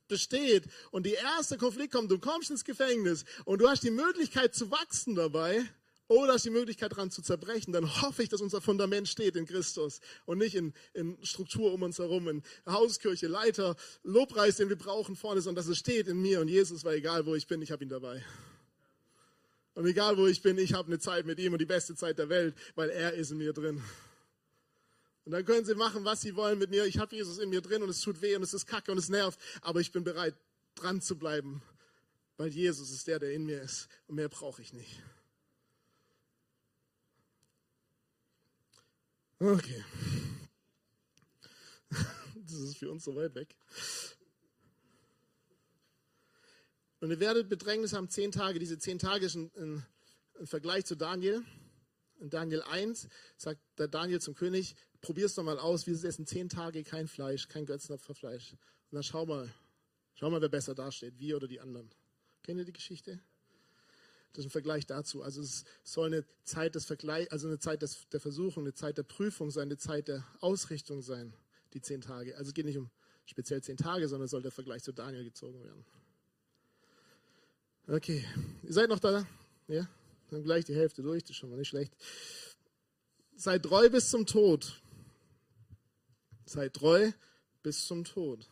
besteht 0.07 0.65
und 0.91 1.05
der 1.05 1.19
erste 1.19 1.59
Konflikt 1.59 1.93
kommt, 1.93 2.11
du 2.11 2.19
kommst 2.19 2.51
ins 2.51 2.65
Gefängnis 2.65 3.25
und 3.45 3.61
du 3.61 3.69
hast 3.69 3.83
die 3.83 3.91
Möglichkeit 3.91 4.55
zu 4.55 4.71
wachsen 4.71 5.15
dabei, 5.15 5.69
oder 6.09 6.33
hast 6.33 6.47
die 6.47 6.51
Möglichkeit 6.51 6.93
daran 6.93 7.11
zu 7.11 7.23
zerbrechen, 7.23 7.73
dann 7.73 8.03
hoffe 8.03 8.23
ich, 8.23 8.31
dass 8.31 8.41
unser 8.41 8.63
Fundament 8.63 9.09
steht 9.09 9.37
in 9.37 9.45
Christus 9.45 10.01
und 10.25 10.39
nicht 10.39 10.55
in, 10.55 10.73
in 10.95 11.19
Struktur 11.23 11.73
um 11.73 11.83
uns 11.83 11.99
herum, 11.99 12.29
in 12.29 12.43
Hauskirche, 12.67 13.27
Leiter, 13.27 13.77
Lobpreis, 14.03 14.57
den 14.57 14.71
wir 14.71 14.77
brauchen 14.77 15.17
vorne, 15.17 15.43
sondern 15.43 15.63
dass 15.63 15.71
es 15.71 15.79
steht 15.79 16.09
in 16.09 16.21
mir 16.21 16.41
und 16.41 16.49
Jesus, 16.49 16.85
weil 16.85 16.97
egal 16.97 17.27
wo 17.27 17.35
ich 17.35 17.47
bin, 17.47 17.61
ich 17.61 17.71
habe 17.71 17.85
ihn 17.85 17.91
dabei. 17.91 18.25
Und 19.79 19.87
egal 19.87 20.17
wo 20.19 20.27
ich 20.27 20.43
bin, 20.43 20.59
ich 20.59 20.75
habe 20.75 20.89
eine 20.89 20.99
Zeit 20.99 21.25
mit 21.25 21.39
ihm 21.39 21.53
und 21.53 21.61
die 21.61 21.65
beste 21.65 21.95
Zeit 21.95 22.19
der 22.19 22.29
Welt, 22.29 22.57
weil 22.75 22.91
er 22.91 23.13
ist 23.13 23.31
in 23.31 23.39
mir 23.39 23.53
drin. 23.53 23.81
Und 25.25 25.31
dann 25.31 25.45
können 25.45 25.65
sie 25.65 25.77
machen, 25.77 26.05
was 26.05 26.21
sie 26.21 26.35
wollen 26.35 26.59
mit 26.59 26.71
mir. 26.71 26.85
Ich 26.87 26.99
habe 26.99 27.15
Jesus 27.15 27.39
in 27.39 27.49
mir 27.49 27.61
drin 27.61 27.85
und 27.85 27.89
es 27.89 28.01
tut 28.01 28.21
weh 28.21 28.35
und 28.35 28.43
es 28.43 28.53
ist 28.53 28.67
kacke 28.67 28.91
und 28.91 28.99
es 28.99 29.09
nervt, 29.09 29.39
aber 29.61 29.79
ich 29.79 29.93
bin 29.93 30.03
bereit, 30.03 30.35
dran 30.75 31.01
zu 31.01 31.17
bleiben, 31.17 31.63
weil 32.39 32.49
Jesus 32.49 32.91
ist 32.91 33.07
der, 33.07 33.21
der 33.21 33.33
in 33.33 33.47
mir 33.47 33.63
ist 33.63 33.87
und 34.09 34.17
mehr 34.17 34.29
brauche 34.29 34.61
ich 34.63 34.73
nicht. 34.73 35.01
Okay. 39.39 39.85
Das 42.35 42.59
ist 42.59 42.79
für 42.79 42.91
uns 42.91 43.05
so 43.05 43.15
weit 43.15 43.35
weg. 43.37 43.55
Und 47.01 47.11
ihr 47.11 47.21
werdet 47.21 47.49
Bedrängnis 47.49 47.93
haben 47.93 48.09
zehn 48.09 48.33
Tage. 48.33 48.59
Diese 48.59 48.79
zehn 48.79 48.99
Tage 48.99 49.27
ist 49.27 49.37
ein, 49.37 49.51
ein, 49.57 49.87
ein 50.41 50.47
Vergleich 50.47 50.85
zu 50.85 50.97
Daniel. 50.97 51.43
In 52.19 52.31
Daniel 52.31 52.63
1 52.63 53.09
sagt 53.37 53.61
der 53.79 53.87
Daniel 53.87 54.21
zum 54.21 54.35
König, 54.35 54.75
probier 55.01 55.27
es 55.27 55.35
doch 55.35 55.45
mal 55.45 55.59
aus, 55.59 55.87
wir 55.87 55.95
essen 55.95 56.27
zehn 56.27 56.49
Tage 56.49 56.83
kein 56.83 57.07
Fleisch, 57.07 57.49
kein 57.49 57.67
Götzenopferfleisch. 57.67 58.53
Und 58.53 58.97
dann 58.97 59.05
schau 59.05 59.25
mal, 59.27 59.49
schau 60.15 60.29
mal, 60.29 60.41
wer 60.41 60.49
besser 60.49 60.75
dasteht, 60.75 61.19
wir 61.19 61.37
oder 61.37 61.47
die 61.47 61.61
anderen. 61.61 61.89
Kennt 62.43 62.59
ihr 62.59 62.65
die 62.65 62.73
Geschichte? 62.73 63.21
Das 64.33 64.41
ist 64.41 64.47
ein 64.49 64.51
Vergleich 64.51 64.87
dazu. 64.87 65.23
Also 65.23 65.41
es 65.43 65.65
soll 65.85 66.09
eine 66.09 66.25
Zeit 66.45 66.75
des 66.75 66.85
Vergleich, 66.85 67.31
also 67.31 67.47
eine 67.47 67.59
Zeit 67.59 67.83
des, 67.83 68.09
der 68.09 68.21
Versuchung, 68.21 68.65
eine 68.65 68.75
Zeit 68.75 68.99
der 68.99 69.05
Prüfung 69.05 69.51
sein, 69.51 69.69
eine 69.69 69.77
Zeit 69.77 70.09
der 70.09 70.27
Ausrichtung 70.41 71.03
sein, 71.03 71.35
die 71.73 71.81
zehn 71.81 72.01
Tage. 72.01 72.37
Also 72.37 72.49
es 72.49 72.55
geht 72.55 72.67
nicht 72.67 72.79
um 72.79 72.91
speziell 73.25 73.63
zehn 73.63 73.77
Tage, 73.77 74.09
sondern 74.09 74.29
soll 74.29 74.43
der 74.43 74.51
Vergleich 74.51 74.83
zu 74.83 74.93
Daniel 74.93 75.25
gezogen 75.25 75.63
werden. 75.63 75.85
Okay, 77.91 78.23
ihr 78.65 78.73
seid 78.75 78.91
noch 78.91 78.99
da? 78.99 79.27
Ja? 79.67 79.89
Dann 80.29 80.45
gleich 80.45 80.67
die 80.67 80.75
Hälfte 80.75 81.03
durch, 81.03 81.23
das 81.23 81.31
ist 81.31 81.37
schon 81.37 81.49
mal 81.49 81.57
nicht 81.57 81.69
schlecht. 81.69 81.97
Seid 83.35 83.63
treu 83.63 83.89
bis 83.89 84.11
zum 84.11 84.27
Tod. 84.27 84.83
Seid 86.45 86.75
treu 86.75 87.11
bis 87.63 87.87
zum 87.87 88.05
Tod. 88.05 88.47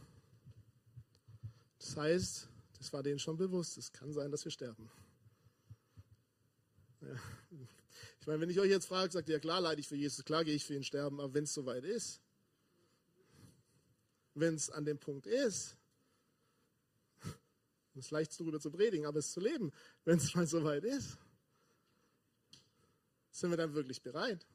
Das 1.78 1.96
heißt, 1.98 2.48
das 2.78 2.92
war 2.94 3.02
denen 3.02 3.18
schon 3.18 3.36
bewusst, 3.36 3.76
es 3.76 3.92
kann 3.92 4.10
sein, 4.14 4.30
dass 4.30 4.42
wir 4.42 4.52
sterben. 4.52 4.90
Ja. 7.02 7.20
Ich 8.20 8.26
meine, 8.26 8.40
wenn 8.40 8.50
ich 8.50 8.58
euch 8.58 8.70
jetzt 8.70 8.86
frage, 8.86 9.12
sagt 9.12 9.28
ihr, 9.28 9.34
ja 9.34 9.38
klar 9.38 9.60
leide 9.60 9.82
ich 9.82 9.86
für 9.86 9.96
Jesus, 9.96 10.24
klar 10.24 10.44
gehe 10.44 10.54
ich 10.54 10.64
für 10.64 10.74
ihn 10.74 10.82
sterben, 10.82 11.20
aber 11.20 11.34
wenn 11.34 11.44
es 11.44 11.52
soweit 11.52 11.84
ist, 11.84 12.22
wenn 14.32 14.54
es 14.54 14.70
an 14.70 14.86
dem 14.86 14.98
Punkt 14.98 15.26
ist, 15.26 15.76
es 17.96 18.06
ist 18.06 18.10
leicht 18.10 18.38
darüber 18.38 18.60
zu 18.60 18.70
predigen, 18.70 19.06
aber 19.06 19.18
es 19.18 19.32
zu 19.32 19.40
leben, 19.40 19.72
wenn 20.04 20.18
es 20.18 20.34
mal 20.34 20.46
soweit 20.46 20.84
ist, 20.84 21.16
sind 23.30 23.50
wir 23.50 23.56
dann 23.56 23.74
wirklich 23.74 24.02
bereit? 24.02 24.46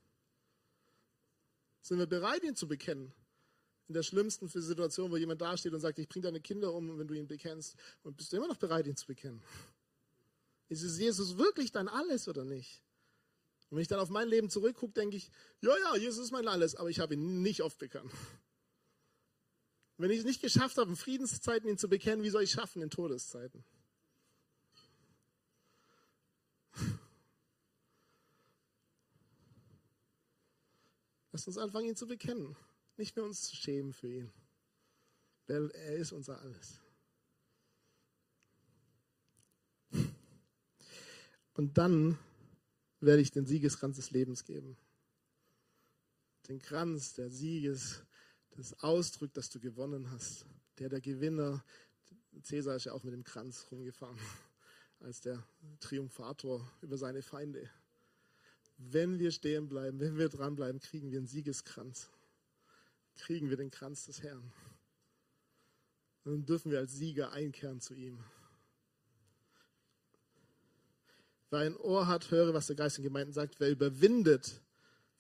Sind 1.81 1.97
wir 1.97 2.07
bereit, 2.07 2.43
ihn 2.43 2.55
zu 2.55 2.67
bekennen? 2.67 3.11
In 3.87 3.93
der 3.93 4.03
schlimmsten 4.03 4.47
Situation, 4.47 5.11
wo 5.11 5.17
jemand 5.17 5.41
dasteht 5.41 5.73
und 5.73 5.81
sagt, 5.81 5.99
ich 5.99 6.07
bringe 6.07 6.23
deine 6.23 6.39
Kinder 6.39 6.73
um, 6.73 6.97
wenn 6.97 7.07
du 7.07 7.13
ihn 7.13 7.27
bekennst, 7.27 7.75
und 8.03 8.15
bist 8.15 8.31
du 8.31 8.37
immer 8.37 8.47
noch 8.47 8.57
bereit, 8.57 8.87
ihn 8.87 8.95
zu 8.95 9.07
bekennen? 9.07 9.41
Ist 10.69 10.83
Jesus 10.97 11.37
wirklich 11.37 11.71
dein 11.71 11.89
Alles 11.89 12.27
oder 12.27 12.45
nicht? 12.45 12.81
Und 13.69 13.77
wenn 13.77 13.81
ich 13.81 13.87
dann 13.87 13.99
auf 13.99 14.09
mein 14.09 14.27
Leben 14.27 14.49
zurückgucke, 14.49 14.93
denke 14.93 15.17
ich, 15.17 15.29
ja, 15.61 15.77
ja, 15.77 15.97
Jesus 15.97 16.25
ist 16.25 16.31
mein 16.31 16.47
Alles, 16.47 16.75
aber 16.75 16.89
ich 16.89 16.99
habe 16.99 17.15
ihn 17.15 17.41
nicht 17.41 17.61
oft 17.61 17.77
bekannt. 17.77 18.11
Wenn 20.01 20.09
ich 20.09 20.19
es 20.19 20.25
nicht 20.25 20.41
geschafft 20.41 20.77
habe, 20.77 20.89
in 20.89 20.95
Friedenszeiten 20.95 21.69
ihn 21.69 21.77
zu 21.77 21.87
bekennen, 21.87 22.23
wie 22.23 22.31
soll 22.31 22.41
ich 22.41 22.49
es 22.49 22.55
schaffen 22.55 22.81
in 22.81 22.89
Todeszeiten? 22.89 23.63
Lass 31.31 31.45
uns 31.45 31.59
anfangen, 31.59 31.89
ihn 31.89 31.95
zu 31.95 32.07
bekennen. 32.07 32.55
Nicht 32.97 33.15
mehr 33.15 33.25
uns 33.25 33.43
zu 33.43 33.55
schämen 33.55 33.93
für 33.93 34.07
ihn. 34.07 34.33
Weil 35.45 35.69
er 35.69 35.95
ist 35.97 36.11
unser 36.13 36.41
Alles. 36.41 36.81
Und 41.53 41.77
dann 41.77 42.17
werde 43.01 43.21
ich 43.21 43.29
den 43.29 43.45
Siegeskranz 43.45 43.97
des 43.97 44.09
Lebens 44.09 44.45
geben. 44.45 44.77
Den 46.47 46.57
Kranz 46.59 47.13
der 47.13 47.29
Sieges, 47.29 48.03
das 48.57 48.81
ausdrückt, 48.83 49.37
dass 49.37 49.49
du 49.49 49.59
gewonnen 49.59 50.09
hast. 50.11 50.45
Der 50.79 50.89
der 50.89 51.01
Gewinner, 51.01 51.63
Cäsar 52.41 52.75
ist 52.75 52.85
ja 52.85 52.93
auch 52.93 53.03
mit 53.03 53.13
dem 53.13 53.23
Kranz 53.23 53.67
rumgefahren, 53.71 54.17
als 54.99 55.21
der 55.21 55.43
Triumphator 55.79 56.69
über 56.81 56.97
seine 56.97 57.21
Feinde. 57.21 57.69
Wenn 58.77 59.19
wir 59.19 59.31
stehen 59.31 59.67
bleiben, 59.67 59.99
wenn 59.99 60.17
wir 60.17 60.29
dranbleiben, 60.29 60.81
kriegen 60.81 61.11
wir 61.11 61.19
einen 61.19 61.27
Siegeskranz. 61.27 62.09
Kriegen 63.15 63.49
wir 63.49 63.57
den 63.57 63.69
Kranz 63.69 64.05
des 64.05 64.23
Herrn. 64.23 64.51
Und 66.23 66.31
dann 66.31 66.45
dürfen 66.45 66.71
wir 66.71 66.79
als 66.79 66.93
Sieger 66.93 67.31
einkehren 67.31 67.79
zu 67.79 67.93
ihm. 67.93 68.23
Wer 71.51 71.59
ein 71.59 71.75
Ohr 71.75 72.07
hat, 72.07 72.31
höre, 72.31 72.53
was 72.53 72.67
der 72.67 72.75
Geist 72.75 72.97
in 72.97 73.03
Gemeinden 73.03 73.33
sagt. 73.33 73.59
Wer 73.59 73.69
überwindet, 73.69 74.61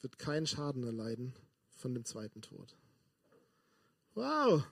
wird 0.01 0.17
keinen 0.17 0.47
Schaden 0.47 0.83
erleiden 0.83 1.33
von 1.75 1.93
dem 1.93 2.05
zweiten 2.05 2.41
Tod. 2.41 2.75
Wow! 4.13 4.63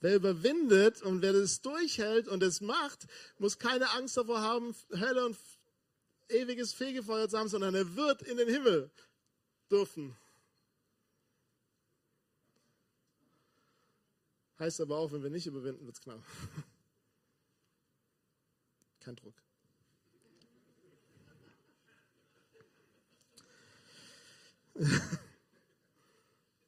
Wer 0.00 0.16
überwindet 0.16 1.02
und 1.02 1.22
wer 1.22 1.32
das 1.32 1.62
durchhält 1.62 2.28
und 2.28 2.42
es 2.42 2.60
macht, 2.60 3.06
muss 3.38 3.58
keine 3.58 3.90
Angst 3.90 4.16
davor 4.16 4.40
haben, 4.40 4.74
Hölle 4.90 5.26
und 5.26 5.36
ewiges 6.28 6.72
Fegefeuer 6.72 7.28
zu 7.28 7.38
haben, 7.38 7.48
sondern 7.48 7.74
er 7.74 7.96
wird 7.96 8.22
in 8.22 8.36
den 8.36 8.48
Himmel 8.48 8.90
dürfen. 9.70 10.16
Heißt 14.58 14.80
aber 14.80 14.96
auch, 14.96 15.12
wenn 15.12 15.22
wir 15.22 15.30
nicht 15.30 15.46
überwinden, 15.46 15.84
wird 15.84 15.96
es 15.96 16.00
knapp. 16.00 16.20
Kein 19.00 19.16
Druck. 19.16 19.34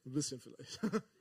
Ein 0.04 0.12
bisschen 0.12 0.40
vielleicht. 0.40 0.80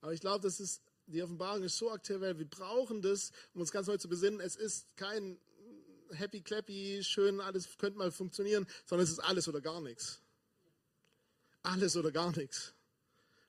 Aber 0.00 0.12
ich 0.12 0.20
glaube, 0.20 0.42
das 0.42 0.60
ist, 0.60 0.82
die 1.06 1.22
Offenbarung 1.22 1.62
ist 1.62 1.76
so 1.76 1.90
aktuell, 1.90 2.38
wir 2.38 2.48
brauchen 2.48 3.02
das, 3.02 3.32
um 3.54 3.60
uns 3.60 3.72
ganz 3.72 3.86
neu 3.86 3.96
zu 3.96 4.08
besinnen. 4.08 4.40
Es 4.40 4.56
ist 4.56 4.86
kein 4.96 5.38
happy 6.12 6.40
clappy, 6.40 7.02
schön, 7.02 7.40
alles 7.40 7.68
könnte 7.78 7.98
mal 7.98 8.10
funktionieren, 8.10 8.66
sondern 8.86 9.04
es 9.04 9.10
ist 9.10 9.20
alles 9.20 9.48
oder 9.48 9.60
gar 9.60 9.80
nichts. 9.80 10.20
Alles 11.62 11.96
oder 11.96 12.10
gar 12.10 12.36
nichts. 12.36 12.74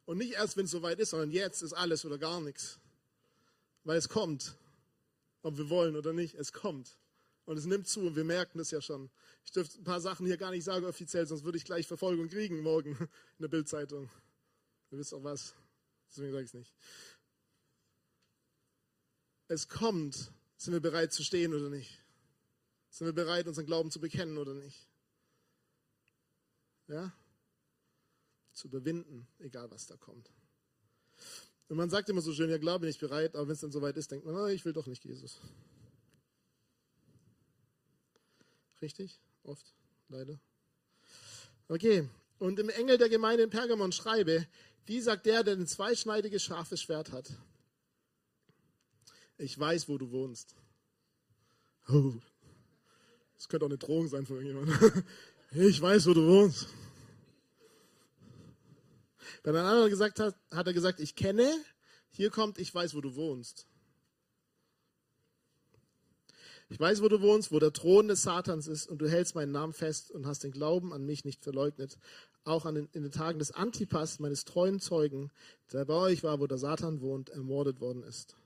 Und 0.05 0.17
nicht 0.17 0.33
erst, 0.33 0.57
wenn 0.57 0.65
es 0.65 0.71
soweit 0.71 0.99
ist, 0.99 1.11
sondern 1.11 1.31
jetzt 1.31 1.61
ist 1.61 1.73
alles 1.73 2.05
oder 2.05 2.17
gar 2.17 2.41
nichts. 2.41 2.79
Weil 3.83 3.97
es 3.97 4.09
kommt. 4.09 4.55
Ob 5.43 5.57
wir 5.57 5.69
wollen 5.69 5.95
oder 5.95 6.13
nicht, 6.13 6.35
es 6.35 6.53
kommt. 6.53 6.97
Und 7.45 7.57
es 7.57 7.65
nimmt 7.65 7.87
zu 7.87 8.01
und 8.01 8.15
wir 8.15 8.23
merken 8.23 8.57
das 8.57 8.71
ja 8.71 8.81
schon. 8.81 9.09
Ich 9.45 9.51
dürfte 9.51 9.79
ein 9.81 9.83
paar 9.83 10.01
Sachen 10.01 10.25
hier 10.25 10.37
gar 10.37 10.51
nicht 10.51 10.63
sagen 10.63 10.85
offiziell, 10.85 11.25
sonst 11.25 11.43
würde 11.43 11.57
ich 11.57 11.65
gleich 11.65 11.87
Verfolgung 11.87 12.27
kriegen 12.27 12.61
morgen 12.61 12.91
in 12.99 13.41
der 13.41 13.47
Bildzeitung. 13.47 14.09
Ihr 14.91 14.99
wisst 14.99 15.13
auch 15.13 15.23
was. 15.23 15.55
Deswegen 16.12 16.32
sage 16.32 16.43
ich 16.43 16.49
es 16.49 16.53
nicht. 16.53 16.74
Es 19.47 19.68
kommt. 19.68 20.32
Sind 20.57 20.74
wir 20.74 20.80
bereit 20.80 21.12
zu 21.12 21.24
stehen 21.24 21.53
oder 21.53 21.70
nicht? 21.70 22.03
Sind 22.89 23.07
wir 23.07 23.14
bereit, 23.14 23.47
unseren 23.47 23.66
Glauben 23.66 23.89
zu 23.89 23.99
bekennen 23.99 24.38
oder 24.38 24.53
nicht? 24.53 24.88
Ja? 26.88 27.12
Zu 28.53 28.68
überwinden, 28.68 29.28
egal 29.39 29.72
was 29.72 29.88
da 29.88 29.95
kommt. 29.95 30.30
Und 31.70 31.78
man 31.78 31.89
sagt 31.89 32.09
immer 32.09 32.22
so 32.22 32.34
schön, 32.34 32.49
ja, 32.49 32.57
glaube 32.57 32.86
nicht 32.86 32.99
bereit, 32.99 33.34
aber 33.36 33.47
wenn 33.47 33.53
es 33.53 33.62
dann 33.62 33.72
soweit 33.72 33.95
ist, 33.95 34.12
denkt 34.12 34.26
man, 34.26 34.36
oh, 34.36 34.47
ich 34.47 34.66
will 34.66 34.74
doch 34.74 34.88
nicht 34.88 35.05
Jesus. 35.05 35.39
Richtig? 38.82 39.22
Oft, 39.43 39.74
leider. 40.09 40.38
Okay, 41.70 42.09
und 42.39 42.59
im 42.59 42.70
Engel 42.70 42.97
der 42.97 43.07
Gemeinde 43.07 43.43
in 43.43 43.49
Pergamon 43.49 43.93
schreibe, 43.93 44.45
wie 44.86 45.01
sagt 45.01 45.25
der, 45.25 45.43
der 45.43 45.55
ein 45.55 45.67
zweischneidiges, 45.67 46.43
scharfes 46.43 46.82
Schwert 46.82 47.11
hat? 47.11 47.32
Ich 49.38 49.57
weiß, 49.57 49.89
wo 49.89 49.97
du 49.97 50.11
wohnst. 50.11 50.55
Oh, 51.88 52.13
das 53.36 53.49
könnte 53.49 53.65
auch 53.65 53.69
eine 53.69 53.77
Drohung 53.77 54.07
sein 54.07 54.25
von 54.25 54.38
irgendjemandem. 54.38 55.03
Ich 55.53 55.82
weiß, 55.82 56.07
wo 56.07 56.13
du 56.13 56.25
wohnst. 56.25 56.69
Wenn 59.43 59.53
ein 59.55 59.65
anderer 59.65 59.89
gesagt 59.89 60.19
hat, 60.21 60.34
hat 60.49 60.67
er 60.67 60.71
gesagt, 60.71 61.01
ich 61.01 61.13
kenne, 61.13 61.51
hier 62.09 62.29
kommt, 62.29 62.57
ich 62.57 62.73
weiß, 62.73 62.93
wo 62.93 63.01
du 63.01 63.15
wohnst. 63.15 63.67
Ich 66.72 66.80
weiß, 66.80 67.01
wo 67.01 67.09
du 67.09 67.19
wohnst, 67.19 67.51
wo 67.51 67.59
der 67.59 67.74
Thron 67.74 68.07
des 68.07 68.22
Satans 68.22 68.65
ist, 68.67 68.88
und 68.88 68.99
du 69.01 69.09
hältst 69.09 69.36
meinen 69.36 69.51
Namen 69.51 69.74
fest 69.74 70.09
und 70.09 70.26
hast 70.26 70.45
den 70.45 70.53
Glauben 70.53 70.93
an 70.93 71.05
mich 71.05 71.26
nicht 71.26 71.43
verleugnet. 71.43 71.97
Auch 72.45 72.63
den, 72.63 72.88
in 72.93 73.03
den 73.03 73.11
Tagen 73.11 73.39
des 73.39 73.51
Antipas, 73.51 74.19
meines 74.19 74.45
treuen 74.45 74.80
Zeugen, 74.80 75.32
der 75.74 75.84
bei 75.84 75.95
euch 75.95 76.24
war, 76.24 76.39
wo 76.39 76.47
der 76.47 76.57
Satan 76.57 77.01
wohnt, 77.01 77.30
ermordet 77.30 77.82
worden 77.82 78.03
ist. 78.03 78.38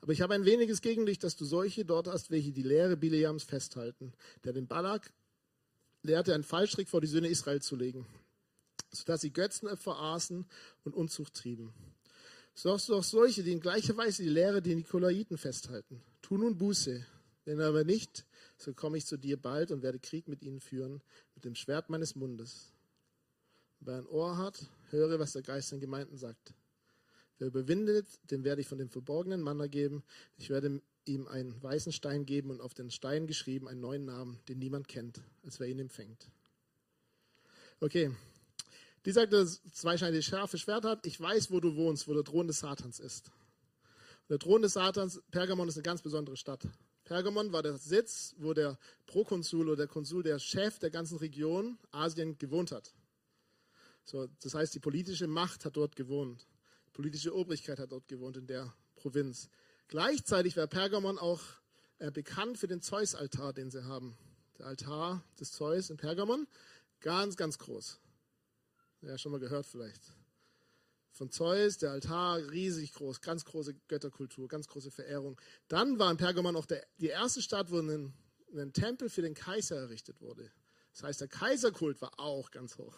Aber 0.00 0.12
ich 0.12 0.22
habe 0.22 0.32
ein 0.32 0.46
weniges 0.46 0.80
gegen 0.80 1.04
dich, 1.04 1.18
dass 1.18 1.36
du 1.36 1.44
solche 1.44 1.84
dort 1.84 2.06
hast, 2.06 2.30
welche 2.30 2.50
die 2.50 2.62
Lehre 2.62 2.96
Bileams 2.96 3.44
festhalten, 3.44 4.14
der 4.44 4.54
den 4.54 4.66
Balak 4.66 5.12
lehrte, 6.00 6.32
einen 6.32 6.44
Fallstrick 6.44 6.88
vor 6.88 7.02
die 7.02 7.06
Söhne 7.06 7.28
Israel 7.28 7.60
zu 7.60 7.76
legen, 7.76 8.06
sodass 8.90 9.20
sie 9.20 9.34
Götzenopfer 9.34 9.98
aßen 9.98 10.46
und 10.84 10.94
Unzucht 10.94 11.34
trieben. 11.34 11.74
So 12.54 12.72
hast 12.72 12.88
du 12.88 12.94
auch 12.94 13.04
solche, 13.04 13.42
die 13.42 13.52
in 13.52 13.60
gleicher 13.60 13.98
Weise 13.98 14.22
die 14.22 14.30
Lehre 14.30 14.62
der 14.62 14.76
Nikolaiten 14.76 15.36
festhalten. 15.36 16.00
Tu 16.22 16.38
nun 16.38 16.56
Buße, 16.56 17.04
wenn 17.44 17.60
aber 17.60 17.84
nicht, 17.84 18.26
so 18.56 18.72
komme 18.72 18.96
ich 18.98 19.06
zu 19.06 19.16
dir 19.16 19.36
bald 19.36 19.70
und 19.70 19.82
werde 19.82 19.98
Krieg 19.98 20.28
mit 20.28 20.42
ihnen 20.42 20.60
führen, 20.60 21.02
mit 21.34 21.44
dem 21.44 21.54
Schwert 21.54 21.90
meines 21.90 22.14
Mundes. 22.14 22.72
Wer 23.80 23.98
ein 23.98 24.06
Ohr 24.06 24.38
hat, 24.38 24.66
höre, 24.90 25.18
was 25.18 25.32
der 25.32 25.42
Geist 25.42 25.72
den 25.72 25.80
Gemeinden 25.80 26.16
sagt. 26.16 26.54
Wer 27.38 27.48
überwindet, 27.48 28.06
dem 28.30 28.44
werde 28.44 28.60
ich 28.60 28.68
von 28.68 28.78
dem 28.78 28.88
verborgenen 28.88 29.42
Manna 29.42 29.66
geben. 29.66 30.04
Ich 30.36 30.50
werde 30.50 30.80
ihm 31.04 31.26
einen 31.26 31.62
weißen 31.62 31.92
Stein 31.92 32.24
geben 32.24 32.50
und 32.50 32.60
auf 32.60 32.74
den 32.74 32.90
Stein 32.90 33.26
geschrieben 33.26 33.68
einen 33.68 33.80
neuen 33.80 34.04
Namen, 34.04 34.38
den 34.48 34.58
niemand 34.58 34.88
kennt, 34.88 35.20
als 35.42 35.60
wer 35.60 35.66
ihn 35.66 35.78
empfängt. 35.78 36.30
Okay. 37.80 38.10
Die 39.04 39.12
sagt, 39.12 39.34
dass 39.34 39.62
zweischneidige 39.72 40.22
scharfe 40.22 40.56
Schwert 40.56 40.84
hat. 40.84 41.04
Ich 41.06 41.20
weiß, 41.20 41.50
wo 41.50 41.60
du 41.60 41.76
wohnst, 41.76 42.08
wo 42.08 42.14
der 42.14 42.24
Thron 42.24 42.46
des 42.46 42.60
Satans 42.60 43.00
ist. 43.00 43.30
Der 44.30 44.38
Thron 44.38 44.62
des 44.62 44.72
Satans, 44.72 45.20
Pergamon 45.30 45.68
ist 45.68 45.76
eine 45.76 45.82
ganz 45.82 46.00
besondere 46.00 46.38
Stadt. 46.38 46.66
Pergamon 47.04 47.52
war 47.52 47.62
der 47.62 47.76
Sitz, 47.76 48.34
wo 48.38 48.54
der 48.54 48.78
Prokonsul 49.06 49.68
oder 49.68 49.76
der 49.76 49.88
Konsul, 49.88 50.22
der 50.22 50.38
Chef 50.38 50.78
der 50.78 50.90
ganzen 50.90 51.18
Region 51.18 51.78
Asien 51.90 52.38
gewohnt 52.38 52.72
hat. 52.72 52.94
So, 54.04 54.26
das 54.42 54.54
heißt, 54.54 54.74
die 54.74 54.80
politische 54.80 55.26
Macht 55.26 55.64
hat 55.64 55.76
dort 55.76 55.96
gewohnt. 55.96 56.46
Die 56.86 56.90
politische 56.92 57.34
Obrigkeit 57.34 57.78
hat 57.78 57.92
dort 57.92 58.08
gewohnt 58.08 58.36
in 58.36 58.46
der 58.46 58.74
Provinz. 58.96 59.48
Gleichzeitig 59.88 60.56
war 60.56 60.66
Pergamon 60.66 61.18
auch 61.18 61.42
äh, 61.98 62.10
bekannt 62.10 62.58
für 62.58 62.68
den 62.68 62.80
Zeus-Altar, 62.80 63.52
den 63.52 63.70
sie 63.70 63.84
haben. 63.84 64.16
Der 64.58 64.66
Altar 64.66 65.22
des 65.38 65.52
Zeus 65.52 65.90
in 65.90 65.96
Pergamon, 65.96 66.46
ganz, 67.00 67.36
ganz 67.36 67.58
groß. 67.58 67.98
Ja, 69.02 69.18
schon 69.18 69.32
mal 69.32 69.40
gehört 69.40 69.66
vielleicht 69.66 70.14
von 71.14 71.30
Zeus, 71.30 71.78
der 71.78 71.92
Altar 71.92 72.38
riesig 72.50 72.92
groß, 72.92 73.20
ganz 73.20 73.44
große 73.44 73.74
Götterkultur, 73.86 74.48
ganz 74.48 74.66
große 74.66 74.90
Verehrung. 74.90 75.40
Dann 75.68 75.98
war 76.00 76.10
in 76.10 76.16
Pergamon 76.16 76.56
auch 76.56 76.66
der, 76.66 76.84
die 76.98 77.06
erste 77.06 77.40
Stadt, 77.40 77.70
wo 77.70 77.78
ein, 77.78 78.12
ein 78.52 78.72
Tempel 78.72 79.08
für 79.08 79.22
den 79.22 79.34
Kaiser 79.34 79.76
errichtet 79.76 80.20
wurde. 80.20 80.50
Das 80.92 81.04
heißt, 81.04 81.20
der 81.20 81.28
Kaiserkult 81.28 82.02
war 82.02 82.18
auch 82.18 82.50
ganz 82.50 82.78
hoch. 82.78 82.96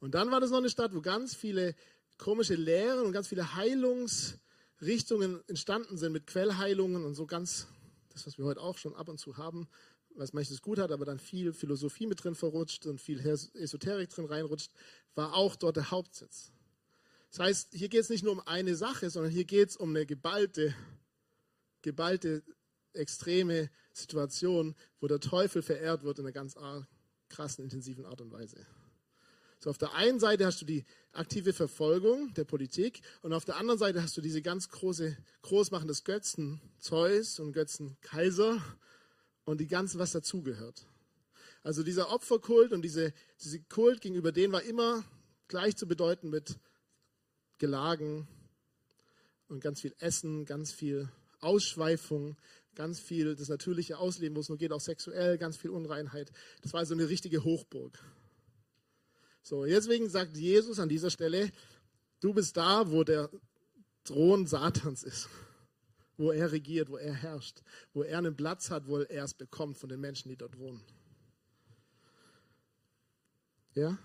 Und 0.00 0.16
dann 0.16 0.32
war 0.32 0.40
das 0.40 0.50
noch 0.50 0.58
eine 0.58 0.68
Stadt, 0.68 0.92
wo 0.92 1.00
ganz 1.00 1.34
viele 1.34 1.76
komische 2.18 2.56
Lehren 2.56 3.06
und 3.06 3.12
ganz 3.12 3.28
viele 3.28 3.54
Heilungsrichtungen 3.54 5.42
entstanden 5.46 5.96
sind 5.96 6.12
mit 6.12 6.26
Quellheilungen 6.26 7.04
und 7.04 7.14
so 7.14 7.24
ganz, 7.24 7.68
das, 8.08 8.26
was 8.26 8.36
wir 8.36 8.44
heute 8.44 8.60
auch 8.60 8.78
schon 8.78 8.96
ab 8.96 9.08
und 9.08 9.18
zu 9.18 9.36
haben, 9.36 9.68
was 10.16 10.32
manches 10.32 10.60
gut 10.60 10.80
hat, 10.80 10.90
aber 10.90 11.04
dann 11.04 11.20
viel 11.20 11.52
Philosophie 11.52 12.06
mit 12.06 12.24
drin 12.24 12.34
verrutscht 12.34 12.86
und 12.86 13.00
viel 13.00 13.20
Esoterik 13.20 14.10
drin 14.10 14.26
reinrutscht, 14.26 14.72
war 15.14 15.34
auch 15.34 15.54
dort 15.54 15.76
der 15.76 15.92
Hauptsitz. 15.92 16.50
Das 17.30 17.40
heißt, 17.40 17.68
hier 17.72 17.88
geht 17.88 18.00
es 18.00 18.08
nicht 18.08 18.24
nur 18.24 18.32
um 18.32 18.40
eine 18.40 18.74
Sache, 18.74 19.08
sondern 19.08 19.32
hier 19.32 19.44
geht 19.44 19.70
es 19.70 19.76
um 19.76 19.90
eine 19.90 20.04
geballte, 20.04 20.74
geballte, 21.82 22.42
extreme 22.92 23.70
Situation, 23.92 24.74
wo 25.00 25.06
der 25.06 25.20
Teufel 25.20 25.62
verehrt 25.62 26.02
wird 26.02 26.18
in 26.18 26.24
einer 26.24 26.32
ganz 26.32 26.56
krassen, 27.28 27.62
intensiven 27.62 28.04
Art 28.04 28.20
und 28.20 28.32
Weise. 28.32 28.66
So, 29.60 29.70
auf 29.70 29.78
der 29.78 29.94
einen 29.94 30.18
Seite 30.18 30.46
hast 30.46 30.62
du 30.62 30.64
die 30.64 30.84
aktive 31.12 31.52
Verfolgung 31.52 32.32
der 32.34 32.44
Politik 32.44 33.02
und 33.20 33.32
auf 33.32 33.44
der 33.44 33.56
anderen 33.56 33.78
Seite 33.78 34.02
hast 34.02 34.16
du 34.16 34.22
diese 34.22 34.40
ganz 34.40 34.70
große 34.70 35.16
Großmachen 35.42 35.86
des 35.86 36.02
Götzen 36.04 36.60
Zeus 36.78 37.38
und 37.38 37.52
Götzen 37.52 37.96
Kaiser 38.00 38.60
und 39.44 39.60
die 39.60 39.66
ganze, 39.66 39.98
was 39.98 40.12
dazugehört. 40.12 40.86
Also 41.62 41.82
dieser 41.82 42.10
Opferkult 42.10 42.72
und 42.72 42.82
diese, 42.82 43.12
diese 43.42 43.60
Kult 43.60 44.00
gegenüber 44.00 44.32
denen 44.32 44.52
war 44.52 44.62
immer 44.62 45.04
gleich 45.46 45.76
zu 45.76 45.86
bedeuten 45.86 46.30
mit 46.30 46.58
Gelagen 47.60 48.26
und 49.46 49.60
ganz 49.60 49.80
viel 49.80 49.94
Essen, 50.00 50.44
ganz 50.44 50.72
viel 50.72 51.08
Ausschweifung, 51.38 52.36
ganz 52.74 52.98
viel 52.98 53.36
das 53.36 53.48
natürliche 53.48 53.98
Ausleben, 53.98 54.34
wo 54.34 54.40
es 54.40 54.48
nur 54.48 54.58
geht, 54.58 54.72
auch 54.72 54.80
sexuell, 54.80 55.38
ganz 55.38 55.56
viel 55.56 55.70
Unreinheit. 55.70 56.32
Das 56.62 56.72
war 56.72 56.84
so 56.84 56.94
eine 56.94 57.08
richtige 57.08 57.44
Hochburg. 57.44 57.96
So, 59.42 59.64
deswegen 59.64 60.08
sagt 60.08 60.36
Jesus 60.36 60.80
an 60.80 60.88
dieser 60.88 61.10
Stelle, 61.10 61.52
Du 62.20 62.34
bist 62.34 62.56
da, 62.56 62.90
wo 62.90 63.02
der 63.02 63.30
Thron 64.04 64.46
Satans 64.46 65.02
ist, 65.02 65.28
wo 66.18 66.30
er 66.30 66.52
regiert, 66.52 66.90
wo 66.90 66.98
er 66.98 67.14
herrscht, 67.14 67.62
wo 67.94 68.02
er 68.02 68.18
einen 68.18 68.36
Platz 68.36 68.70
hat, 68.70 68.86
wo 68.86 68.98
er 68.98 69.24
es 69.24 69.32
bekommt 69.32 69.78
von 69.78 69.88
den 69.88 70.00
Menschen, 70.00 70.28
die 70.28 70.36
dort 70.36 70.58
wohnen. 70.58 70.82
Ja? 73.74 73.98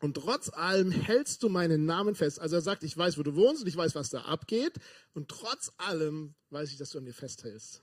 Und 0.00 0.14
trotz 0.14 0.48
allem 0.48 0.90
hältst 0.90 1.42
du 1.42 1.48
meinen 1.48 1.84
Namen 1.84 2.14
fest. 2.14 2.40
Also 2.40 2.56
er 2.56 2.62
sagt, 2.62 2.82
ich 2.82 2.96
weiß, 2.96 3.18
wo 3.18 3.22
du 3.22 3.36
wohnst 3.36 3.62
und 3.62 3.68
ich 3.68 3.76
weiß, 3.76 3.94
was 3.94 4.10
da 4.10 4.22
abgeht. 4.22 4.74
Und 5.12 5.28
trotz 5.28 5.72
allem 5.76 6.34
weiß 6.48 6.70
ich, 6.70 6.78
dass 6.78 6.90
du 6.90 6.98
an 6.98 7.04
mir 7.04 7.12
festhältst. 7.12 7.82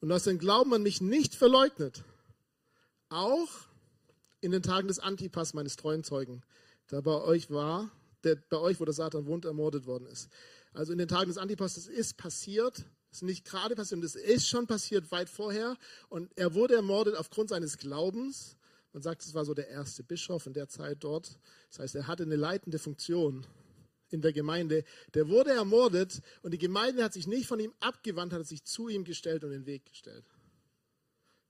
Und 0.00 0.08
du 0.08 0.14
hast 0.14 0.26
den 0.26 0.38
Glauben 0.38 0.74
an 0.74 0.82
mich 0.82 1.00
nicht 1.00 1.34
verleugnet. 1.34 2.04
Auch 3.08 3.48
in 4.40 4.50
den 4.50 4.62
Tagen 4.62 4.88
des 4.88 4.98
Antipas 4.98 5.54
meines 5.54 5.76
treuen 5.76 6.02
Zeugen, 6.02 6.42
da 6.88 7.00
bei 7.00 7.20
euch 7.22 7.50
war, 7.50 7.90
der 8.24 8.36
bei 8.36 8.58
euch, 8.58 8.80
wo 8.80 8.84
der 8.84 8.94
Satan 8.94 9.26
wohnt, 9.26 9.44
ermordet 9.44 9.86
worden 9.86 10.06
ist. 10.06 10.28
Also 10.72 10.92
in 10.92 10.98
den 10.98 11.08
Tagen 11.08 11.28
des 11.28 11.38
Antipas, 11.38 11.74
das 11.74 11.86
ist 11.86 12.16
passiert, 12.16 12.84
das 13.10 13.18
ist 13.18 13.22
nicht 13.22 13.44
gerade 13.44 13.74
passiert, 13.74 14.02
das 14.02 14.14
ist 14.14 14.48
schon 14.48 14.66
passiert 14.66 15.10
weit 15.12 15.30
vorher. 15.30 15.76
Und 16.08 16.36
er 16.36 16.54
wurde 16.54 16.74
ermordet 16.74 17.14
aufgrund 17.14 17.48
seines 17.48 17.78
Glaubens. 17.78 18.56
Man 18.96 19.02
sagt, 19.02 19.20
es 19.20 19.34
war 19.34 19.44
so 19.44 19.52
der 19.52 19.68
erste 19.68 20.02
Bischof 20.02 20.46
in 20.46 20.54
der 20.54 20.68
Zeit 20.68 21.04
dort. 21.04 21.38
Das 21.68 21.80
heißt, 21.80 21.96
er 21.96 22.06
hatte 22.06 22.22
eine 22.22 22.36
leitende 22.36 22.78
Funktion 22.78 23.46
in 24.08 24.22
der 24.22 24.32
Gemeinde. 24.32 24.84
Der 25.12 25.28
wurde 25.28 25.50
ermordet 25.50 26.22
und 26.40 26.52
die 26.52 26.58
Gemeinde 26.58 27.04
hat 27.04 27.12
sich 27.12 27.26
nicht 27.26 27.46
von 27.46 27.60
ihm 27.60 27.74
abgewandt, 27.80 28.32
hat 28.32 28.46
sich 28.46 28.64
zu 28.64 28.88
ihm 28.88 29.04
gestellt 29.04 29.44
und 29.44 29.50
den 29.50 29.66
Weg 29.66 29.84
gestellt. 29.84 30.24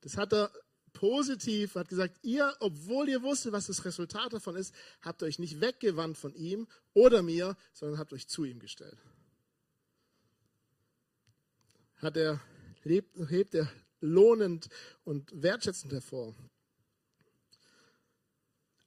Das 0.00 0.16
hat 0.16 0.32
er 0.32 0.50
positiv, 0.92 1.76
hat 1.76 1.88
gesagt, 1.88 2.18
ihr, 2.22 2.52
obwohl 2.58 3.08
ihr 3.08 3.22
wusstet, 3.22 3.52
was 3.52 3.68
das 3.68 3.84
Resultat 3.84 4.32
davon 4.32 4.56
ist, 4.56 4.74
habt 5.00 5.22
euch 5.22 5.38
nicht 5.38 5.60
weggewandt 5.60 6.18
von 6.18 6.34
ihm 6.34 6.66
oder 6.94 7.22
mir, 7.22 7.56
sondern 7.72 8.00
habt 8.00 8.12
euch 8.12 8.26
zu 8.26 8.42
ihm 8.42 8.58
gestellt. 8.58 8.98
Hat 11.98 12.16
er, 12.16 12.40
lebt, 12.82 13.16
hebt 13.30 13.54
er 13.54 13.70
lohnend 14.00 14.68
und 15.04 15.30
wertschätzend 15.40 15.92
hervor. 15.92 16.34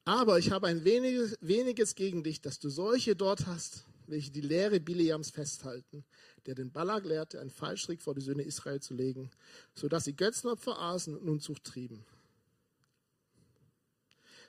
Aber 0.04 0.38
ich 0.38 0.50
habe 0.50 0.66
ein 0.66 0.84
weniges, 0.84 1.36
weniges 1.40 1.94
gegen 1.94 2.22
dich, 2.22 2.40
dass 2.40 2.58
du 2.58 2.68
solche 2.68 3.14
dort 3.14 3.46
hast, 3.46 3.84
welche 4.06 4.30
die 4.30 4.40
Lehre 4.40 4.80
Bileams 4.80 5.30
festhalten, 5.30 6.04
der 6.46 6.54
den 6.54 6.72
Balak 6.72 7.04
lehrte, 7.04 7.40
einen 7.40 7.50
Fallstrick 7.50 8.02
vor 8.02 8.14
die 8.14 8.20
Söhne 8.20 8.42
Israel 8.42 8.80
zu 8.80 8.94
legen, 8.94 9.30
sodass 9.74 10.04
sie 10.04 10.16
Götzenopfer 10.16 10.78
aßen 10.78 11.16
und 11.16 11.28
Unzucht 11.28 11.64
trieben. 11.64 12.04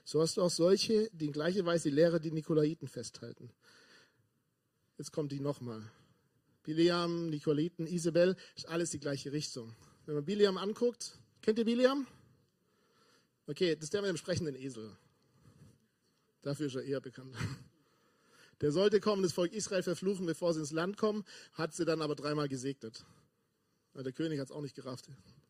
So 0.04 0.20
hast 0.20 0.36
du 0.36 0.42
auch 0.42 0.50
solche, 0.50 1.08
die 1.12 1.26
in 1.26 1.32
gleicher 1.32 1.64
Weise 1.64 1.90
die 1.90 1.94
Lehre 1.94 2.20
die 2.20 2.32
Nikolaiten 2.32 2.88
festhalten. 2.88 3.50
Jetzt 4.98 5.12
kommt 5.12 5.32
die 5.32 5.40
nochmal. 5.40 5.82
Bileam, 6.64 7.30
Nikolaiten, 7.30 7.86
Isabel, 7.86 8.36
ist 8.56 8.68
alles 8.68 8.90
die 8.90 8.98
gleiche 9.00 9.32
Richtung. 9.32 9.74
Wenn 10.06 10.16
man 10.16 10.24
Bileam 10.24 10.58
anguckt, 10.58 11.18
kennt 11.40 11.58
ihr 11.58 11.64
Bileam? 11.64 12.06
Okay, 13.46 13.74
das 13.74 13.84
ist 13.84 13.94
der 13.94 14.02
mit 14.02 14.10
dem 14.10 14.16
sprechenden 14.16 14.54
Esel. 14.54 14.96
Dafür 16.42 16.66
ist 16.66 16.74
er 16.74 16.82
eher 16.82 17.00
bekannt. 17.00 17.34
Der 18.60 18.70
sollte 18.70 19.00
kommen, 19.00 19.22
das 19.22 19.32
Volk 19.32 19.52
Israel 19.52 19.82
verfluchen, 19.82 20.24
bevor 20.24 20.54
sie 20.54 20.60
ins 20.60 20.70
Land 20.70 20.96
kommen, 20.96 21.24
hat 21.54 21.74
sie 21.74 21.84
dann 21.84 22.00
aber 22.00 22.14
dreimal 22.14 22.48
gesegnet. 22.48 23.04
Der 23.94 24.12
König 24.12 24.38
hat 24.38 24.46
es 24.46 24.52
auch 24.52 24.62
nicht 24.62 24.76
gerafft. 24.76 25.08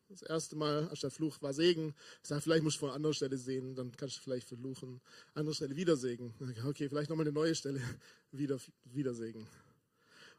Das 0.09 0.21
erste 0.21 0.55
Mal, 0.55 0.87
als 0.89 0.99
der 1.01 1.11
Fluch 1.11 1.41
war 1.41 1.53
Segen, 1.53 1.95
sagt, 2.21 2.43
vielleicht 2.43 2.63
musst 2.63 2.77
du 2.77 2.81
von 2.81 2.89
einer 2.89 2.95
anderen 2.95 3.13
Stelle 3.13 3.37
sehen, 3.37 3.75
dann 3.75 3.91
kannst 3.95 4.17
du 4.17 4.21
vielleicht 4.21 4.47
verfluchen. 4.47 5.01
Andere 5.33 5.55
Stelle 5.55 5.75
wieder 5.75 5.95
Segen. 5.95 6.33
Okay, 6.67 6.89
vielleicht 6.89 7.09
nochmal 7.09 7.25
eine 7.25 7.33
neue 7.33 7.55
Stelle, 7.55 7.81
wieder, 8.31 8.59
wieder 8.83 9.13
Segen. 9.13 9.47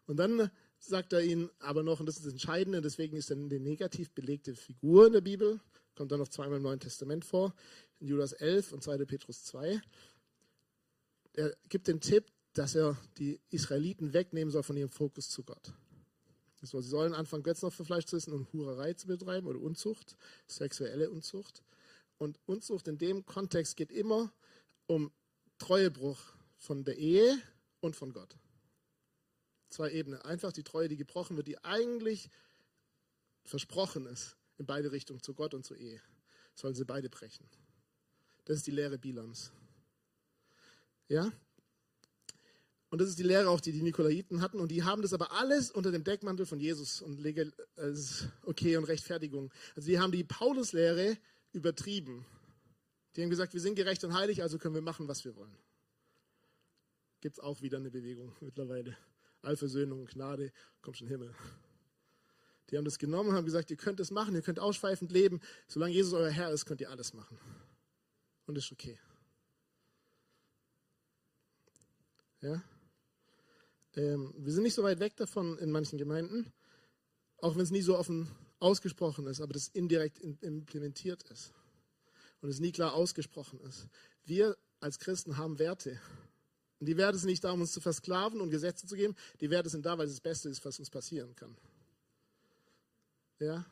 Und 0.06 0.18
dann 0.18 0.50
sagt 0.78 1.12
er 1.12 1.22
ihnen 1.22 1.50
aber 1.60 1.82
noch, 1.82 2.00
und 2.00 2.06
das 2.06 2.16
ist 2.16 2.26
das 2.26 2.32
Entscheidende, 2.32 2.80
deswegen 2.82 3.16
ist 3.16 3.30
er 3.30 3.36
eine 3.36 3.58
negativ 3.58 4.10
belegte 4.10 4.54
Figur 4.54 5.06
in 5.06 5.14
der 5.14 5.22
Bibel, 5.22 5.60
kommt 5.94 6.12
dann 6.12 6.18
noch 6.18 6.28
zweimal 6.28 6.58
im 6.58 6.62
Neuen 6.62 6.80
Testament 6.80 7.24
vor, 7.24 7.54
in 8.00 8.08
Judas 8.08 8.32
11 8.32 8.72
und 8.72 8.82
2. 8.82 8.98
Petrus 9.06 9.44
2. 9.44 9.80
Er 11.34 11.54
gibt 11.68 11.88
den 11.88 12.00
Tipp, 12.00 12.30
dass 12.52 12.74
er 12.74 12.96
die 13.18 13.40
Israeliten 13.50 14.12
wegnehmen 14.12 14.50
soll 14.50 14.62
von 14.62 14.76
ihrem 14.76 14.90
Fokus 14.90 15.28
zu 15.28 15.42
Gott. 15.42 15.72
So, 16.62 16.80
sie 16.80 16.88
sollen 16.88 17.12
anfangen, 17.12 17.42
Götzenopferfleisch 17.42 18.06
zu 18.06 18.16
essen 18.16 18.32
und 18.32 18.50
Hurerei 18.52 18.94
zu 18.94 19.06
betreiben 19.06 19.46
oder 19.46 19.60
Unzucht, 19.60 20.16
sexuelle 20.46 21.10
Unzucht. 21.10 21.62
Und 22.16 22.38
Unzucht 22.46 22.88
in 22.88 22.96
dem 22.96 23.26
Kontext 23.26 23.76
geht 23.76 23.92
immer 23.92 24.32
um 24.86 25.12
Treuebruch 25.58 26.18
von 26.56 26.84
der 26.84 26.96
Ehe 26.96 27.36
und 27.80 27.96
von 27.96 28.12
Gott. 28.12 28.36
Zwei 29.68 29.90
Ebenen. 29.90 30.22
Einfach 30.22 30.52
die 30.52 30.62
Treue, 30.62 30.88
die 30.88 30.96
gebrochen 30.96 31.36
wird, 31.36 31.48
die 31.48 31.62
eigentlich 31.64 32.30
versprochen 33.44 34.06
ist, 34.06 34.36
in 34.56 34.64
beide 34.64 34.92
Richtungen, 34.92 35.20
zu 35.20 35.34
Gott 35.34 35.52
und 35.52 35.66
zur 35.66 35.76
Ehe. 35.76 36.00
Sollen 36.54 36.74
sie 36.74 36.84
beide 36.84 37.10
brechen. 37.10 37.46
Das 38.44 38.58
ist 38.58 38.66
die 38.66 38.70
Lehre 38.70 38.98
Bilams. 38.98 39.52
Ja? 41.08 41.32
Und 42.90 43.00
das 43.00 43.08
ist 43.08 43.18
die 43.18 43.24
Lehre 43.24 43.48
auch, 43.48 43.60
die 43.60 43.72
die 43.72 43.82
Nikolaiten 43.82 44.40
hatten. 44.40 44.60
Und 44.60 44.70
die 44.70 44.84
haben 44.84 45.02
das 45.02 45.12
aber 45.12 45.32
alles 45.32 45.70
unter 45.70 45.90
dem 45.90 46.04
Deckmantel 46.04 46.46
von 46.46 46.60
Jesus 46.60 47.02
und 47.02 47.18
Legal, 47.18 47.52
äh, 47.76 47.92
okay 48.44 48.76
und 48.76 48.84
Rechtfertigung. 48.84 49.52
Also 49.74 49.88
die 49.88 49.98
haben 49.98 50.12
die 50.12 50.22
Paulus-Lehre 50.22 51.18
übertrieben. 51.52 52.24
Die 53.16 53.22
haben 53.22 53.30
gesagt, 53.30 53.52
wir 53.52 53.60
sind 53.60 53.74
gerecht 53.74 54.04
und 54.04 54.14
heilig, 54.14 54.42
also 54.42 54.58
können 54.58 54.74
wir 54.74 54.82
machen, 54.82 55.08
was 55.08 55.24
wir 55.24 55.34
wollen. 55.36 55.56
Gibt 57.20 57.38
es 57.38 57.42
auch 57.42 57.62
wieder 57.62 57.78
eine 57.78 57.90
Bewegung 57.90 58.32
mittlerweile. 58.40 58.96
Allversöhnung, 59.42 60.06
Gnade, 60.06 60.52
kommt 60.80 60.96
schon 60.96 61.08
Himmel. 61.08 61.34
Die 62.70 62.76
haben 62.76 62.84
das 62.84 62.98
genommen 62.98 63.30
und 63.30 63.34
haben 63.34 63.44
gesagt, 63.44 63.70
ihr 63.70 63.76
könnt 63.76 64.00
es 64.00 64.10
machen, 64.10 64.34
ihr 64.34 64.42
könnt 64.42 64.58
ausschweifend 64.58 65.12
leben. 65.12 65.40
Solange 65.66 65.92
Jesus 65.92 66.12
euer 66.12 66.30
Herr 66.30 66.50
ist, 66.50 66.64
könnt 66.64 66.80
ihr 66.80 66.90
alles 66.90 67.12
machen. 67.12 67.38
Und 68.46 68.56
ist 68.56 68.72
okay. 68.72 68.98
Ja? 72.44 72.62
Ähm, 73.96 74.34
wir 74.36 74.52
sind 74.52 74.64
nicht 74.64 74.74
so 74.74 74.82
weit 74.82 75.00
weg 75.00 75.16
davon 75.16 75.58
in 75.58 75.70
manchen 75.70 75.98
Gemeinden, 75.98 76.52
auch 77.38 77.54
wenn 77.54 77.62
es 77.62 77.70
nie 77.70 77.82
so 77.82 77.96
offen 77.96 78.28
ausgesprochen 78.60 79.26
ist, 79.26 79.40
aber 79.40 79.54
das 79.54 79.68
indirekt 79.68 80.18
in, 80.18 80.38
implementiert 80.40 81.22
ist 81.30 81.52
und 82.40 82.50
es 82.50 82.60
nie 82.60 82.72
klar 82.72 82.94
ausgesprochen 82.94 83.60
ist. 83.60 83.88
Wir 84.24 84.56
als 84.80 84.98
Christen 84.98 85.38
haben 85.38 85.58
Werte. 85.58 85.98
Und 86.80 86.86
die 86.86 86.96
Werte 86.96 87.16
sind 87.16 87.30
nicht 87.30 87.42
da, 87.42 87.52
um 87.52 87.62
uns 87.62 87.72
zu 87.72 87.80
versklaven 87.80 88.40
und 88.40 88.50
Gesetze 88.50 88.86
zu 88.86 88.96
geben. 88.96 89.14
Die 89.40 89.48
Werte 89.48 89.70
sind 89.70 89.86
da, 89.86 89.96
weil 89.96 90.06
es 90.06 90.12
das 90.12 90.20
Beste 90.20 90.50
ist, 90.50 90.62
was 90.64 90.78
uns 90.78 90.90
passieren 90.90 91.34
kann. 91.34 91.56
Ja? 93.38 93.64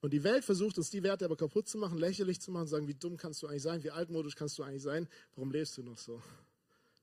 Und 0.00 0.12
die 0.12 0.24
Welt 0.24 0.44
versucht 0.44 0.76
uns 0.76 0.90
die 0.90 1.02
Werte 1.02 1.24
aber 1.24 1.36
kaputt 1.36 1.68
zu 1.68 1.78
machen, 1.78 1.96
lächerlich 1.96 2.40
zu 2.40 2.50
machen, 2.50 2.66
sagen, 2.66 2.88
wie 2.88 2.94
dumm 2.94 3.16
kannst 3.16 3.42
du 3.42 3.46
eigentlich 3.46 3.62
sein, 3.62 3.82
wie 3.82 3.90
altmodisch 3.90 4.34
kannst 4.34 4.58
du 4.58 4.64
eigentlich 4.64 4.82
sein, 4.82 5.08
warum 5.34 5.50
lebst 5.50 5.78
du 5.78 5.82
noch 5.82 5.96
so? 5.96 6.20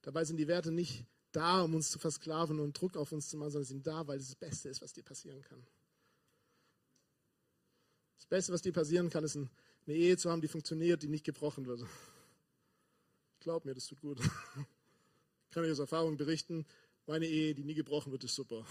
Dabei 0.10 0.26
sind 0.26 0.38
die 0.38 0.48
Werte 0.48 0.72
nicht 0.72 1.06
da, 1.34 1.62
um 1.62 1.76
uns 1.76 1.92
zu 1.92 2.00
versklaven 2.00 2.60
und 2.60 2.74
Druck 2.74 2.98
auf 2.98 3.12
uns 3.12 3.30
zu 3.30 3.38
machen, 3.38 3.52
sondern 3.52 3.66
sie 3.66 3.74
sind 3.74 3.86
da, 3.86 4.08
weil 4.08 4.18
es 4.18 4.26
das 4.26 4.36
Beste 4.36 4.68
ist, 4.68 4.82
was 4.82 4.92
dir 4.92 5.04
passieren 5.04 5.40
kann. 5.44 5.64
Das 8.18 8.26
Beste, 8.26 8.52
was 8.52 8.64
dir 8.64 8.74
passieren 8.74 9.12
kann, 9.12 9.24
ist 9.24 9.36
eine 9.36 9.50
Ehe 9.86 10.18
zu 10.18 10.32
haben, 10.32 10.42
die 10.42 10.48
funktioniert, 10.48 11.04
die 11.04 11.10
nicht 11.10 11.26
gebrochen 11.26 11.68
wird. 11.68 11.86
Glaub 13.40 13.66
mir, 13.66 13.76
das 13.76 13.86
tut 13.86 14.02
gut. 14.02 14.20
Ich 15.46 15.54
kann 15.54 15.64
euch 15.64 15.72
aus 15.72 15.80
Erfahrung 15.80 16.18
berichten, 16.18 16.66
meine 17.06 17.28
Ehe, 17.28 17.54
die 17.54 17.64
nie 17.64 17.76
gebrochen 17.76 18.12
wird, 18.12 18.24
ist 18.24 18.34
super. 18.34 18.66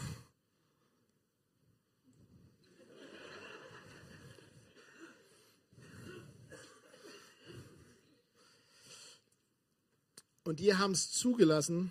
Und 10.48 10.60
die 10.60 10.74
haben 10.74 10.92
es 10.92 11.10
zugelassen, 11.10 11.90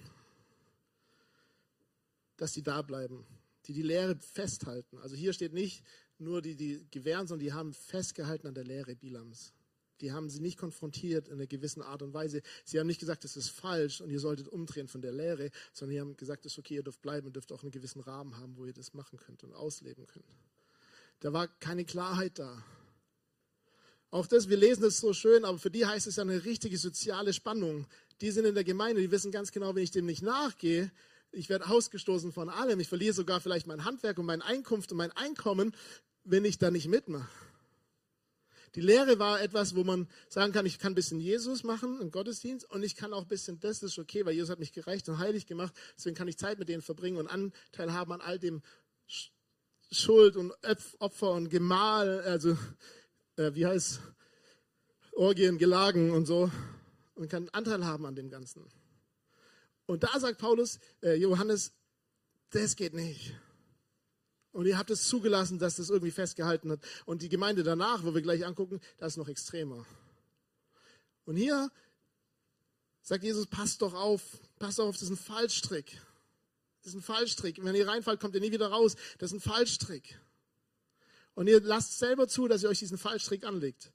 dass 2.38 2.56
sie 2.56 2.64
da 2.64 2.82
bleiben, 2.82 3.24
die 3.68 3.74
die 3.74 3.84
Lehre 3.84 4.16
festhalten. 4.16 4.98
Also 4.98 5.16
hier 5.16 5.32
steht 5.34 5.54
nicht 5.54 5.84
nur 6.18 6.42
die, 6.42 6.56
die 6.56 6.88
gewähren, 6.90 7.28
sondern 7.28 7.46
die 7.46 7.54
haben 7.54 7.76
festgehalten 7.76 8.48
an 8.48 8.56
der 8.56 8.64
Lehre 8.64 8.96
Bilams. 8.96 9.54
Die 10.02 10.12
haben 10.12 10.28
sie 10.32 10.40
nicht 10.40 10.58
konfrontiert 10.58 11.28
in 11.28 11.36
einer 11.36 11.46
gewissen 11.46 11.84
Art 11.84 12.02
und 12.02 12.16
Weise. 12.16 12.42
Sie 12.66 12.80
haben 12.80 12.88
nicht 12.88 13.00
gesagt, 13.00 13.26
das 13.26 13.38
ist 13.38 13.50
falsch 13.50 14.02
und 14.02 14.10
ihr 14.10 14.20
solltet 14.20 14.48
umdrehen 14.48 14.88
von 14.88 15.04
der 15.04 15.12
Lehre, 15.12 15.52
sondern 15.72 15.94
die 15.94 16.02
haben 16.02 16.18
gesagt, 16.18 16.48
es 16.48 16.54
ist 16.54 16.58
okay, 16.58 16.78
ihr 16.78 16.84
dürft 16.84 17.04
bleiben 17.04 17.28
und 17.28 17.36
dürft 17.36 17.52
auch 17.52 17.62
einen 17.62 17.70
gewissen 17.70 18.02
Rahmen 18.02 18.38
haben, 18.38 18.58
wo 18.58 18.66
ihr 18.66 18.74
das 18.74 18.96
machen 18.96 19.20
könnt 19.20 19.44
und 19.44 19.54
ausleben 19.54 20.08
könnt. 20.08 20.26
Da 21.20 21.32
war 21.32 21.48
keine 21.48 21.86
Klarheit 21.86 22.40
da. 22.40 22.66
Auch 24.10 24.26
das, 24.26 24.48
wir 24.50 24.58
lesen 24.58 24.84
das 24.84 25.00
so 25.00 25.14
schön, 25.14 25.44
aber 25.44 25.60
für 25.60 25.70
die 25.70 25.86
heißt 25.86 26.08
es 26.08 26.16
ja 26.16 26.24
eine 26.24 26.46
richtige 26.46 26.78
soziale 26.78 27.34
Spannung. 27.34 27.86
Die 28.22 28.32
sind 28.32 28.46
in 28.46 28.56
der 28.56 28.64
Gemeinde, 28.64 29.02
die 29.02 29.12
wissen 29.12 29.32
ganz 29.32 29.52
genau, 29.52 29.76
wenn 29.76 29.84
ich 29.84 29.92
dem 29.92 30.06
nicht 30.06 30.24
nachgehe, 30.24 30.92
ich 31.32 31.50
werde 31.50 31.70
ausgestoßen 31.70 32.32
von 32.32 32.50
allem. 32.50 32.80
Ich 32.80 32.88
verliere 32.88 33.14
sogar 33.14 33.42
vielleicht 33.42 33.68
mein 33.68 33.86
Handwerk 33.86 34.18
und 34.18 34.26
mein 34.26 34.42
Einkunft 34.42 34.92
und 34.92 34.98
mein 34.98 35.12
Einkommen, 35.12 35.76
wenn 36.24 36.46
ich 36.46 36.58
da 36.58 36.72
nicht 36.72 36.88
mitmache. 36.88 37.30
Die 38.76 38.82
Lehre 38.82 39.18
war 39.18 39.42
etwas, 39.42 39.76
wo 39.76 39.84
man 39.84 40.08
sagen 40.30 40.54
kann, 40.54 40.66
ich 40.66 40.78
kann 40.78 40.92
ein 40.92 40.96
bisschen 40.96 41.20
Jesus 41.20 41.64
machen 41.64 42.00
im 42.02 42.12
Gottesdienst 42.12 42.70
und 42.70 42.84
ich 42.84 42.96
kann 42.96 43.14
auch 43.14 43.24
ein 43.24 43.28
bisschen, 43.28 43.60
das 43.60 43.82
ist 43.82 43.98
okay, 43.98 44.26
weil 44.26 44.34
Jesus 44.34 44.50
hat 44.50 44.60
mich 44.60 44.72
gereicht 44.72 45.08
und 45.10 45.18
heilig 45.18 45.48
gemacht, 45.48 45.74
deswegen 45.98 46.16
kann 46.16 46.28
ich 46.28 46.38
Zeit 46.38 46.60
mit 46.60 46.70
denen 46.70 46.82
verbringen 46.82 47.18
und 47.18 47.28
Anteil 47.28 47.94
haben 47.94 48.12
an 48.12 48.22
all 48.22 48.38
dem 48.38 48.62
Schuld 49.90 50.36
und 50.36 50.54
Opfer 51.00 51.32
und 51.32 51.50
Gemahl, 51.50 52.20
also 52.22 52.58
äh, 53.38 53.54
wie 53.54 53.66
heißt 53.66 54.02
Orgien, 55.14 55.58
Gelagen 55.58 56.12
und 56.12 56.26
so 56.26 56.52
und 57.18 57.30
kann 57.30 57.50
Anteil 57.50 57.86
haben 57.86 58.06
an 58.06 58.16
dem 58.16 58.30
Ganzen. 58.30 58.66
Und 59.86 60.04
da 60.04 60.20
sagt 60.20 60.38
Paulus, 60.38 60.80
äh, 61.02 61.16
Johannes, 61.16 61.74
das 62.52 62.76
geht 62.76 62.94
nicht. 62.94 63.34
Und 64.52 64.66
ihr 64.66 64.78
habt 64.78 64.90
es 64.90 65.08
zugelassen, 65.08 65.60
dass 65.60 65.76
das 65.76 65.90
irgendwie 65.90 66.12
festgehalten 66.12 66.72
hat. 66.72 66.80
Und 67.06 67.22
die 67.22 67.30
Gemeinde 67.30 67.64
danach, 67.64 68.04
wo 68.04 68.14
wir 68.14 68.22
gleich 68.22 68.46
angucken, 68.46 68.80
das 68.98 69.14
ist 69.14 69.18
noch 69.18 69.28
extremer. 69.28 69.86
Und 71.26 71.36
hier 71.36 71.70
sagt 73.02 73.24
Jesus, 73.24 73.48
passt 73.48 73.82
doch 73.82 73.94
auf, 73.94 74.22
passt 74.60 74.80
auf, 74.80 74.96
das 74.96 75.04
ist 75.04 75.10
ein 75.10 75.18
Fallstrick. 75.18 76.02
Das 76.82 76.94
ist 76.94 76.96
ein 76.96 77.02
Fallstrick. 77.02 77.64
Wenn 77.64 77.76
ihr 77.76 77.88
reinfallt, 77.88 78.20
kommt 78.20 78.36
ihr 78.36 78.42
nie 78.42 78.52
wieder 78.52 78.68
raus. 78.68 78.96
Das 79.18 79.32
ist 79.32 79.38
ein 79.38 79.52
Fallstrick. 79.52 80.20
Und 81.34 81.48
ihr 81.48 81.62
lasst 81.62 82.00
selber 82.00 82.28
zu, 82.28 82.48
dass 82.48 82.64
ihr 82.64 82.70
euch 82.70 82.80
diesen 82.80 82.98
Fallstrick 82.98 83.46
anlegt. 83.46 83.92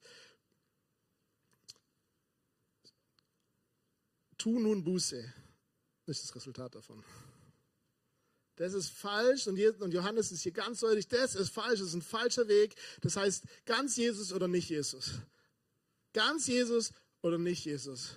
Tu 4.43 4.59
nun 4.59 4.83
Buße. 4.83 5.33
Ist 6.07 6.25
das 6.25 6.35
Resultat 6.35 6.75
davon. 6.75 7.05
Das 8.57 8.75
ist 8.75 8.91
falsch 8.91 9.47
und 9.47 9.57
Johannes 9.57 10.33
ist 10.33 10.43
hier 10.43 10.51
ganz 10.51 10.81
deutlich, 10.81 11.07
das 11.07 11.37
ist 11.37 11.51
falsch, 11.51 11.79
das 11.79 11.91
ist 11.91 11.95
ein 11.95 12.03
falscher 12.03 12.49
Weg. 12.49 12.75
Das 13.03 13.17
heißt, 13.17 13.45
ganz 13.67 13.97
Jesus 13.97 14.33
oder 14.33 14.49
nicht 14.49 14.69
Jesus. 14.69 15.13
Ganz 16.13 16.49
Jesus 16.49 16.93
oder 17.21 17.39
nicht 17.39 17.65
Jesus. 17.65 18.17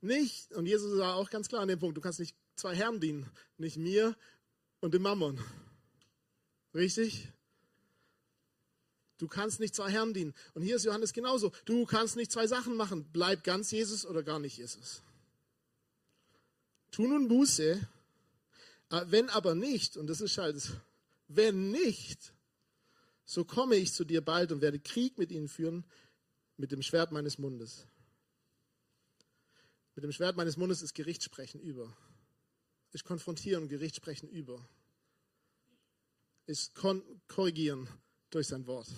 Nicht, 0.00 0.52
und 0.52 0.64
Jesus 0.64 0.98
war 0.98 1.16
auch 1.16 1.28
ganz 1.28 1.48
klar 1.48 1.60
an 1.60 1.68
dem 1.68 1.78
Punkt, 1.78 1.98
du 1.98 2.00
kannst 2.00 2.18
nicht 2.18 2.34
zwei 2.54 2.74
Herren 2.74 2.98
dienen, 2.98 3.30
nicht 3.58 3.76
mir 3.76 4.16
und 4.80 4.94
dem 4.94 5.02
Mammon. 5.02 5.38
Richtig? 6.74 7.28
Du 9.18 9.28
kannst 9.28 9.60
nicht 9.60 9.74
zwei 9.74 9.90
Herren 9.90 10.14
dienen. 10.14 10.32
Und 10.54 10.62
hier 10.62 10.76
ist 10.76 10.86
Johannes 10.86 11.12
genauso. 11.12 11.52
Du 11.66 11.84
kannst 11.84 12.16
nicht 12.16 12.32
zwei 12.32 12.46
Sachen 12.46 12.74
machen. 12.74 13.06
Bleib 13.12 13.44
ganz 13.44 13.70
Jesus 13.70 14.06
oder 14.06 14.22
gar 14.22 14.38
nicht 14.38 14.56
Jesus. 14.56 15.02
Tu 16.96 17.06
nun 17.06 17.28
Buße 17.28 17.86
Ah, 18.88 19.04
wenn 19.08 19.28
aber 19.30 19.54
nicht, 19.54 19.96
und 19.96 20.06
das 20.06 20.20
ist 20.20 20.38
halt, 20.38 20.56
wenn 21.28 21.70
nicht, 21.72 22.32
so 23.24 23.44
komme 23.44 23.74
ich 23.74 23.92
zu 23.92 24.04
dir 24.04 24.20
bald 24.20 24.52
und 24.52 24.60
werde 24.60 24.78
Krieg 24.78 25.18
mit 25.18 25.32
ihnen 25.32 25.48
führen 25.48 25.84
mit 26.56 26.70
dem 26.72 26.82
Schwert 26.82 27.10
meines 27.12 27.36
Mundes. 27.36 27.86
Mit 29.96 30.04
dem 30.04 30.12
Schwert 30.12 30.36
meines 30.36 30.56
Mundes 30.56 30.82
ist 30.82 30.94
Gerichtssprechen 30.94 31.60
über. 31.60 31.94
Ich 32.92 33.04
konfrontiere 33.04 33.60
und 33.60 33.68
Gerichtssprechen 33.68 34.28
über. 34.28 34.66
Ich 36.46 36.70
korrigieren 37.26 37.88
durch 38.30 38.46
sein 38.46 38.66
Wort. 38.66 38.88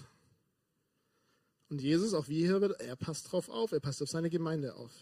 Und 1.70 1.80
Jesus, 1.80 2.14
auch 2.14 2.28
wie 2.28 2.46
hier 2.46 2.60
wird, 2.60 2.80
er 2.80 2.94
passt 2.94 3.32
drauf 3.32 3.48
auf, 3.48 3.72
er 3.72 3.80
passt 3.80 4.02
auf 4.02 4.10
seine 4.10 4.30
Gemeinde 4.30 4.76
auf. 4.76 4.92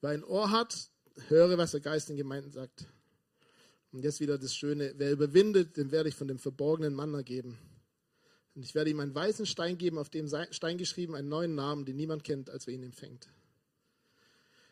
Wer 0.00 0.10
ein 0.10 0.24
Ohr 0.24 0.50
hat, 0.50 0.90
höre, 1.28 1.58
was 1.58 1.72
der 1.72 1.80
Geist 1.80 2.08
den 2.08 2.16
Gemeinden 2.16 2.50
sagt. 2.50 2.86
Und 3.92 4.02
jetzt 4.02 4.20
wieder 4.20 4.38
das 4.38 4.54
Schöne, 4.54 4.92
wer 4.96 5.12
überwindet, 5.12 5.76
dem 5.76 5.92
werde 5.92 6.08
ich 6.08 6.14
von 6.16 6.26
dem 6.26 6.38
verborgenen 6.38 6.94
Manna 6.94 7.22
geben. 7.22 7.58
Und 8.54 8.64
ich 8.64 8.74
werde 8.74 8.90
ihm 8.90 9.00
einen 9.00 9.14
weißen 9.14 9.46
Stein 9.46 9.78
geben, 9.78 9.98
auf 9.98 10.10
dem 10.10 10.28
Stein 10.50 10.78
geschrieben, 10.78 11.14
einen 11.14 11.28
neuen 11.28 11.54
Namen, 11.54 11.84
den 11.84 11.96
niemand 11.96 12.24
kennt, 12.24 12.50
als 12.50 12.66
wer 12.66 12.74
ihn 12.74 12.82
empfängt. 12.82 13.28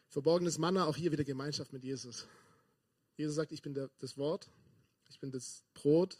Verborgenes 0.08 0.58
Manna, 0.58 0.86
auch 0.86 0.96
hier 0.96 1.10
wieder 1.10 1.24
Gemeinschaft 1.24 1.72
mit 1.72 1.84
Jesus. 1.84 2.26
Jesus 3.16 3.34
sagt, 3.36 3.52
ich 3.52 3.62
bin 3.62 3.74
der, 3.74 3.90
das 3.98 4.16
Wort, 4.18 4.50
ich 5.08 5.18
bin 5.20 5.30
das 5.30 5.64
Brot, 5.74 6.18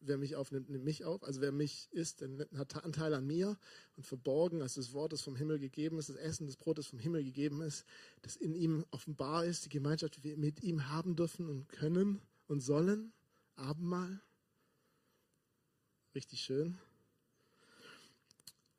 wer 0.00 0.18
mich 0.18 0.36
aufnimmt, 0.36 0.70
nimmt 0.70 0.84
mich 0.84 1.04
auf. 1.04 1.24
Also 1.24 1.40
wer 1.40 1.52
mich 1.52 1.88
isst, 1.92 2.20
der 2.20 2.46
hat 2.56 2.84
Anteil 2.84 3.14
an 3.14 3.26
mir. 3.26 3.58
Und 3.96 4.06
verborgen, 4.06 4.62
als 4.62 4.74
das 4.74 4.92
Wort, 4.92 5.12
das 5.12 5.22
vom 5.22 5.36
Himmel 5.36 5.58
gegeben 5.58 5.98
ist, 5.98 6.08
das 6.08 6.16
Essen, 6.16 6.46
das 6.46 6.56
Brot, 6.56 6.78
das 6.78 6.86
vom 6.86 6.98
Himmel 6.98 7.24
gegeben 7.24 7.62
ist, 7.62 7.84
das 8.22 8.36
in 8.36 8.54
ihm 8.54 8.84
offenbar 8.90 9.44
ist, 9.44 9.64
die 9.64 9.70
Gemeinschaft, 9.70 10.16
die 10.16 10.24
wir 10.24 10.36
mit 10.36 10.62
ihm 10.62 10.88
haben 10.88 11.16
dürfen 11.16 11.48
und 11.48 11.68
können 11.68 12.20
und 12.46 12.60
sollen. 12.60 13.12
Abendmahl. 13.56 14.20
Richtig 16.14 16.40
schön. 16.40 16.78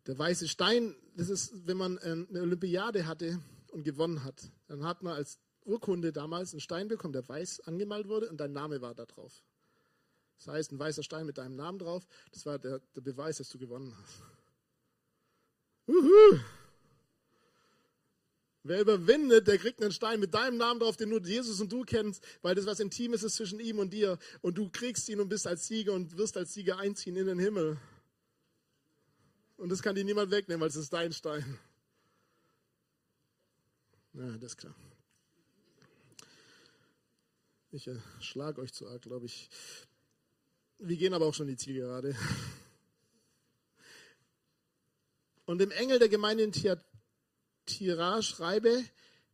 Der 0.08 0.18
weiße 0.18 0.48
Stein, 0.48 0.96
das 1.16 1.30
ist, 1.30 1.68
wenn 1.68 1.78
man 1.78 1.98
eine 2.00 2.42
Olympiade 2.42 3.06
hatte 3.06 3.40
und 3.72 3.84
gewonnen 3.84 4.24
hat, 4.24 4.52
dann 4.68 4.84
hat 4.84 5.04
man 5.04 5.14
als 5.14 5.40
Urkunde 5.66 6.12
damals 6.12 6.54
einen 6.54 6.62
Stein 6.62 6.88
bekommen, 6.88 7.14
der 7.14 7.28
weiß 7.28 7.62
angemalt 7.62 8.08
wurde 8.08 8.30
und 8.30 8.38
dein 8.38 8.54
Name 8.54 8.82
war 8.82 8.96
da 8.96 9.06
drauf. 9.06 9.44
Das 10.40 10.48
heißt, 10.48 10.72
ein 10.72 10.80
weißer 10.80 11.04
Stein 11.04 11.26
mit 11.26 11.38
deinem 11.38 11.56
Namen 11.56 11.80
drauf, 11.80 12.08
das 12.32 12.46
war 12.46 12.58
der, 12.58 12.80
der 12.96 13.02
Beweis, 13.02 13.38
dass 13.38 13.50
du 13.50 13.58
gewonnen 13.58 13.96
hast. 14.02 14.24
Uhu. 15.88 16.40
Wer 18.64 18.82
überwindet, 18.82 19.48
der 19.48 19.58
kriegt 19.58 19.82
einen 19.82 19.92
Stein 19.92 20.20
mit 20.20 20.34
deinem 20.34 20.58
Namen 20.58 20.80
drauf, 20.80 20.98
den 20.98 21.10
nur 21.10 21.22
Jesus 21.22 21.60
und 21.60 21.72
du 21.72 21.84
kennst, 21.84 22.24
weil 22.42 22.56
das 22.56 22.66
was 22.66 22.80
Intimes 22.80 23.24
ist 23.24 23.36
zwischen 23.36 23.60
ihm 23.60 23.80
und 23.80 23.92
dir. 23.92 24.18
Und 24.42 24.58
du 24.58 24.70
kriegst 24.70 25.08
ihn 25.10 25.20
und 25.20 25.30
bist 25.30 25.48
als 25.48 25.68
Sieger 25.68 25.94
und 25.94 26.18
wirst 26.18 26.38
als 26.38 26.54
Sieger 26.54 26.78
einziehen 26.78 27.16
in 27.16 27.28
den 27.28 27.40
Himmel. 27.40 27.78
Und 29.58 29.70
das 29.70 29.82
kann 29.82 29.96
dir 29.96 30.06
niemand 30.06 30.32
wegnehmen, 30.32 30.62
weil 30.62 30.70
es 30.70 30.76
ist 30.76 30.94
dein 30.94 31.12
Stein. 31.12 31.58
Ja, 34.14 34.38
das 34.38 34.52
ist 34.52 34.58
klar. 34.58 34.76
Ich 37.72 37.88
äh, 37.88 38.00
schlage 38.20 38.62
euch 38.62 38.74
zu 38.74 38.88
arg, 38.88 39.02
glaube 39.02 39.26
ich. 39.26 39.50
Wir 40.82 40.96
gehen 40.96 41.14
aber 41.14 41.26
auch 41.26 41.34
schon 41.34 41.48
die 41.48 41.58
Zielgerade. 41.58 42.16
Und 45.46 45.60
dem 45.60 45.72
Engel 45.72 46.00
der 46.00 46.08
Gemeinde 46.08 46.44
in 46.44 46.54
Tira 47.66 48.22
schreibe, 48.22 48.86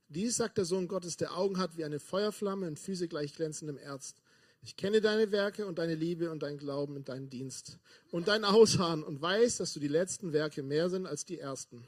dies 0.07 0.37
sagt 0.37 0.57
der 0.57 0.65
Sohn 0.65 0.87
Gottes, 0.87 1.17
der 1.17 1.37
Augen 1.37 1.59
hat 1.59 1.77
wie 1.77 1.85
eine 1.85 1.99
Feuerflamme 1.99 2.67
und 2.67 2.79
Füße 2.79 3.07
gleich 3.07 3.35
glänzendem 3.35 3.77
Erz. 3.77 4.15
Ich 4.63 4.75
kenne 4.75 5.01
deine 5.01 5.31
Werke 5.31 5.67
und 5.67 5.77
deine 5.77 5.93
Liebe 5.93 6.31
und 6.31 6.41
deinen 6.41 6.57
Glauben 6.57 6.95
und 6.95 7.09
deinen 7.09 7.29
Dienst 7.29 7.77
und 8.09 8.27
dein 8.27 8.43
Ausharren 8.43 9.03
und 9.03 9.21
weiß, 9.21 9.57
dass 9.57 9.73
du 9.73 9.79
die 9.79 9.87
letzten 9.87 10.33
Werke 10.33 10.63
mehr 10.63 10.89
sind 10.89 11.05
als 11.05 11.25
die 11.25 11.37
ersten. 11.37 11.85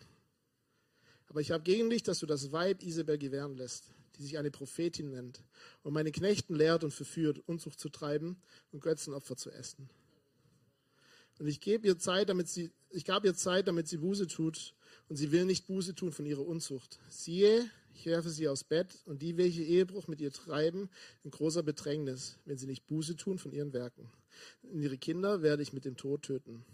Aber 1.30 1.42
ich 1.42 1.50
habe 1.50 1.64
gegen 1.64 1.90
dich, 1.90 2.04
dass 2.04 2.20
du 2.20 2.28
das 2.28 2.52
Weib 2.52 2.84
Isabel 2.84 3.18
gewähren 3.18 3.56
lässt 3.56 3.97
die 4.18 4.24
sich 4.24 4.38
eine 4.38 4.52
Prophetin 4.52 5.12
nennt 5.12 5.44
und 5.84 5.94
meine 5.94 6.12
Knechten 6.12 6.56
lehrt 6.56 6.84
und 6.84 6.94
verführt, 6.94 7.40
Unzucht 7.48 7.80
zu 7.80 7.90
treiben 7.90 8.42
und 8.72 8.82
Götzenopfer 8.82 9.38
zu 9.38 9.52
essen. 9.52 9.90
Und 11.40 11.48
ich 11.48 11.60
gebe 11.60 11.88
ihr 11.88 11.98
Zeit, 11.98 12.30
damit 12.30 12.48
sie, 12.48 12.72
ich 12.90 13.06
gab 13.06 13.24
ihr 13.24 13.36
Zeit, 13.36 13.68
damit 13.68 13.88
sie 13.88 13.98
Buße 13.98 14.28
tut, 14.28 14.74
und 15.10 15.16
sie 15.16 15.32
will 15.32 15.46
nicht 15.46 15.68
Buße 15.68 15.96
tun 15.96 16.12
von 16.12 16.26
ihrer 16.26 16.46
Unzucht. 16.46 17.00
Siehe, 17.10 17.70
ich 17.94 18.06
werfe 18.06 18.30
sie 18.30 18.48
aus 18.48 18.64
Bett, 18.64 18.98
und 19.06 19.22
die, 19.22 19.38
welche 19.38 19.62
Ehebruch 19.62 20.08
mit 20.08 20.20
ihr 20.20 20.32
treiben, 20.32 20.90
in 21.24 21.32
großer 21.32 21.64
Bedrängnis, 21.64 22.38
wenn 22.46 22.58
sie 22.58 22.68
nicht 22.68 22.88
Buße 22.88 23.16
tun 23.16 23.38
von 23.38 23.52
ihren 23.52 23.74
Werken. 23.74 24.10
Und 24.64 24.82
ihre 24.82 24.98
Kinder 24.98 25.42
werde 25.42 25.64
ich 25.64 25.74
mit 25.74 25.86
dem 25.86 25.96
Tod 25.96 26.24
töten. 26.24 26.66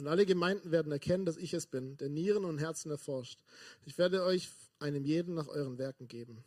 Und 0.00 0.08
alle 0.08 0.26
Gemeinden 0.26 0.70
werden 0.70 0.92
erkennen, 0.92 1.24
dass 1.24 1.36
ich 1.36 1.54
es 1.54 1.66
bin, 1.66 1.96
der 1.98 2.08
Nieren 2.08 2.44
und 2.44 2.58
Herzen 2.58 2.90
erforscht. 2.90 3.38
Ich 3.84 3.98
werde 3.98 4.24
euch 4.24 4.48
einem 4.78 5.04
jeden 5.04 5.34
nach 5.34 5.48
euren 5.48 5.78
Werken 5.78 6.08
geben. 6.08 6.42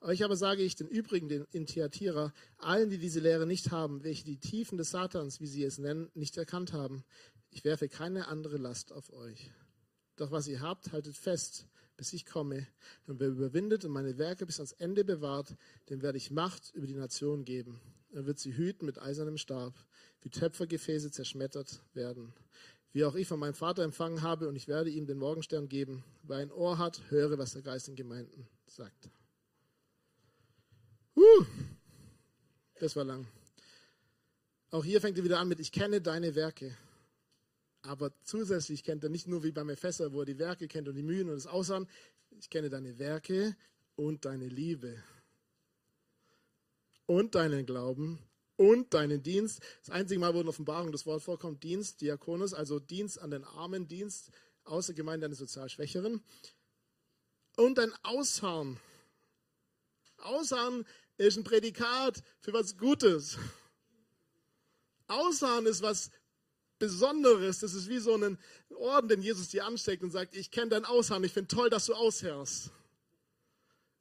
Euch 0.00 0.24
aber 0.24 0.36
sage 0.36 0.62
ich 0.62 0.74
den 0.74 0.88
übrigen, 0.88 1.28
den 1.28 1.46
in 1.52 1.66
Thyatira, 1.66 2.32
allen, 2.58 2.90
die 2.90 2.98
diese 2.98 3.20
Lehre 3.20 3.46
nicht 3.46 3.70
haben, 3.70 4.02
welche 4.02 4.24
die 4.24 4.36
Tiefen 4.36 4.78
des 4.78 4.90
Satans, 4.90 5.40
wie 5.40 5.46
sie 5.46 5.62
es 5.62 5.78
nennen, 5.78 6.10
nicht 6.14 6.36
erkannt 6.36 6.72
haben, 6.72 7.04
ich 7.50 7.64
werfe 7.64 7.88
keine 7.88 8.28
andere 8.28 8.56
Last 8.56 8.92
auf 8.92 9.12
euch. 9.12 9.50
Doch 10.16 10.30
was 10.30 10.48
ihr 10.48 10.60
habt, 10.60 10.92
haltet 10.92 11.16
fest, 11.16 11.66
bis 11.96 12.12
ich 12.12 12.26
komme. 12.26 12.66
Und 13.06 13.20
wer 13.20 13.28
überwindet 13.28 13.84
und 13.84 13.92
meine 13.92 14.18
Werke 14.18 14.46
bis 14.46 14.58
ans 14.58 14.72
Ende 14.72 15.04
bewahrt, 15.04 15.54
dem 15.88 16.02
werde 16.02 16.18
ich 16.18 16.30
Macht 16.30 16.70
über 16.74 16.86
die 16.86 16.94
Nation 16.94 17.44
geben. 17.44 17.80
Er 18.12 18.26
wird 18.26 18.38
sie 18.38 18.56
hüten 18.56 18.86
mit 18.86 19.00
eisernem 19.00 19.38
Stab, 19.38 19.74
wie 20.22 20.30
Töpfergefäße 20.30 21.10
zerschmettert 21.10 21.82
werden 21.94 22.32
wie 22.92 23.04
auch 23.04 23.14
ich 23.14 23.26
von 23.26 23.40
meinem 23.40 23.54
Vater 23.54 23.82
empfangen 23.82 24.22
habe, 24.22 24.48
und 24.48 24.56
ich 24.56 24.68
werde 24.68 24.90
ihm 24.90 25.06
den 25.06 25.18
Morgenstern 25.18 25.68
geben. 25.68 26.04
Wer 26.22 26.38
ein 26.38 26.52
Ohr 26.52 26.78
hat, 26.78 27.00
höre, 27.10 27.38
was 27.38 27.52
der 27.52 27.62
Geist 27.62 27.88
in 27.88 27.96
Gemeinden 27.96 28.46
sagt. 28.66 29.10
Uh, 31.16 31.44
das 32.78 32.94
war 32.96 33.04
lang. 33.04 33.26
Auch 34.70 34.84
hier 34.84 35.00
fängt 35.00 35.18
er 35.18 35.24
wieder 35.24 35.38
an 35.38 35.48
mit, 35.48 35.60
ich 35.60 35.72
kenne 35.72 36.00
deine 36.00 36.34
Werke. 36.34 36.76
Aber 37.82 38.12
zusätzlich 38.22 38.84
kennt 38.84 39.02
er 39.04 39.10
nicht 39.10 39.26
nur 39.26 39.42
wie 39.42 39.52
beim 39.52 39.68
Epheser, 39.68 40.12
wo 40.12 40.20
er 40.20 40.26
die 40.26 40.38
Werke 40.38 40.68
kennt 40.68 40.88
und 40.88 40.94
die 40.94 41.02
Mühen 41.02 41.28
und 41.28 41.34
das 41.34 41.46
Aussahen. 41.46 41.88
Ich 42.38 42.48
kenne 42.48 42.70
deine 42.70 42.98
Werke 42.98 43.56
und 43.96 44.24
deine 44.24 44.48
Liebe. 44.48 45.02
Und 47.06 47.34
deinen 47.34 47.66
Glauben 47.66 48.18
und 48.56 48.92
deinen 48.94 49.22
Dienst. 49.22 49.60
Das 49.80 49.90
einzige 49.90 50.20
Mal, 50.20 50.34
wo 50.34 50.40
in 50.40 50.48
Offenbarung 50.48 50.92
das 50.92 51.06
Wort 51.06 51.22
vorkommt, 51.22 51.62
Dienst, 51.62 52.00
Diakonus, 52.00 52.54
also 52.54 52.78
Dienst 52.78 53.20
an 53.20 53.30
den 53.30 53.44
Armen, 53.44 53.88
Dienst 53.88 54.30
außer 54.64 54.94
Gemeinde 54.94 55.26
an 55.26 55.32
den 55.32 55.36
sozial 55.36 55.68
Schwächeren. 55.68 56.22
Und 57.56 57.78
dein 57.78 57.92
Ausharren. 58.02 58.78
Ausharren 60.18 60.86
ist 61.18 61.36
ein 61.36 61.44
Prädikat 61.44 62.22
für 62.40 62.52
was 62.52 62.76
Gutes. 62.76 63.38
Ausharren 65.08 65.66
ist 65.66 65.82
was 65.82 66.10
Besonderes. 66.78 67.60
Das 67.60 67.74
ist 67.74 67.88
wie 67.88 67.98
so 67.98 68.14
ein 68.16 68.38
Orden, 68.76 69.08
den 69.08 69.22
Jesus 69.22 69.48
dir 69.48 69.66
ansteckt 69.66 70.02
und 70.02 70.10
sagt, 70.10 70.34
ich 70.34 70.50
kenne 70.50 70.70
dein 70.70 70.84
Ausharren, 70.84 71.24
ich 71.24 71.32
finde 71.32 71.54
toll, 71.54 71.70
dass 71.70 71.86
du 71.86 71.94
ausherrst. 71.94 72.70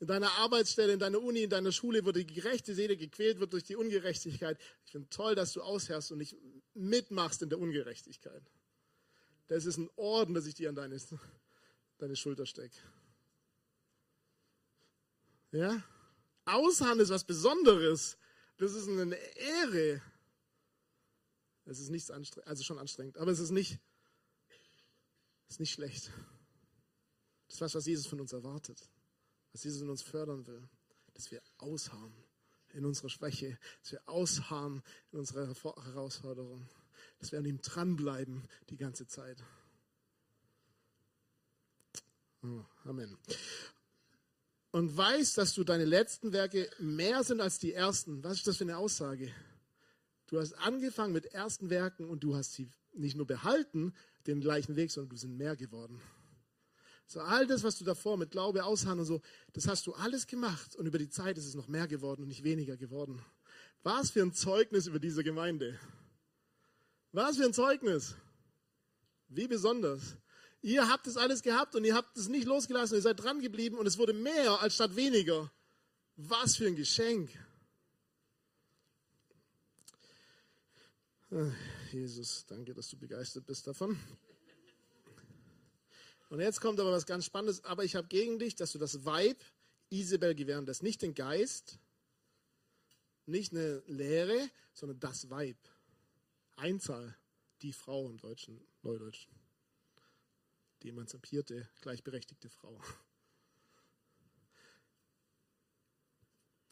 In 0.01 0.07
deiner 0.07 0.31
Arbeitsstelle, 0.39 0.93
in 0.93 0.99
deiner 0.99 1.21
Uni, 1.21 1.43
in 1.43 1.49
deiner 1.51 1.71
Schule 1.71 2.03
wird 2.03 2.15
die 2.15 2.25
gerechte 2.25 2.73
Seele 2.73 2.97
gequält, 2.97 3.39
wird 3.39 3.53
durch 3.53 3.65
die 3.65 3.75
Ungerechtigkeit. 3.75 4.57
Ich 4.83 4.91
finde 4.93 5.07
toll, 5.09 5.35
dass 5.35 5.53
du 5.53 5.61
ausherrst 5.61 6.11
und 6.11 6.17
nicht 6.17 6.35
mitmachst 6.73 7.43
in 7.43 7.49
der 7.49 7.59
Ungerechtigkeit. 7.59 8.41
Das 9.47 9.67
ist 9.67 9.77
ein 9.77 9.91
Orden, 9.97 10.33
das 10.33 10.47
ich 10.47 10.55
dir 10.55 10.69
an 10.69 10.75
deine, 10.75 10.99
deine 11.99 12.15
Schulter 12.15 12.47
stecke. 12.47 12.79
Ja? 15.51 15.83
Ausharren 16.45 16.99
ist 16.99 17.09
was 17.09 17.23
Besonderes. 17.23 18.17
Das 18.57 18.73
ist 18.73 18.87
eine 18.87 19.15
Ehre. 19.35 20.01
Es 21.65 21.79
ist 21.79 21.89
nichts 21.89 22.09
anstrengend, 22.09 22.47
also 22.47 22.63
schon 22.63 22.79
anstrengend, 22.79 23.19
aber 23.19 23.29
es 23.29 23.39
ist 23.39 23.51
nicht, 23.51 23.77
ist 25.47 25.59
nicht 25.59 25.73
schlecht. 25.73 26.09
Das 27.45 27.55
ist 27.55 27.61
was, 27.61 27.75
was 27.75 27.85
Jesus 27.85 28.07
von 28.07 28.19
uns 28.19 28.33
erwartet, 28.33 28.89
was 29.53 29.63
Jesus 29.63 29.81
in 29.81 29.89
uns 29.89 30.01
fördern 30.01 30.45
will, 30.47 30.67
dass 31.13 31.31
wir 31.31 31.41
ausharren 31.57 32.13
in 32.73 32.85
unserer 32.85 33.09
Schwäche, 33.09 33.57
dass 33.81 33.91
wir 33.91 34.01
ausharren 34.07 34.81
in 35.11 35.19
unserer 35.19 35.47
Herausforderung, 35.47 36.69
dass 37.19 37.31
wir 37.31 37.39
an 37.39 37.45
ihm 37.45 37.61
dranbleiben 37.61 38.47
die 38.69 38.77
ganze 38.77 39.07
Zeit. 39.07 39.43
Oh, 42.43 42.63
Amen 42.85 43.17
und 44.71 44.95
weißt, 44.95 45.37
dass 45.37 45.53
du 45.53 45.63
deine 45.63 45.85
letzten 45.85 46.31
Werke 46.31 46.69
mehr 46.79 47.23
sind 47.23 47.41
als 47.41 47.59
die 47.59 47.73
ersten. 47.73 48.23
Was 48.23 48.37
ist 48.37 48.47
das 48.47 48.57
für 48.57 48.63
eine 48.63 48.77
Aussage? 48.77 49.31
Du 50.27 50.39
hast 50.39 50.53
angefangen 50.53 51.13
mit 51.13 51.25
ersten 51.25 51.69
Werken 51.69 52.09
und 52.09 52.23
du 52.23 52.35
hast 52.35 52.53
sie 52.53 52.71
nicht 52.93 53.17
nur 53.17 53.27
behalten, 53.27 53.93
den 54.27 54.39
gleichen 54.39 54.75
Weg, 54.75 54.91
sondern 54.91 55.09
du 55.09 55.17
sind 55.17 55.37
mehr 55.37 55.55
geworden. 55.55 56.01
So 57.11 57.19
all 57.19 57.45
das, 57.45 57.61
was 57.63 57.77
du 57.77 57.83
davor 57.83 58.15
mit 58.15 58.31
Glaube 58.31 58.63
ausharren 58.63 58.99
und 58.99 59.05
so, 59.05 59.21
das 59.51 59.67
hast 59.67 59.85
du 59.85 59.93
alles 59.95 60.27
gemacht 60.27 60.77
und 60.77 60.85
über 60.85 60.97
die 60.97 61.09
Zeit 61.09 61.37
ist 61.37 61.45
es 61.45 61.55
noch 61.55 61.67
mehr 61.67 61.85
geworden 61.85 62.21
und 62.21 62.29
nicht 62.29 62.45
weniger 62.45 62.77
geworden. 62.77 63.21
Was 63.83 64.11
für 64.11 64.21
ein 64.21 64.31
Zeugnis 64.31 64.87
über 64.87 64.97
diese 64.97 65.21
Gemeinde. 65.21 65.77
Was 67.11 67.35
für 67.35 67.43
ein 67.43 67.53
Zeugnis. 67.53 68.15
Wie 69.27 69.45
besonders. 69.45 70.15
Ihr 70.61 70.87
habt 70.87 71.05
es 71.05 71.17
alles 71.17 71.41
gehabt 71.41 71.75
und 71.75 71.83
ihr 71.83 71.95
habt 71.95 72.15
es 72.15 72.29
nicht 72.29 72.47
losgelassen, 72.47 72.95
ihr 72.95 73.01
seid 73.01 73.21
dran 73.21 73.41
geblieben 73.41 73.77
und 73.77 73.87
es 73.87 73.97
wurde 73.97 74.13
mehr 74.13 74.61
als 74.61 74.75
statt 74.75 74.95
weniger. 74.95 75.51
Was 76.15 76.55
für 76.55 76.67
ein 76.67 76.77
Geschenk. 76.77 77.29
Ah, 81.29 81.51
Jesus, 81.91 82.45
danke, 82.47 82.73
dass 82.73 82.87
du 82.87 82.97
begeistert 82.97 83.45
bist 83.45 83.67
davon. 83.67 83.99
Und 86.31 86.39
jetzt 86.39 86.61
kommt 86.61 86.79
aber 86.79 86.91
was 86.91 87.05
ganz 87.05 87.25
Spannendes. 87.25 87.63
Aber 87.65 87.83
ich 87.83 87.95
habe 87.95 88.07
gegen 88.07 88.39
dich, 88.39 88.55
dass 88.55 88.71
du 88.71 88.79
das 88.79 89.05
Weib 89.05 89.37
Isabel 89.89 90.33
gewähren 90.33 90.65
lässt. 90.65 90.81
Nicht 90.81 91.01
den 91.01 91.13
Geist, 91.13 91.77
nicht 93.25 93.51
eine 93.51 93.83
Lehre, 93.85 94.49
sondern 94.73 94.99
das 94.99 95.29
Weib. 95.29 95.57
Einzahl, 96.55 97.15
die 97.61 97.73
Frau 97.73 98.07
im 98.07 98.17
Deutschen, 98.17 98.59
Neudeutschen 98.81 99.41
die 100.83 100.89
emanzipierte, 100.89 101.67
gleichberechtigte 101.81 102.49
Frau. 102.49 102.79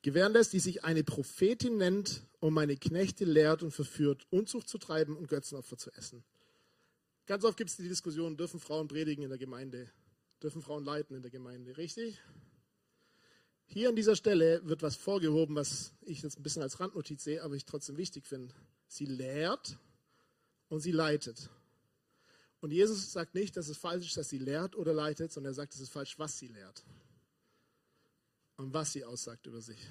Gewähren 0.01 0.34
lässt, 0.34 0.53
die 0.53 0.60
sich 0.60 0.84
eine 0.84 1.03
Prophetin 1.03 1.78
nennt 1.78 2.26
und 2.39 2.53
meine 2.53 2.78
Knechte 2.78 3.26
lehrt 3.26 3.64
und 3.64 3.72
verführt, 3.72 4.26
Unzucht 4.30 4.70
zu 4.70 4.78
treiben 4.78 5.18
und 5.18 5.28
Götzenopfer 5.28 5.78
zu 5.78 5.91
essen. 5.91 6.24
Ganz 7.30 7.44
oft 7.44 7.58
gibt 7.58 7.70
es 7.70 7.78
die 7.78 7.88
Diskussion, 7.88 8.38
dürfen 8.38 8.60
Frauen 8.60 8.88
predigen 8.88 9.22
in 9.22 9.30
der 9.30 9.38
Gemeinde? 9.38 9.88
Dürfen 10.42 10.64
Frauen 10.64 10.84
leiten 10.84 11.16
in 11.16 11.22
der 11.22 11.30
Gemeinde? 11.30 11.78
Richtig? 11.78 12.20
Hier 13.68 13.90
an 13.90 13.96
dieser 13.96 14.16
Stelle 14.16 14.68
wird 14.68 14.82
was 14.82 14.96
vorgehoben, 14.96 15.54
was 15.54 15.94
ich 16.02 16.24
jetzt 16.24 16.40
ein 16.40 16.42
bisschen 16.42 16.64
als 16.64 16.80
Randnotiz 16.80 17.24
sehe, 17.24 17.44
aber 17.44 17.54
ich 17.54 17.66
trotzdem 17.66 17.98
wichtig 17.98 18.26
finde. 18.26 18.56
Sie 18.88 19.06
lehrt 19.06 19.78
und 20.70 20.80
sie 20.80 20.92
leitet. 20.92 21.52
Und 22.62 22.72
Jesus 22.72 23.12
sagt 23.12 23.36
nicht, 23.36 23.56
dass 23.58 23.68
es 23.68 23.78
falsch 23.78 24.08
ist, 24.08 24.18
dass 24.18 24.30
sie 24.30 24.40
lehrt 24.40 24.76
oder 24.76 24.92
leitet, 24.92 25.32
sondern 25.32 25.52
er 25.52 25.54
sagt, 25.54 25.76
es 25.76 25.82
ist 25.82 25.92
falsch, 25.92 26.18
was 26.18 26.40
sie 26.40 26.48
lehrt. 26.48 26.84
Und 28.58 28.74
was 28.74 28.94
sie 28.94 29.06
aussagt 29.06 29.46
über 29.46 29.62
sich. 29.62 29.88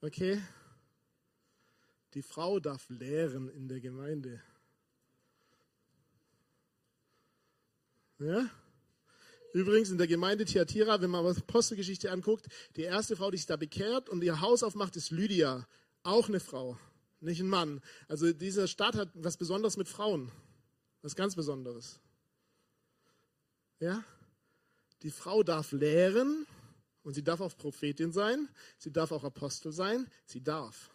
Okay? 0.00 0.42
Die 2.14 2.22
Frau 2.22 2.58
darf 2.58 2.90
lehren 2.90 3.48
in 3.50 3.68
der 3.68 3.78
Gemeinde. 3.78 4.42
Ja? 8.22 8.48
Übrigens 9.52 9.90
in 9.90 9.98
der 9.98 10.06
Gemeinde 10.06 10.44
Thyatira, 10.44 11.00
wenn 11.00 11.10
man 11.10 11.26
Apostelgeschichte 11.26 12.10
anguckt, 12.10 12.46
die 12.76 12.82
erste 12.82 13.16
Frau, 13.16 13.30
die 13.30 13.36
sich 13.36 13.46
da 13.46 13.56
bekehrt 13.56 14.08
und 14.08 14.22
ihr 14.24 14.40
Haus 14.40 14.62
aufmacht, 14.62 14.96
ist 14.96 15.10
Lydia. 15.10 15.66
Auch 16.02 16.28
eine 16.28 16.40
Frau, 16.40 16.78
nicht 17.20 17.40
ein 17.40 17.48
Mann. 17.48 17.82
Also 18.08 18.32
diese 18.32 18.66
Stadt 18.66 18.96
hat 18.96 19.10
was 19.14 19.36
Besonderes 19.36 19.76
mit 19.76 19.88
Frauen. 19.88 20.32
Was 21.02 21.16
ganz 21.16 21.34
Besonderes. 21.34 22.00
Ja? 23.80 24.04
Die 25.02 25.10
Frau 25.10 25.42
darf 25.42 25.72
lehren 25.72 26.46
und 27.02 27.14
sie 27.14 27.24
darf 27.24 27.40
auch 27.40 27.56
Prophetin 27.56 28.12
sein, 28.12 28.48
sie 28.78 28.92
darf 28.92 29.12
auch 29.12 29.24
Apostel 29.24 29.72
sein, 29.72 30.08
sie 30.24 30.42
darf. 30.42 30.90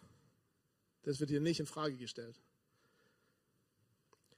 Das 1.02 1.20
wird 1.20 1.30
hier 1.30 1.40
nicht 1.40 1.60
in 1.60 1.66
Frage 1.66 1.96
gestellt. 1.96 2.40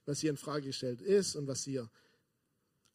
Was 0.05 0.19
hier 0.19 0.29
in 0.29 0.37
Frage 0.37 0.67
gestellt 0.67 1.01
ist 1.01 1.35
und 1.35 1.47
was 1.47 1.63
hier 1.63 1.89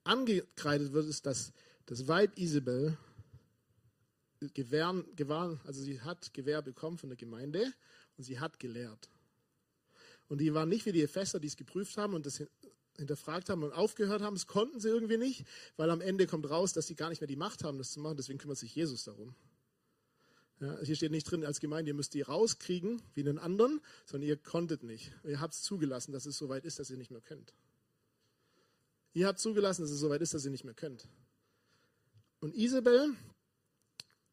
angekreidet 0.06 0.92
wird, 0.92 1.06
ist, 1.06 1.26
dass 1.26 1.52
das 1.86 2.08
Weib 2.08 2.38
Isabel 2.38 2.96
gewähren, 4.54 5.04
gewahren, 5.16 5.60
also 5.64 5.82
sie 5.82 6.00
hat 6.00 6.34
Gewähr 6.34 6.62
bekommen 6.62 6.98
von 6.98 7.08
der 7.08 7.16
Gemeinde 7.16 7.72
und 8.16 8.24
sie 8.24 8.38
hat 8.38 8.58
gelehrt. 8.58 9.08
Und 10.28 10.40
die 10.40 10.52
waren 10.54 10.68
nicht 10.68 10.86
wie 10.86 10.92
die 10.92 11.02
Epheser, 11.02 11.38
die 11.38 11.46
es 11.46 11.56
geprüft 11.56 11.96
haben 11.96 12.14
und 12.14 12.26
das 12.26 12.42
hinterfragt 12.96 13.48
haben 13.48 13.62
und 13.62 13.72
aufgehört 13.72 14.22
haben. 14.22 14.34
Das 14.34 14.46
konnten 14.46 14.80
sie 14.80 14.88
irgendwie 14.88 15.18
nicht, 15.18 15.44
weil 15.76 15.90
am 15.90 16.00
Ende 16.00 16.26
kommt 16.26 16.48
raus, 16.50 16.72
dass 16.72 16.86
sie 16.86 16.96
gar 16.96 17.10
nicht 17.10 17.20
mehr 17.20 17.28
die 17.28 17.36
Macht 17.36 17.62
haben, 17.62 17.78
das 17.78 17.92
zu 17.92 18.00
machen. 18.00 18.16
Deswegen 18.16 18.38
kümmert 18.38 18.58
sich 18.58 18.74
Jesus 18.74 19.04
darum. 19.04 19.34
Ja, 20.58 20.80
hier 20.80 20.96
steht 20.96 21.10
nicht 21.10 21.30
drin 21.30 21.44
als 21.44 21.60
Gemeinde, 21.60 21.90
ihr 21.90 21.94
müsst 21.94 22.14
die 22.14 22.22
rauskriegen 22.22 23.02
wie 23.12 23.20
einen 23.20 23.38
anderen, 23.38 23.80
sondern 24.06 24.26
ihr 24.26 24.38
konntet 24.38 24.82
nicht. 24.82 25.12
Ihr 25.24 25.38
habt 25.38 25.52
es 25.52 25.62
zugelassen, 25.62 26.12
dass 26.12 26.24
es 26.24 26.38
so 26.38 26.48
weit 26.48 26.64
ist, 26.64 26.78
dass 26.78 26.88
ihr 26.88 26.96
nicht 26.96 27.10
mehr 27.10 27.20
könnt. 27.20 27.52
Ihr 29.16 29.26
habt 29.26 29.38
zugelassen, 29.38 29.80
dass 29.80 29.90
es 29.90 30.00
so 30.00 30.10
weit 30.10 30.20
ist, 30.20 30.34
dass 30.34 30.44
ihr 30.44 30.50
nicht 30.50 30.64
mehr 30.64 30.74
könnt. 30.74 31.08
Und 32.40 32.54
Isabel, 32.54 33.14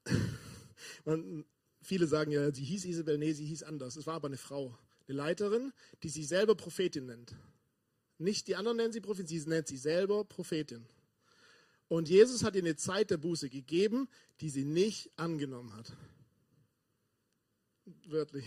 man, 1.05 1.45
viele 1.81 2.05
sagen 2.05 2.33
ja, 2.33 2.53
sie 2.53 2.65
hieß 2.65 2.83
Isabel, 2.83 3.17
nee, 3.17 3.31
sie 3.31 3.45
hieß 3.45 3.63
anders. 3.63 3.95
Es 3.95 4.07
war 4.07 4.15
aber 4.15 4.27
eine 4.27 4.35
Frau 4.35 4.77
eine 5.07 5.15
Leiterin, 5.15 5.71
die 6.03 6.09
sich 6.09 6.27
selber 6.27 6.55
Prophetin 6.55 7.05
nennt. 7.05 7.33
Nicht 8.17 8.49
die 8.49 8.57
anderen 8.57 8.75
nennen 8.75 8.91
sie 8.91 8.99
Prophetin, 8.99 9.27
sie 9.27 9.49
nennt 9.49 9.69
sie 9.69 9.77
selber 9.77 10.25
Prophetin. 10.25 10.85
Und 11.87 12.09
Jesus 12.09 12.43
hat 12.43 12.55
ihr 12.55 12.61
eine 12.61 12.75
Zeit 12.75 13.09
der 13.09 13.17
Buße 13.17 13.49
gegeben, 13.49 14.09
die 14.41 14.49
sie 14.49 14.65
nicht 14.65 15.17
angenommen 15.17 15.73
hat. 15.77 15.93
Wörtlich 18.05 18.45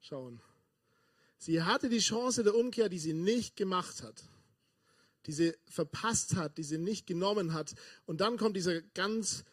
schauen. 0.00 0.42
Sie 1.38 1.62
hatte 1.62 1.88
die 1.88 2.00
Chance 2.00 2.44
der 2.44 2.54
Umkehr, 2.54 2.90
die 2.90 2.98
sie 2.98 3.14
nicht 3.14 3.56
gemacht 3.56 4.02
hat, 4.02 4.22
die 5.26 5.32
sie 5.32 5.54
verpasst 5.66 6.36
hat, 6.36 6.58
die 6.58 6.62
sie 6.62 6.78
nicht 6.78 7.06
genommen 7.06 7.52
hat. 7.52 7.74
Und 8.06 8.20
dann 8.20 8.36
kommt 8.36 8.56
diese 8.56 8.82
ganz 8.94 9.44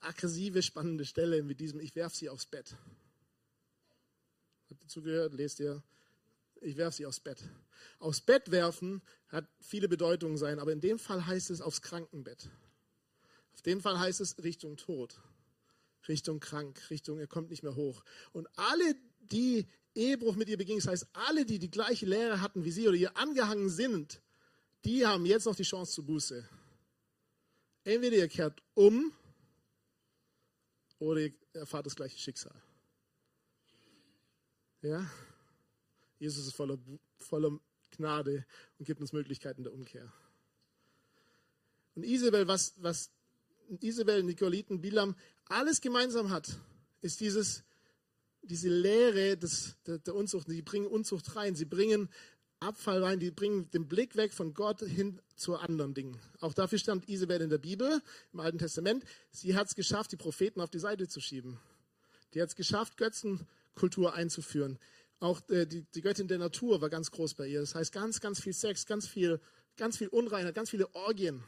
aggressive, 0.00 0.62
spannende 0.62 1.04
Stelle 1.04 1.42
mit 1.42 1.60
diesem, 1.60 1.80
ich 1.80 1.94
werfe 1.94 2.16
sie 2.16 2.28
aufs 2.28 2.46
Bett. 2.46 2.76
Habt 4.70 4.82
ihr 4.82 4.88
zugehört? 4.88 5.34
Lest 5.34 5.60
ihr? 5.60 5.82
Ich 6.60 6.76
werfe 6.76 6.96
sie 6.96 7.06
aufs 7.06 7.20
Bett. 7.20 7.38
Aufs 7.98 8.20
Bett 8.20 8.50
werfen 8.50 9.02
hat 9.28 9.48
viele 9.60 9.88
Bedeutungen 9.88 10.36
sein, 10.36 10.58
aber 10.58 10.72
in 10.72 10.80
dem 10.80 10.98
Fall 10.98 11.26
heißt 11.26 11.50
es 11.50 11.60
aufs 11.60 11.82
Krankenbett. 11.82 12.48
Auf 13.54 13.62
den 13.62 13.80
Fall 13.80 13.98
heißt 13.98 14.20
es 14.20 14.42
Richtung 14.42 14.76
Tod, 14.76 15.20
Richtung 16.08 16.40
krank, 16.40 16.80
Richtung 16.90 17.18
er 17.18 17.26
kommt 17.26 17.50
nicht 17.50 17.62
mehr 17.62 17.74
hoch. 17.74 18.02
Und 18.32 18.48
alle, 18.56 18.96
die 19.20 19.66
Ehebruch 19.94 20.36
mit 20.36 20.48
ihr 20.48 20.56
begingen, 20.56 20.80
das 20.80 20.88
heißt 20.88 21.06
alle, 21.12 21.44
die 21.44 21.58
die 21.58 21.70
gleiche 21.70 22.06
Lehre 22.06 22.40
hatten 22.40 22.64
wie 22.64 22.70
sie 22.70 22.88
oder 22.88 22.96
ihr 22.96 23.16
angehangen 23.16 23.68
sind, 23.68 24.22
die 24.84 25.06
haben 25.06 25.26
jetzt 25.26 25.46
noch 25.46 25.56
die 25.56 25.62
Chance 25.62 25.92
zur 25.92 26.06
Buße. 26.06 26.48
Entweder 27.84 28.16
ihr 28.16 28.28
kehrt 28.28 28.62
um 28.74 29.12
oder 30.98 31.20
ihr 31.20 31.32
erfahrt 31.52 31.86
das 31.86 31.96
gleiche 31.96 32.18
Schicksal. 32.18 32.54
Ja? 34.82 35.08
Jesus 36.18 36.46
ist 36.46 36.54
voller, 36.54 36.78
voller 37.18 37.58
Gnade 37.90 38.46
und 38.78 38.86
gibt 38.86 39.00
uns 39.00 39.12
Möglichkeiten 39.12 39.64
der 39.64 39.72
Umkehr. 39.72 40.12
Und 41.94 42.04
Isabel, 42.04 42.46
was, 42.48 42.74
was 42.78 43.10
Isabel, 43.80 44.22
Nikoliten, 44.22 44.80
Bilam 44.80 45.16
alles 45.46 45.80
gemeinsam 45.80 46.30
hat, 46.30 46.58
ist 47.00 47.20
dieses, 47.20 47.64
diese 48.42 48.68
Lehre 48.68 49.36
des, 49.36 49.76
der, 49.86 49.98
der 49.98 50.14
Unzucht. 50.14 50.48
Sie 50.48 50.62
bringen 50.62 50.86
Unzucht 50.86 51.36
rein, 51.36 51.54
sie 51.54 51.64
bringen 51.64 52.08
Abfall 52.62 53.02
rein, 53.02 53.20
die 53.20 53.30
bringen 53.30 53.70
den 53.70 53.88
Blick 53.88 54.16
weg 54.16 54.32
von 54.32 54.54
Gott 54.54 54.80
hin 54.80 55.20
zu 55.36 55.56
anderen 55.56 55.94
Dingen. 55.94 56.18
Auch 56.40 56.54
dafür 56.54 56.78
stand 56.78 57.08
Isabel 57.08 57.40
in 57.40 57.50
der 57.50 57.58
Bibel, 57.58 58.00
im 58.32 58.40
Alten 58.40 58.58
Testament. 58.58 59.04
Sie 59.30 59.54
hat 59.54 59.66
es 59.66 59.74
geschafft, 59.74 60.12
die 60.12 60.16
Propheten 60.16 60.60
auf 60.60 60.70
die 60.70 60.78
Seite 60.78 61.08
zu 61.08 61.20
schieben. 61.20 61.58
Die 62.34 62.40
hat 62.40 62.48
es 62.48 62.56
geschafft, 62.56 62.96
Götzenkultur 62.96 64.14
einzuführen. 64.14 64.78
Auch 65.20 65.40
äh, 65.50 65.66
die, 65.66 65.82
die 65.94 66.00
Göttin 66.00 66.28
der 66.28 66.38
Natur 66.38 66.80
war 66.80 66.88
ganz 66.88 67.10
groß 67.10 67.34
bei 67.34 67.46
ihr. 67.46 67.60
Das 67.60 67.74
heißt, 67.74 67.92
ganz, 67.92 68.20
ganz 68.20 68.40
viel 68.40 68.52
Sex, 68.52 68.86
ganz 68.86 69.06
viel, 69.06 69.40
ganz 69.76 69.98
viel 69.98 70.08
Unreinheit, 70.08 70.54
ganz 70.54 70.70
viele 70.70 70.92
Orgien 70.94 71.44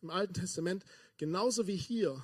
im 0.00 0.10
Alten 0.10 0.34
Testament. 0.34 0.84
Genauso 1.16 1.66
wie 1.66 1.76
hier. 1.76 2.22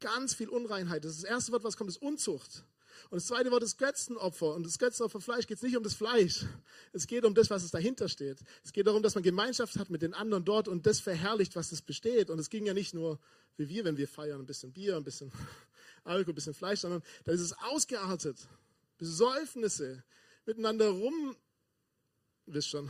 Ganz 0.00 0.34
viel 0.34 0.48
Unreinheit. 0.48 1.04
Das, 1.04 1.16
das 1.16 1.24
erste 1.24 1.52
Wort, 1.52 1.64
was 1.64 1.76
kommt, 1.76 1.90
ist 1.90 2.02
Unzucht. 2.02 2.64
Und 3.10 3.16
das 3.16 3.26
zweite 3.26 3.50
Wort 3.50 3.62
ist 3.62 3.78
Götzenopfer. 3.78 4.54
Und 4.54 4.66
das 4.66 4.78
Götzenopferfleisch 4.78 5.46
geht 5.46 5.58
es 5.58 5.62
nicht 5.62 5.76
um 5.76 5.82
das 5.82 5.94
Fleisch. 5.94 6.44
Es 6.92 7.06
geht 7.06 7.24
um 7.24 7.34
das, 7.34 7.50
was 7.50 7.64
es 7.64 7.70
dahinter 7.70 8.08
steht. 8.08 8.38
Es 8.64 8.72
geht 8.72 8.86
darum, 8.86 9.02
dass 9.02 9.14
man 9.14 9.22
Gemeinschaft 9.22 9.78
hat 9.78 9.90
mit 9.90 10.02
den 10.02 10.14
anderen 10.14 10.44
dort 10.44 10.68
und 10.68 10.86
das 10.86 11.00
verherrlicht, 11.00 11.56
was 11.56 11.72
es 11.72 11.82
besteht. 11.82 12.30
Und 12.30 12.38
es 12.38 12.50
ging 12.50 12.66
ja 12.66 12.74
nicht 12.74 12.94
nur 12.94 13.18
wie 13.58 13.68
wir, 13.68 13.84
wenn 13.84 13.96
wir 13.96 14.08
feiern, 14.08 14.40
ein 14.40 14.46
bisschen 14.46 14.72
Bier, 14.72 14.96
ein 14.96 15.04
bisschen 15.04 15.32
Alkohol, 16.04 16.32
ein 16.32 16.34
bisschen 16.36 16.54
Fleisch, 16.54 16.80
sondern 16.80 17.02
da 17.24 17.32
ist 17.32 17.40
es 17.40 17.52
ausgeartet. 17.52 18.48
Besäufnisse, 18.96 20.04
miteinander 20.46 20.88
rum. 20.88 21.36
Wisst 22.46 22.70
schon. 22.70 22.88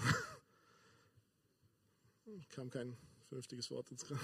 Kam 2.51 2.71
kein 2.71 2.97
vernünftiges 3.29 3.71
Wort 3.71 3.91
jetzt 3.91 4.07
gerade. 4.07 4.21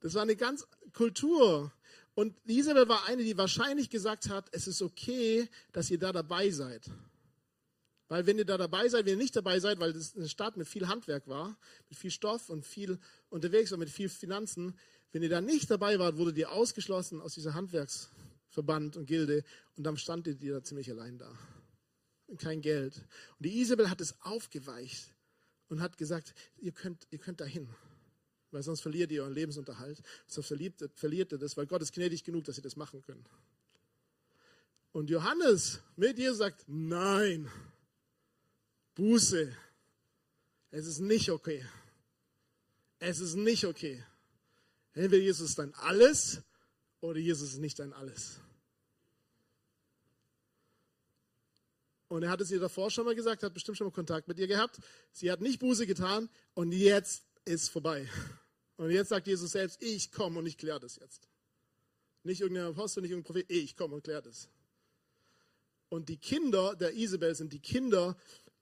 Das 0.00 0.14
war 0.14 0.22
eine 0.22 0.36
ganz 0.36 0.66
Kultur. 0.92 1.72
Und 2.14 2.36
Isabel 2.44 2.88
war 2.88 3.06
eine, 3.06 3.24
die 3.24 3.36
wahrscheinlich 3.36 3.90
gesagt 3.90 4.28
hat, 4.28 4.48
es 4.52 4.68
ist 4.68 4.82
okay, 4.82 5.48
dass 5.72 5.90
ihr 5.90 5.98
da 5.98 6.12
dabei 6.12 6.50
seid. 6.50 6.88
Weil 8.08 8.26
wenn 8.26 8.38
ihr 8.38 8.44
da 8.44 8.56
dabei 8.56 8.88
seid, 8.88 9.06
wenn 9.06 9.14
ihr 9.14 9.18
nicht 9.18 9.34
dabei 9.34 9.58
seid, 9.58 9.80
weil 9.80 9.92
das 9.92 10.14
eine 10.14 10.28
Stadt 10.28 10.56
mit 10.56 10.68
viel 10.68 10.86
Handwerk 10.86 11.26
war, 11.26 11.58
mit 11.88 11.98
viel 11.98 12.10
Stoff 12.10 12.50
und 12.50 12.64
viel 12.64 12.98
unterwegs 13.30 13.70
war, 13.70 13.78
mit 13.78 13.90
viel 13.90 14.08
Finanzen, 14.08 14.78
wenn 15.10 15.22
ihr 15.22 15.28
da 15.28 15.40
nicht 15.40 15.70
dabei 15.70 15.98
wart, 15.98 16.16
wurdet 16.16 16.36
ihr 16.36 16.52
ausgeschlossen 16.52 17.20
aus 17.20 17.34
dieser 17.34 17.54
Handwerksverband 17.54 18.96
und 18.96 19.06
Gilde 19.06 19.42
und 19.76 19.84
dann 19.84 19.96
standet 19.96 20.42
ihr 20.42 20.54
da 20.54 20.62
ziemlich 20.62 20.90
allein 20.90 21.18
da. 21.18 21.36
Und 22.26 22.38
kein 22.40 22.60
Geld. 22.60 22.96
Und 23.38 23.46
die 23.46 23.60
Isabel 23.60 23.90
hat 23.90 24.00
es 24.00 24.20
aufgeweicht 24.22 25.14
und 25.68 25.80
hat 25.80 25.96
gesagt, 25.98 26.34
ihr 26.58 26.72
könnt, 26.72 27.06
ihr 27.10 27.18
könnt 27.18 27.40
dahin 27.40 27.68
weil 28.54 28.62
sonst 28.62 28.82
verliert 28.82 29.10
ihr 29.10 29.22
euren 29.22 29.34
Lebensunterhalt. 29.34 30.00
Sonst 30.28 30.46
verliert, 30.46 30.88
verliert 30.94 31.32
ihr 31.32 31.38
das, 31.38 31.56
weil 31.56 31.66
Gott 31.66 31.82
ist 31.82 31.92
gnädig 31.92 32.22
genug, 32.22 32.44
dass 32.44 32.56
ihr 32.56 32.62
das 32.62 32.76
machen 32.76 33.02
könnt. 33.02 33.28
Und 34.92 35.10
Johannes 35.10 35.80
mit 35.96 36.20
ihr 36.20 36.32
sagt, 36.34 36.64
nein, 36.68 37.50
Buße, 38.94 39.52
es 40.70 40.86
ist 40.86 41.00
nicht 41.00 41.30
okay. 41.32 41.66
Es 43.00 43.18
ist 43.18 43.34
nicht 43.34 43.64
okay. 43.64 44.04
Entweder 44.92 45.20
Jesus 45.20 45.50
ist 45.50 45.58
dein 45.58 45.74
Alles 45.74 46.40
oder 47.00 47.18
Jesus 47.18 47.54
ist 47.54 47.58
nicht 47.58 47.80
dein 47.80 47.92
Alles. 47.92 48.38
Und 52.06 52.22
er 52.22 52.30
hat 52.30 52.40
es 52.40 52.52
ihr 52.52 52.60
davor 52.60 52.92
schon 52.92 53.04
mal 53.04 53.16
gesagt, 53.16 53.42
hat 53.42 53.52
bestimmt 53.52 53.78
schon 53.78 53.88
mal 53.88 53.92
Kontakt 53.92 54.28
mit 54.28 54.38
ihr 54.38 54.46
gehabt. 54.46 54.78
Sie 55.10 55.32
hat 55.32 55.40
nicht 55.40 55.58
Buße 55.58 55.88
getan 55.88 56.30
und 56.54 56.70
jetzt 56.70 57.24
ist 57.44 57.70
vorbei. 57.70 58.08
Und 58.76 58.90
jetzt 58.90 59.08
sagt 59.08 59.26
Jesus 59.26 59.52
selbst, 59.52 59.82
ich 59.82 60.10
komme 60.10 60.38
und 60.38 60.46
ich 60.46 60.58
kläre 60.58 60.80
das 60.80 60.96
jetzt. 60.96 61.28
Nicht 62.24 62.40
irgendein 62.40 62.66
Apostel, 62.66 63.02
nicht 63.02 63.10
irgendein 63.10 63.32
Prophet, 63.32 63.50
ich 63.50 63.76
komme 63.76 63.94
und 63.94 64.02
kläre 64.02 64.22
das. 64.22 64.48
Und 65.88 66.08
die 66.08 66.16
Kinder 66.16 66.74
der 66.74 66.94
Isabel 66.94 67.34
sind 67.34 67.52
die 67.52 67.60
Kinder, 67.60 68.16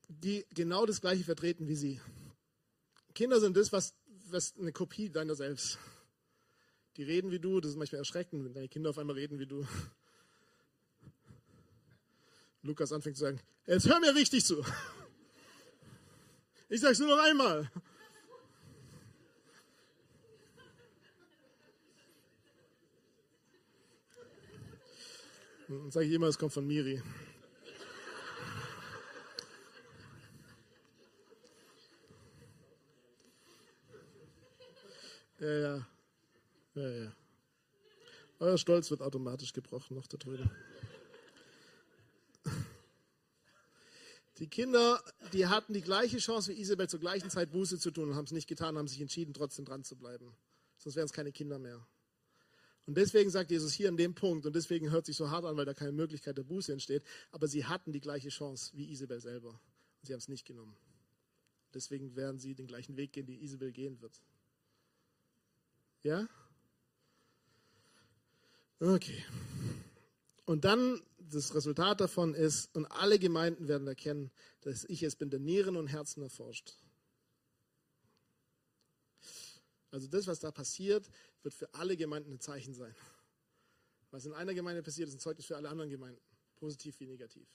die 0.09 0.45
genau 0.53 0.85
das 0.85 1.01
Gleiche 1.01 1.25
vertreten 1.25 1.69
wie 1.69 1.77
sie. 1.77 2.01
Kinder 3.15 3.41
sind 3.41 3.57
das, 3.57 3.73
was, 3.73 3.95
was 4.31 4.55
eine 4.59 4.73
Kopie 4.73 5.09
deiner 5.09 5.35
selbst. 5.35 5.79
Die 6.97 7.05
reden 7.05 7.31
wie 7.31 7.39
du, 7.39 7.61
das 7.61 7.71
ist 7.71 7.77
manchmal 7.79 8.01
erschreckend, 8.01 8.45
wenn 8.45 8.53
deine 8.53 8.69
Kinder 8.69 8.91
auf 8.91 8.99
einmal 8.99 9.17
reden 9.17 9.39
wie 9.39 9.47
du. 9.47 9.67
Lukas 12.63 12.93
anfängt 12.93 13.17
zu 13.17 13.23
sagen, 13.23 13.41
jetzt 13.67 13.89
hör 13.89 13.99
mir 14.01 14.15
richtig 14.15 14.45
zu. 14.45 14.65
Ich 16.69 16.81
sag's 16.81 16.99
nur 16.99 17.09
noch 17.09 17.23
einmal. 17.23 17.71
Dann 25.79 25.91
sage 25.91 26.07
ich 26.07 26.12
immer, 26.12 26.27
es 26.27 26.39
kommt 26.39 26.53
von 26.53 26.66
Miri. 26.66 27.03
Ja, 35.41 35.59
ja. 35.59 35.87
Ja, 36.75 36.89
ja. 36.89 37.12
Euer 38.39 38.59
Stolz 38.59 38.91
wird 38.91 39.03
automatisch 39.03 39.53
gebrochen 39.53 39.97
noch 39.97 40.07
da 40.07 40.16
drüben. 40.16 40.51
Die 44.39 44.49
Kinder, 44.49 45.03
die 45.33 45.47
hatten 45.47 45.73
die 45.73 45.83
gleiche 45.83 46.18
Chance 46.18 46.53
wie 46.53 46.61
Isabel 46.61 46.89
zur 46.89 47.01
gleichen 47.01 47.31
Zeit 47.31 47.51
Buße 47.51 47.79
zu 47.79 47.91
tun 47.91 48.11
und 48.11 48.16
haben 48.16 48.25
es 48.25 48.33
nicht 48.33 48.49
getan, 48.49 48.77
haben 48.77 48.89
sich 48.89 49.01
entschieden, 49.01 49.33
trotzdem 49.35 49.64
dran 49.64 49.85
zu 49.85 49.97
bleiben. 49.97 50.37
Sonst 50.79 50.97
wären 50.97 51.07
es 51.07 51.12
keine 51.12 51.33
Kinder 51.33 51.59
mehr. 51.59 51.87
Und 52.87 52.97
deswegen 52.97 53.30
sagt 53.30 53.51
Jesus 53.51 53.72
hier 53.72 53.89
an 53.89 53.97
dem 53.97 54.14
Punkt, 54.14 54.45
und 54.45 54.57
deswegen 54.57 54.91
hört 54.91 55.07
sich 55.07 55.16
so 55.16 55.30
hart 55.30 55.45
an, 55.45 55.57
weil 55.57 55.64
da 55.64 55.74
keine 55.74 55.93
Möglichkeit 55.93 56.37
der 56.37 56.43
Buße 56.43 56.72
entsteht, 56.72 57.03
aber 57.30 57.47
sie 57.47 57.64
hatten 57.64 57.93
die 57.93 58.01
gleiche 58.01 58.28
Chance 58.28 58.72
wie 58.74 58.91
Isabel 58.91 59.20
selber. 59.20 59.51
Und 59.51 60.07
sie 60.07 60.12
haben 60.12 60.18
es 60.18 60.28
nicht 60.28 60.45
genommen. 60.45 60.76
Deswegen 61.74 62.16
werden 62.16 62.39
sie 62.39 62.55
den 62.55 62.66
gleichen 62.66 62.97
Weg 62.97 63.12
gehen, 63.12 63.26
die 63.26 63.43
Isabel 63.43 63.72
gehen 63.72 64.01
wird. 64.01 64.20
Ja? 66.03 66.28
Okay. 68.80 69.24
Und 70.45 70.64
dann, 70.64 71.01
das 71.18 71.55
Resultat 71.55 72.01
davon 72.01 72.35
ist, 72.35 72.74
und 72.74 72.87
alle 72.87 73.20
Gemeinden 73.20 73.68
werden 73.68 73.87
erkennen, 73.87 74.33
dass 74.62 74.85
ich 74.85 75.05
es 75.05 75.14
bin, 75.14 75.30
der 75.30 75.39
Nieren 75.39 75.76
und 75.76 75.87
Herzen 75.87 76.22
erforscht. 76.22 76.74
Also 79.93 80.09
das, 80.09 80.26
was 80.26 80.40
da 80.40 80.51
passiert, 80.51 81.09
wird 81.43 81.55
für 81.55 81.72
alle 81.74 81.97
Gemeinden 81.97 82.32
ein 82.32 82.40
Zeichen 82.40 82.74
sein. 82.74 82.95
Was 84.11 84.24
in 84.24 84.32
einer 84.32 84.55
Gemeinde 84.55 84.82
passiert, 84.82 85.09
ist 85.09 85.14
ein 85.14 85.20
Zeugnis 85.20 85.47
für 85.47 85.57
alle 85.57 85.68
anderen 85.68 85.90
Gemeinden. 85.90 86.20
Positiv 86.57 86.99
wie 86.99 87.07
negativ. 87.07 87.47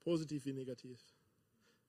Positiv 0.00 0.44
wie 0.46 0.52
negativ. 0.52 1.00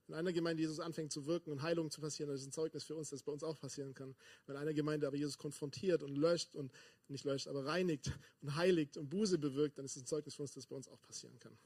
In 0.07 0.15
einer 0.15 0.33
Gemeinde 0.33 0.61
Jesus 0.61 0.79
anfängt 0.79 1.11
zu 1.11 1.25
wirken 1.27 1.51
und 1.51 1.61
Heilung 1.61 1.89
zu 1.89 2.01
passieren, 2.01 2.29
das 2.29 2.41
ist 2.41 2.47
ein 2.47 2.51
Zeugnis 2.51 2.83
für 2.83 2.95
uns, 2.95 3.09
dass 3.09 3.17
es 3.17 3.23
bei 3.23 3.31
uns 3.31 3.43
auch 3.43 3.57
passieren 3.57 3.93
kann. 3.93 4.15
Wenn 4.47 4.57
einer 4.57 4.73
Gemeinde 4.73 5.07
aber 5.07 5.15
Jesus 5.15 5.37
konfrontiert 5.37 6.03
und 6.03 6.15
löscht 6.15 6.55
und 6.55 6.71
nicht 7.07 7.23
löscht, 7.23 7.47
aber 7.47 7.65
reinigt 7.65 8.11
und 8.41 8.55
heiligt 8.55 8.97
und 8.97 9.09
Buße 9.09 9.37
bewirkt, 9.37 9.77
dann 9.77 9.85
ist 9.85 9.95
es 9.95 10.03
ein 10.03 10.07
Zeugnis 10.07 10.35
für 10.35 10.41
uns, 10.41 10.51
dass 10.53 10.63
es 10.63 10.67
bei 10.67 10.75
uns 10.75 10.87
auch 10.87 11.01
passieren 11.01 11.39
kann. 11.39 11.57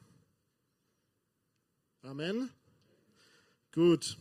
Amen. 2.02 2.50
Gut. 3.72 4.18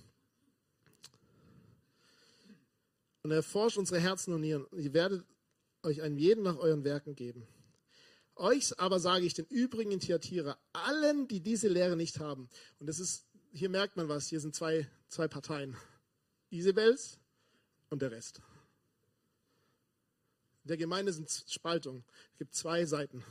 Und 3.27 3.33
erforscht 3.33 3.77
unsere 3.77 3.99
Herzen 3.99 4.33
und 4.33 4.43
Nieren. 4.43 4.67
Ihr 4.77 4.95
werdet 4.95 5.25
euch 5.83 6.01
einen 6.01 6.17
jeden 6.17 6.45
nach 6.45 6.59
euren 6.59 6.85
Werken 6.85 7.17
geben. 7.17 7.45
Euch 8.37 8.79
aber 8.79 9.01
sage 9.01 9.27
ich 9.27 9.35
den 9.35 9.47
übrigen 9.47 9.91
in 9.91 10.55
allen, 10.73 11.27
die 11.27 11.41
diese 11.41 11.67
Lehre 11.67 11.97
nicht 11.97 12.21
haben. 12.21 12.49
Und 12.79 12.87
das 12.87 13.01
ist, 13.01 13.27
hier 13.51 13.69
merkt 13.69 13.97
man 13.97 14.09
was, 14.09 14.29
hier 14.29 14.39
sind 14.39 14.55
zwei, 14.55 14.89
zwei 15.09 15.27
Parteien. 15.27 15.77
Isabels 16.51 17.19
und 17.91 18.01
der 18.01 18.13
Rest. 18.13 18.41
In 20.63 20.69
der 20.69 20.77
Gemeinde 20.77 21.13
sind 21.13 21.29
Spaltungen. 21.49 22.05
Es 22.35 22.39
gibt 22.39 22.55
zwei 22.55 22.85
Seiten. 22.85 23.25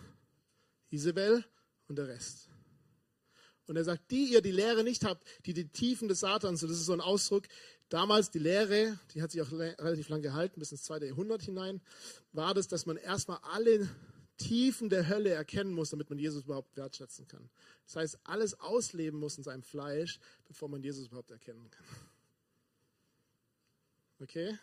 Isabel 0.90 1.46
und 1.88 1.98
der 1.98 2.10
Rest. 2.10 2.50
Und 3.68 3.78
er 3.78 3.84
sagt, 3.84 4.12
die 4.12 4.26
ihr 4.26 4.42
die 4.42 4.52
Lehre 4.52 4.84
nicht 4.84 5.06
habt, 5.06 5.26
die 5.46 5.54
die 5.54 5.70
Tiefen 5.70 6.08
des 6.08 6.20
Satans, 6.20 6.60
so 6.60 6.68
das 6.68 6.78
ist 6.78 6.86
so 6.86 6.94
ein 6.94 7.02
Ausdruck, 7.02 7.48
Damals 7.96 8.30
die 8.30 8.40
Lehre, 8.40 9.00
die 9.14 9.22
hat 9.22 9.32
sich 9.32 9.42
auch 9.42 9.50
relativ 9.54 10.10
lang 10.10 10.22
gehalten, 10.22 10.60
bis 10.60 10.70
ins 10.74 10.84
zweite 10.84 11.06
Jahrhundert 11.06 11.44
hinein, 11.44 11.80
war 12.34 12.54
das, 12.54 12.68
dass 12.68 12.86
man 12.86 12.98
erstmal 12.98 13.38
alle 13.44 13.90
Tiefen 14.36 14.90
der 14.90 15.08
Hölle 15.08 15.30
erkennen 15.30 15.72
muss, 15.72 15.92
damit 15.92 16.10
man 16.10 16.20
Jesus 16.20 16.44
überhaupt 16.44 16.76
wertschätzen 16.76 17.26
kann. 17.26 17.50
Das 17.86 17.96
heißt, 17.96 18.20
alles 18.26 18.60
ausleben 18.60 19.18
muss 19.18 19.38
in 19.38 19.46
seinem 19.46 19.64
Fleisch, 19.64 20.20
bevor 20.46 20.68
man 20.68 20.84
Jesus 20.84 21.08
überhaupt 21.08 21.32
erkennen 21.32 21.72
kann. 21.72 21.86
Okay? 24.20 24.60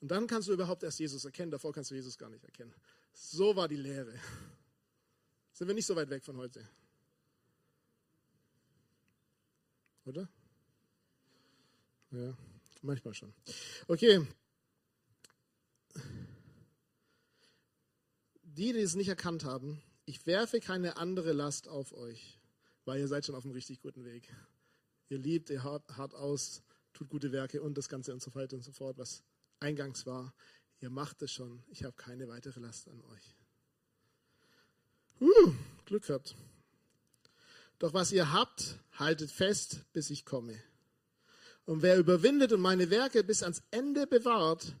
Und 0.00 0.08
dann 0.08 0.28
kannst 0.28 0.46
du 0.46 0.52
überhaupt 0.52 0.84
erst 0.84 1.00
Jesus 1.00 1.24
erkennen, 1.24 1.50
davor 1.50 1.72
kannst 1.72 1.90
du 1.90 1.96
Jesus 1.96 2.16
gar 2.16 2.30
nicht 2.30 2.44
erkennen. 2.44 2.72
So 3.14 3.56
war 3.56 3.66
die 3.66 3.74
Lehre. 3.74 4.14
Sind 5.52 5.66
wir 5.66 5.74
nicht 5.74 5.86
so 5.86 5.96
weit 5.96 6.10
weg 6.10 6.22
von 6.22 6.36
heute? 6.36 6.68
Oder? 10.04 10.28
Ja, 12.16 12.34
manchmal 12.80 13.12
schon. 13.12 13.34
Okay. 13.88 14.26
Die, 18.42 18.72
die 18.72 18.80
es 18.80 18.94
nicht 18.94 19.08
erkannt 19.08 19.44
haben, 19.44 19.82
ich 20.06 20.26
werfe 20.26 20.60
keine 20.60 20.96
andere 20.96 21.34
Last 21.34 21.68
auf 21.68 21.92
euch, 21.92 22.40
weil 22.86 23.00
ihr 23.00 23.08
seid 23.08 23.26
schon 23.26 23.34
auf 23.34 23.44
einem 23.44 23.52
richtig 23.52 23.80
guten 23.80 24.06
Weg. 24.06 24.32
Ihr 25.10 25.18
liebt, 25.18 25.50
ihr 25.50 25.62
hart, 25.62 25.84
hart 25.98 26.14
aus, 26.14 26.62
tut 26.94 27.10
gute 27.10 27.32
Werke 27.32 27.60
und 27.60 27.76
das 27.76 27.90
Ganze 27.90 28.14
und 28.14 28.22
so 28.22 28.34
weiter 28.34 28.56
und 28.56 28.62
so 28.62 28.72
fort, 28.72 28.96
was 28.96 29.22
eingangs 29.60 30.06
war. 30.06 30.32
Ihr 30.80 30.88
macht 30.88 31.20
es 31.20 31.32
schon. 31.32 31.62
Ich 31.68 31.84
habe 31.84 31.96
keine 31.96 32.28
weitere 32.28 32.60
Last 32.60 32.88
an 32.88 33.02
euch. 33.02 33.36
Uh, 35.20 35.52
Glück 35.84 36.06
gehabt. 36.06 36.34
Doch 37.78 37.92
was 37.92 38.10
ihr 38.10 38.32
habt, 38.32 38.78
haltet 38.92 39.30
fest, 39.30 39.84
bis 39.92 40.08
ich 40.08 40.24
komme. 40.24 40.58
Und 41.66 41.82
wer 41.82 41.98
überwindet 41.98 42.52
und 42.52 42.60
meine 42.60 42.90
Werke 42.90 43.22
bis 43.24 43.42
ans 43.42 43.62
Ende 43.70 44.06
bewahrt, 44.06 44.76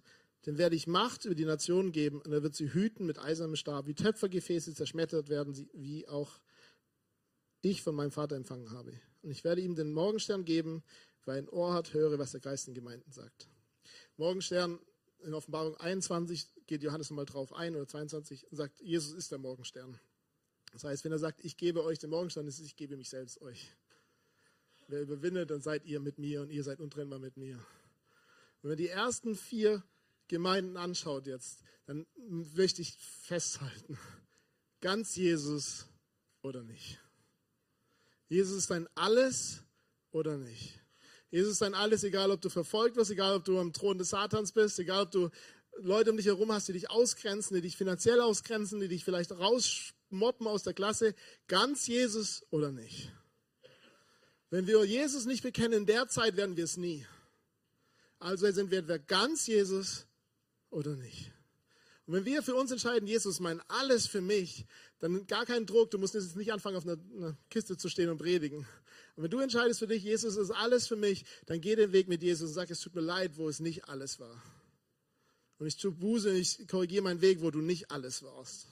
dem 0.46 0.56
werde 0.56 0.76
ich 0.76 0.86
Macht 0.86 1.24
über 1.24 1.34
die 1.34 1.44
Nationen 1.44 1.90
geben 1.90 2.20
und 2.20 2.32
er 2.32 2.44
wird 2.44 2.54
sie 2.54 2.72
hüten 2.72 3.04
mit 3.04 3.18
eisernem 3.18 3.56
Stab, 3.56 3.88
wie 3.88 3.94
Töpfergefäße 3.94 4.72
zerschmettert 4.74 5.28
werden, 5.28 5.52
sie, 5.52 5.68
wie 5.74 6.08
auch 6.08 6.40
ich 7.60 7.82
von 7.82 7.96
meinem 7.96 8.12
Vater 8.12 8.36
empfangen 8.36 8.70
habe. 8.70 8.92
Und 9.22 9.32
ich 9.32 9.42
werde 9.42 9.60
ihm 9.60 9.74
den 9.74 9.92
Morgenstern 9.92 10.44
geben, 10.44 10.84
wer 11.24 11.34
ein 11.34 11.48
Ohr 11.48 11.74
hat, 11.74 11.92
höre, 11.92 12.20
was 12.20 12.30
der 12.30 12.40
Geist 12.40 12.68
den 12.68 12.74
Gemeinden 12.74 13.10
sagt. 13.10 13.48
Morgenstern 14.16 14.78
in 15.24 15.34
Offenbarung 15.34 15.76
21 15.76 16.48
geht 16.68 16.84
Johannes 16.84 17.10
nochmal 17.10 17.26
drauf 17.26 17.52
ein 17.52 17.74
oder 17.74 17.88
22 17.88 18.46
und 18.48 18.56
sagt, 18.56 18.80
Jesus 18.80 19.12
ist 19.12 19.32
der 19.32 19.38
Morgenstern. 19.38 19.98
Das 20.72 20.84
heißt, 20.84 21.04
wenn 21.04 21.12
er 21.12 21.18
sagt, 21.18 21.44
ich 21.44 21.56
gebe 21.56 21.82
euch 21.82 21.98
den 21.98 22.10
Morgenstern, 22.10 22.46
ist 22.46 22.60
es, 22.60 22.66
ich 22.66 22.76
gebe 22.76 22.96
mich 22.96 23.08
selbst 23.08 23.40
euch. 23.40 23.72
Wer 24.88 25.02
überwindet, 25.02 25.50
dann 25.50 25.60
seid 25.60 25.84
ihr 25.84 26.00
mit 26.00 26.18
mir 26.18 26.42
und 26.42 26.50
ihr 26.50 26.62
seid 26.62 26.80
untrennbar 26.80 27.18
mit 27.18 27.36
mir. 27.36 27.58
Wenn 28.62 28.70
wir 28.70 28.76
die 28.76 28.88
ersten 28.88 29.34
vier 29.34 29.82
Gemeinden 30.28 30.76
anschaut 30.76 31.26
jetzt, 31.26 31.60
dann 31.86 32.06
möchte 32.16 32.82
ich 32.82 32.96
festhalten, 32.96 33.98
ganz 34.80 35.16
Jesus 35.16 35.86
oder 36.42 36.62
nicht. 36.62 37.00
Jesus 38.28 38.56
ist 38.56 38.70
dein 38.70 38.88
Alles 38.94 39.62
oder 40.10 40.36
nicht. 40.36 40.80
Jesus 41.30 41.54
ist 41.54 41.62
dein 41.62 41.74
Alles, 41.74 42.02
egal 42.04 42.30
ob 42.30 42.40
du 42.40 42.48
verfolgt 42.48 42.96
wirst, 42.96 43.10
egal 43.10 43.36
ob 43.36 43.44
du 43.44 43.58
am 43.58 43.72
Thron 43.72 43.98
des 43.98 44.10
Satans 44.10 44.52
bist, 44.52 44.78
egal 44.78 45.02
ob 45.02 45.10
du 45.10 45.30
Leute 45.78 46.10
um 46.10 46.16
dich 46.16 46.26
herum 46.26 46.50
hast, 46.52 46.68
die 46.68 46.72
dich 46.72 46.90
ausgrenzen, 46.90 47.54
die 47.54 47.60
dich 47.60 47.76
finanziell 47.76 48.20
ausgrenzen, 48.20 48.80
die 48.80 48.88
dich 48.88 49.04
vielleicht 49.04 49.32
rausmoppen 49.32 50.46
aus 50.46 50.62
der 50.62 50.74
Klasse. 50.74 51.14
Ganz 51.48 51.86
Jesus 51.86 52.44
oder 52.50 52.72
nicht. 52.72 53.12
Wenn 54.50 54.66
wir 54.66 54.84
Jesus 54.84 55.24
nicht 55.24 55.42
bekennen, 55.42 55.80
in 55.80 55.86
der 55.86 56.08
Zeit 56.08 56.36
werden 56.36 56.56
wir 56.56 56.64
es 56.64 56.76
nie. 56.76 57.04
Also 58.18 58.50
sind 58.50 58.70
wir 58.70 58.78
entweder 58.78 58.98
ganz 58.98 59.46
Jesus 59.46 60.06
oder 60.70 60.94
nicht. 60.96 61.32
Und 62.06 62.14
wenn 62.14 62.24
wir 62.24 62.42
für 62.42 62.54
uns 62.54 62.70
entscheiden, 62.70 63.08
Jesus 63.08 63.40
mein 63.40 63.60
alles 63.68 64.06
für 64.06 64.20
mich, 64.20 64.64
dann 65.00 65.26
gar 65.26 65.44
keinen 65.44 65.66
Druck, 65.66 65.90
du 65.90 65.98
musst 65.98 66.14
jetzt 66.14 66.36
nicht 66.36 66.52
anfangen, 66.52 66.76
auf 66.76 66.86
einer, 66.86 66.98
einer 67.16 67.36
Kiste 67.50 67.76
zu 67.76 67.88
stehen 67.88 68.08
und 68.08 68.18
predigen. 68.18 68.66
Und 69.16 69.22
wenn 69.24 69.30
du 69.30 69.40
entscheidest 69.40 69.80
für 69.80 69.88
dich, 69.88 70.04
Jesus 70.04 70.36
ist 70.36 70.50
alles 70.50 70.86
für 70.86 70.96
mich, 70.96 71.24
dann 71.46 71.60
geh 71.60 71.74
den 71.74 71.92
Weg 71.92 72.06
mit 72.06 72.22
Jesus 72.22 72.50
und 72.50 72.54
sag, 72.54 72.70
es 72.70 72.80
tut 72.80 72.94
mir 72.94 73.00
leid, 73.00 73.36
wo 73.36 73.48
es 73.48 73.60
nicht 73.60 73.88
alles 73.88 74.20
war. 74.20 74.40
Und 75.58 75.66
ich 75.66 75.76
tue 75.76 75.90
Buße, 75.90 76.30
ich 76.36 76.68
korrigiere 76.68 77.02
meinen 77.02 77.20
Weg, 77.22 77.40
wo 77.40 77.50
du 77.50 77.60
nicht 77.60 77.90
alles 77.90 78.22
warst. 78.22 78.68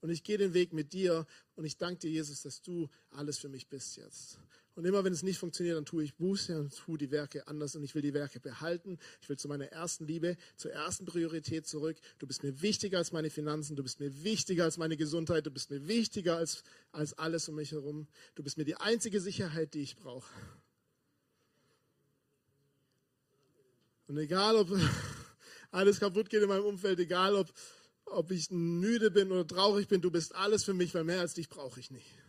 Und 0.00 0.10
ich 0.10 0.24
gehe 0.24 0.38
den 0.38 0.54
Weg 0.54 0.72
mit 0.72 0.92
dir 0.92 1.26
und 1.54 1.64
ich 1.64 1.76
danke 1.76 2.00
dir, 2.00 2.10
Jesus, 2.10 2.42
dass 2.42 2.62
du 2.62 2.88
alles 3.10 3.38
für 3.38 3.48
mich 3.48 3.68
bist 3.68 3.96
jetzt. 3.96 4.38
Und 4.74 4.86
immer 4.86 5.04
wenn 5.04 5.12
es 5.12 5.22
nicht 5.22 5.38
funktioniert, 5.38 5.76
dann 5.76 5.84
tue 5.84 6.02
ich 6.02 6.14
Buße 6.14 6.58
und 6.58 6.74
tue 6.74 6.96
die 6.96 7.10
Werke 7.10 7.46
anders 7.46 7.76
und 7.76 7.82
ich 7.82 7.94
will 7.94 8.00
die 8.00 8.14
Werke 8.14 8.40
behalten. 8.40 8.98
Ich 9.20 9.28
will 9.28 9.36
zu 9.36 9.46
meiner 9.46 9.66
ersten 9.66 10.06
Liebe, 10.06 10.36
zur 10.56 10.72
ersten 10.72 11.04
Priorität 11.04 11.66
zurück. 11.66 11.98
Du 12.18 12.26
bist 12.26 12.42
mir 12.42 12.62
wichtiger 12.62 12.96
als 12.96 13.12
meine 13.12 13.28
Finanzen, 13.28 13.76
du 13.76 13.82
bist 13.82 14.00
mir 14.00 14.24
wichtiger 14.24 14.64
als 14.64 14.78
meine 14.78 14.96
Gesundheit, 14.96 15.44
du 15.44 15.50
bist 15.50 15.70
mir 15.70 15.86
wichtiger 15.88 16.38
als, 16.38 16.62
als 16.90 17.12
alles 17.18 17.48
um 17.50 17.56
mich 17.56 17.72
herum. 17.72 18.08
Du 18.34 18.42
bist 18.42 18.56
mir 18.56 18.64
die 18.64 18.76
einzige 18.76 19.20
Sicherheit, 19.20 19.74
die 19.74 19.82
ich 19.82 19.96
brauche. 19.96 20.32
Und 24.06 24.16
egal, 24.16 24.56
ob 24.56 24.70
alles 25.70 26.00
kaputt 26.00 26.30
geht 26.30 26.42
in 26.42 26.48
meinem 26.48 26.64
Umfeld, 26.64 26.98
egal, 26.98 27.34
ob, 27.34 27.52
ob 28.06 28.30
ich 28.30 28.50
müde 28.50 29.10
bin 29.10 29.30
oder 29.30 29.46
traurig 29.46 29.86
bin, 29.86 30.00
du 30.00 30.10
bist 30.10 30.34
alles 30.34 30.64
für 30.64 30.74
mich, 30.74 30.94
weil 30.94 31.04
mehr 31.04 31.20
als 31.20 31.34
dich 31.34 31.50
brauche 31.50 31.78
ich 31.78 31.90
nicht. 31.90 32.21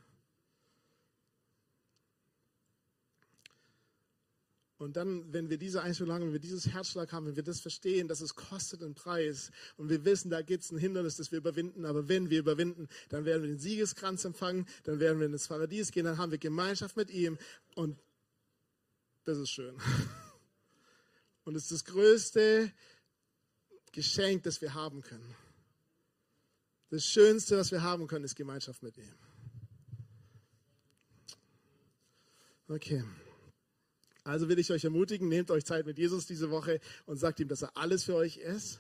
Und 4.83 4.97
dann, 4.97 5.31
wenn 5.31 5.49
wir 5.49 5.57
diese 5.57 5.81
Einstellung 5.81 6.13
haben, 6.13 6.25
wenn 6.25 6.33
wir 6.33 6.39
dieses 6.39 6.67
Herzschlag 6.67 7.13
haben, 7.13 7.25
wenn 7.25 7.37
wir 7.37 7.43
das 7.43 7.61
verstehen, 7.61 8.09
dass 8.09 8.19
es 8.19 8.35
kostet 8.35 8.83
einen 8.83 8.95
Preis 8.95 9.49
und 9.77 9.89
wir 9.89 10.03
wissen, 10.03 10.29
da 10.29 10.41
gibt 10.41 10.65
es 10.65 10.71
ein 10.71 10.77
Hindernis, 10.77 11.15
das 11.15 11.31
wir 11.31 11.37
überwinden, 11.37 11.85
aber 11.85 12.09
wenn 12.09 12.29
wir 12.29 12.39
überwinden, 12.39 12.89
dann 13.07 13.23
werden 13.23 13.43
wir 13.43 13.49
den 13.49 13.59
Siegeskranz 13.59 14.25
empfangen, 14.25 14.67
dann 14.83 14.99
werden 14.99 15.21
wir 15.21 15.27
ins 15.27 15.47
Paradies 15.47 15.91
gehen, 15.91 16.03
dann 16.03 16.17
haben 16.17 16.31
wir 16.31 16.37
Gemeinschaft 16.37 16.97
mit 16.97 17.09
ihm 17.11 17.37
und 17.75 17.97
das 19.23 19.37
ist 19.37 19.51
schön. 19.51 19.77
Und 21.45 21.55
es 21.55 21.63
ist 21.63 21.71
das 21.71 21.85
größte 21.85 22.71
Geschenk, 23.91 24.43
das 24.43 24.61
wir 24.61 24.73
haben 24.73 25.01
können. 25.01 25.35
Das 26.89 27.05
Schönste, 27.05 27.57
was 27.57 27.71
wir 27.71 27.81
haben 27.81 28.07
können, 28.07 28.23
ist 28.23 28.35
Gemeinschaft 28.35 28.81
mit 28.81 28.97
ihm. 28.97 29.13
Okay. 32.69 33.03
Also 34.23 34.47
will 34.47 34.57
ich 34.59 34.71
euch 34.71 34.83
ermutigen, 34.83 35.27
nehmt 35.27 35.51
euch 35.51 35.65
Zeit 35.65 35.85
mit 35.85 35.97
Jesus 35.97 36.25
diese 36.25 36.49
Woche 36.49 36.79
und 37.05 37.17
sagt 37.17 37.39
ihm, 37.39 37.47
dass 37.49 37.61
er 37.61 37.75
alles 37.75 38.05
für 38.05 38.15
euch 38.15 38.37
ist. 38.37 38.79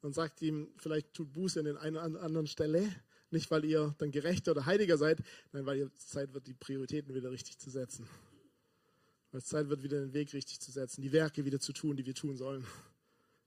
Und 0.00 0.14
sagt 0.14 0.42
ihm, 0.42 0.68
vielleicht 0.76 1.12
tut 1.12 1.32
Buße 1.32 1.58
an 1.58 1.64
den 1.64 1.76
einen 1.76 1.96
oder 1.96 2.22
anderen 2.22 2.46
Stelle. 2.46 2.88
Nicht, 3.30 3.50
weil 3.50 3.64
ihr 3.64 3.94
dann 3.98 4.12
gerechter 4.12 4.52
oder 4.52 4.64
heiliger 4.64 4.96
seid, 4.96 5.18
nein, 5.52 5.66
weil 5.66 5.78
ihr 5.78 5.94
Zeit 5.94 6.32
wird, 6.32 6.46
die 6.46 6.54
Prioritäten 6.54 7.14
wieder 7.14 7.30
richtig 7.32 7.58
zu 7.58 7.68
setzen. 7.68 8.08
Weil 9.32 9.40
es 9.40 9.46
Zeit 9.46 9.68
wird, 9.68 9.82
wieder 9.82 10.00
den 10.00 10.14
Weg 10.14 10.32
richtig 10.32 10.60
zu 10.60 10.70
setzen, 10.70 11.02
die 11.02 11.12
Werke 11.12 11.44
wieder 11.44 11.58
zu 11.58 11.72
tun, 11.72 11.96
die 11.96 12.06
wir 12.06 12.14
tun 12.14 12.36
sollen. 12.36 12.64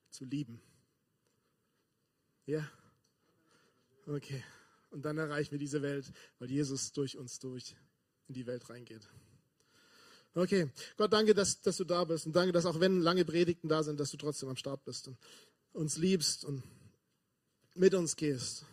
Zu 0.10 0.26
lieben. 0.26 0.62
Ja? 2.46 2.70
Okay. 4.06 4.44
Und 4.92 5.06
dann 5.06 5.18
erreichen 5.18 5.52
wir 5.52 5.58
diese 5.58 5.82
Welt, 5.82 6.12
weil 6.38 6.52
Jesus 6.52 6.92
durch 6.92 7.18
uns 7.18 7.40
durch 7.40 7.76
in 8.28 8.34
die 8.34 8.46
Welt 8.46 8.70
reingeht. 8.70 9.08
Okay, 10.34 10.70
Gott, 10.96 11.12
danke, 11.12 11.34
dass, 11.34 11.60
dass 11.60 11.76
du 11.76 11.84
da 11.84 12.06
bist 12.06 12.26
und 12.26 12.34
danke, 12.34 12.54
dass 12.54 12.66
auch 12.66 12.80
wenn 12.80 13.02
lange 13.02 13.26
Predigten 13.26 13.68
da 13.68 13.84
sind, 13.84 14.00
dass 14.00 14.12
du 14.12 14.18
trotzdem 14.18 14.48
am 14.48 14.56
Start 14.56 14.86
bist 14.86 15.10
und 15.10 15.18
uns 15.74 15.98
liebst 15.98 16.46
und 16.46 16.64
mit 17.76 17.94
uns 17.94 18.16
gehst. 18.16 18.66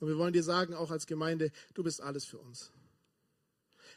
Und 0.00 0.08
wir 0.08 0.18
wollen 0.18 0.32
dir 0.32 0.42
sagen, 0.42 0.74
auch 0.74 0.90
als 0.90 1.06
Gemeinde, 1.06 1.52
du 1.74 1.84
bist 1.84 2.00
alles 2.00 2.24
für 2.24 2.38
uns. 2.38 2.72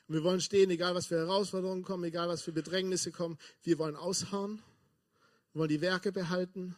Und 0.08 0.16
wir 0.16 0.24
wollen 0.24 0.42
stehen, 0.42 0.70
egal 0.70 0.94
was 0.94 1.08
für 1.08 1.18
Herausforderungen 1.18 1.84
kommen, 1.84 2.04
egal 2.04 2.28
was 2.28 2.44
für 2.44 2.52
Bedrängnisse 2.52 3.12
kommen, 3.12 3.40
wir 3.64 3.80
wollen 3.80 3.96
aushauen, 3.96 4.62
wir 5.54 5.60
wollen 5.60 5.70
die 5.70 5.82
Werke 5.82 6.12
behalten, 6.12 6.76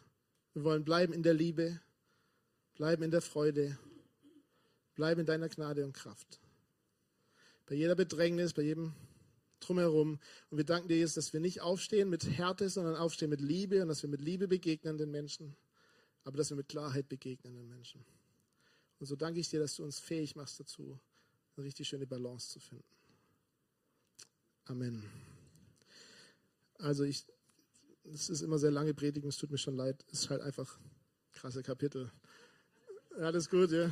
wir 0.54 0.64
wollen 0.64 0.86
bleiben 0.86 1.12
in 1.12 1.24
der 1.24 1.34
Liebe, 1.34 1.82
bleiben 2.76 3.04
in 3.04 3.12
der 3.12 3.22
Freude, 3.22 3.78
bleiben 4.94 5.22
in 5.22 5.26
deiner 5.26 5.50
Gnade 5.50 5.84
und 5.84 5.94
Kraft. 5.94 6.40
Bei 7.66 7.76
jeder 7.76 7.96
Bedrängnis, 7.96 8.54
bei 8.54 8.62
jedem 8.62 8.94
drumherum. 9.66 10.20
Und 10.50 10.58
wir 10.58 10.66
danken 10.66 10.88
dir, 10.88 10.98
Jesus, 10.98 11.16
dass 11.16 11.34
wir 11.34 11.40
nicht 11.40 11.62
aufstehen 11.62 12.10
mit 12.10 12.26
Härte, 12.26 12.70
sondern 12.70 12.96
aufstehen 12.96 13.30
mit 13.30 13.42
Liebe 13.42 13.82
und 13.82 13.88
dass 13.88 14.02
wir 14.04 14.10
mit 14.10 14.22
Liebe 14.22 14.48
begegnen 14.48 14.98
den 14.98 15.12
Menschen, 15.12 15.56
aber 16.24 16.38
dass 16.38 16.50
wir 16.50 16.58
mit 16.58 16.70
Klarheit 16.70 17.10
begegnen 17.10 17.54
den 17.54 17.68
Menschen. 17.68 18.06
Und 19.00 19.08
so 19.08 19.16
danke 19.16 19.40
ich 19.40 19.50
dir, 19.50 19.60
dass 19.60 19.76
du 19.76 19.84
uns 19.84 20.00
fähig 20.00 20.36
machst 20.36 20.60
dazu, 20.60 21.00
eine 21.56 21.66
richtig 21.66 21.88
schöne 21.88 22.08
Balance 22.08 22.50
zu 22.50 22.60
finden. 22.60 22.86
Amen. 24.66 25.04
Also 26.80 27.04
ich, 27.04 27.26
es 28.04 28.30
ist 28.30 28.42
immer 28.42 28.58
sehr 28.58 28.72
lange 28.72 28.94
Predigen, 28.94 29.30
es 29.30 29.38
tut 29.38 29.52
mir 29.52 29.58
schon 29.58 29.76
leid, 29.76 30.04
es 30.12 30.22
ist 30.22 30.30
halt 30.30 30.42
einfach 30.42 30.80
krasse 31.34 31.64
Kapitel. 31.64 32.12
Alles 33.18 33.50
gut, 33.50 33.72
ja. 33.72 33.92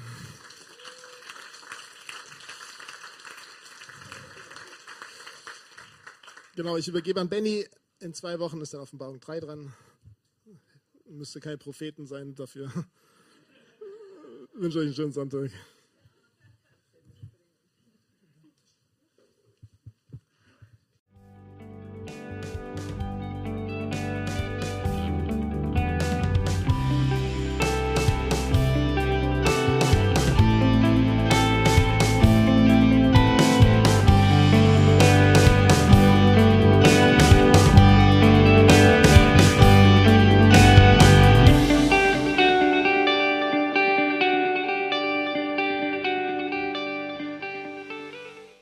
Genau, 6.56 6.78
ich 6.78 6.88
übergebe 6.88 7.20
an 7.20 7.30
Benny. 7.30 7.66
In 8.00 8.14
zwei 8.14 8.38
Wochen 8.38 8.62
ist 8.62 8.76
dann 8.76 8.82
Offenbarung 8.82 9.20
3 9.20 9.40
dran. 9.40 9.74
Müsste 11.10 11.40
kein 11.40 11.58
Propheten 11.58 12.06
sein 12.06 12.36
dafür. 12.36 12.72
Ich 14.54 14.60
wünsche 14.62 14.78
euch 14.78 14.86
einen 14.86 14.94
schönen 14.94 15.14
Sonntag. 15.14 15.50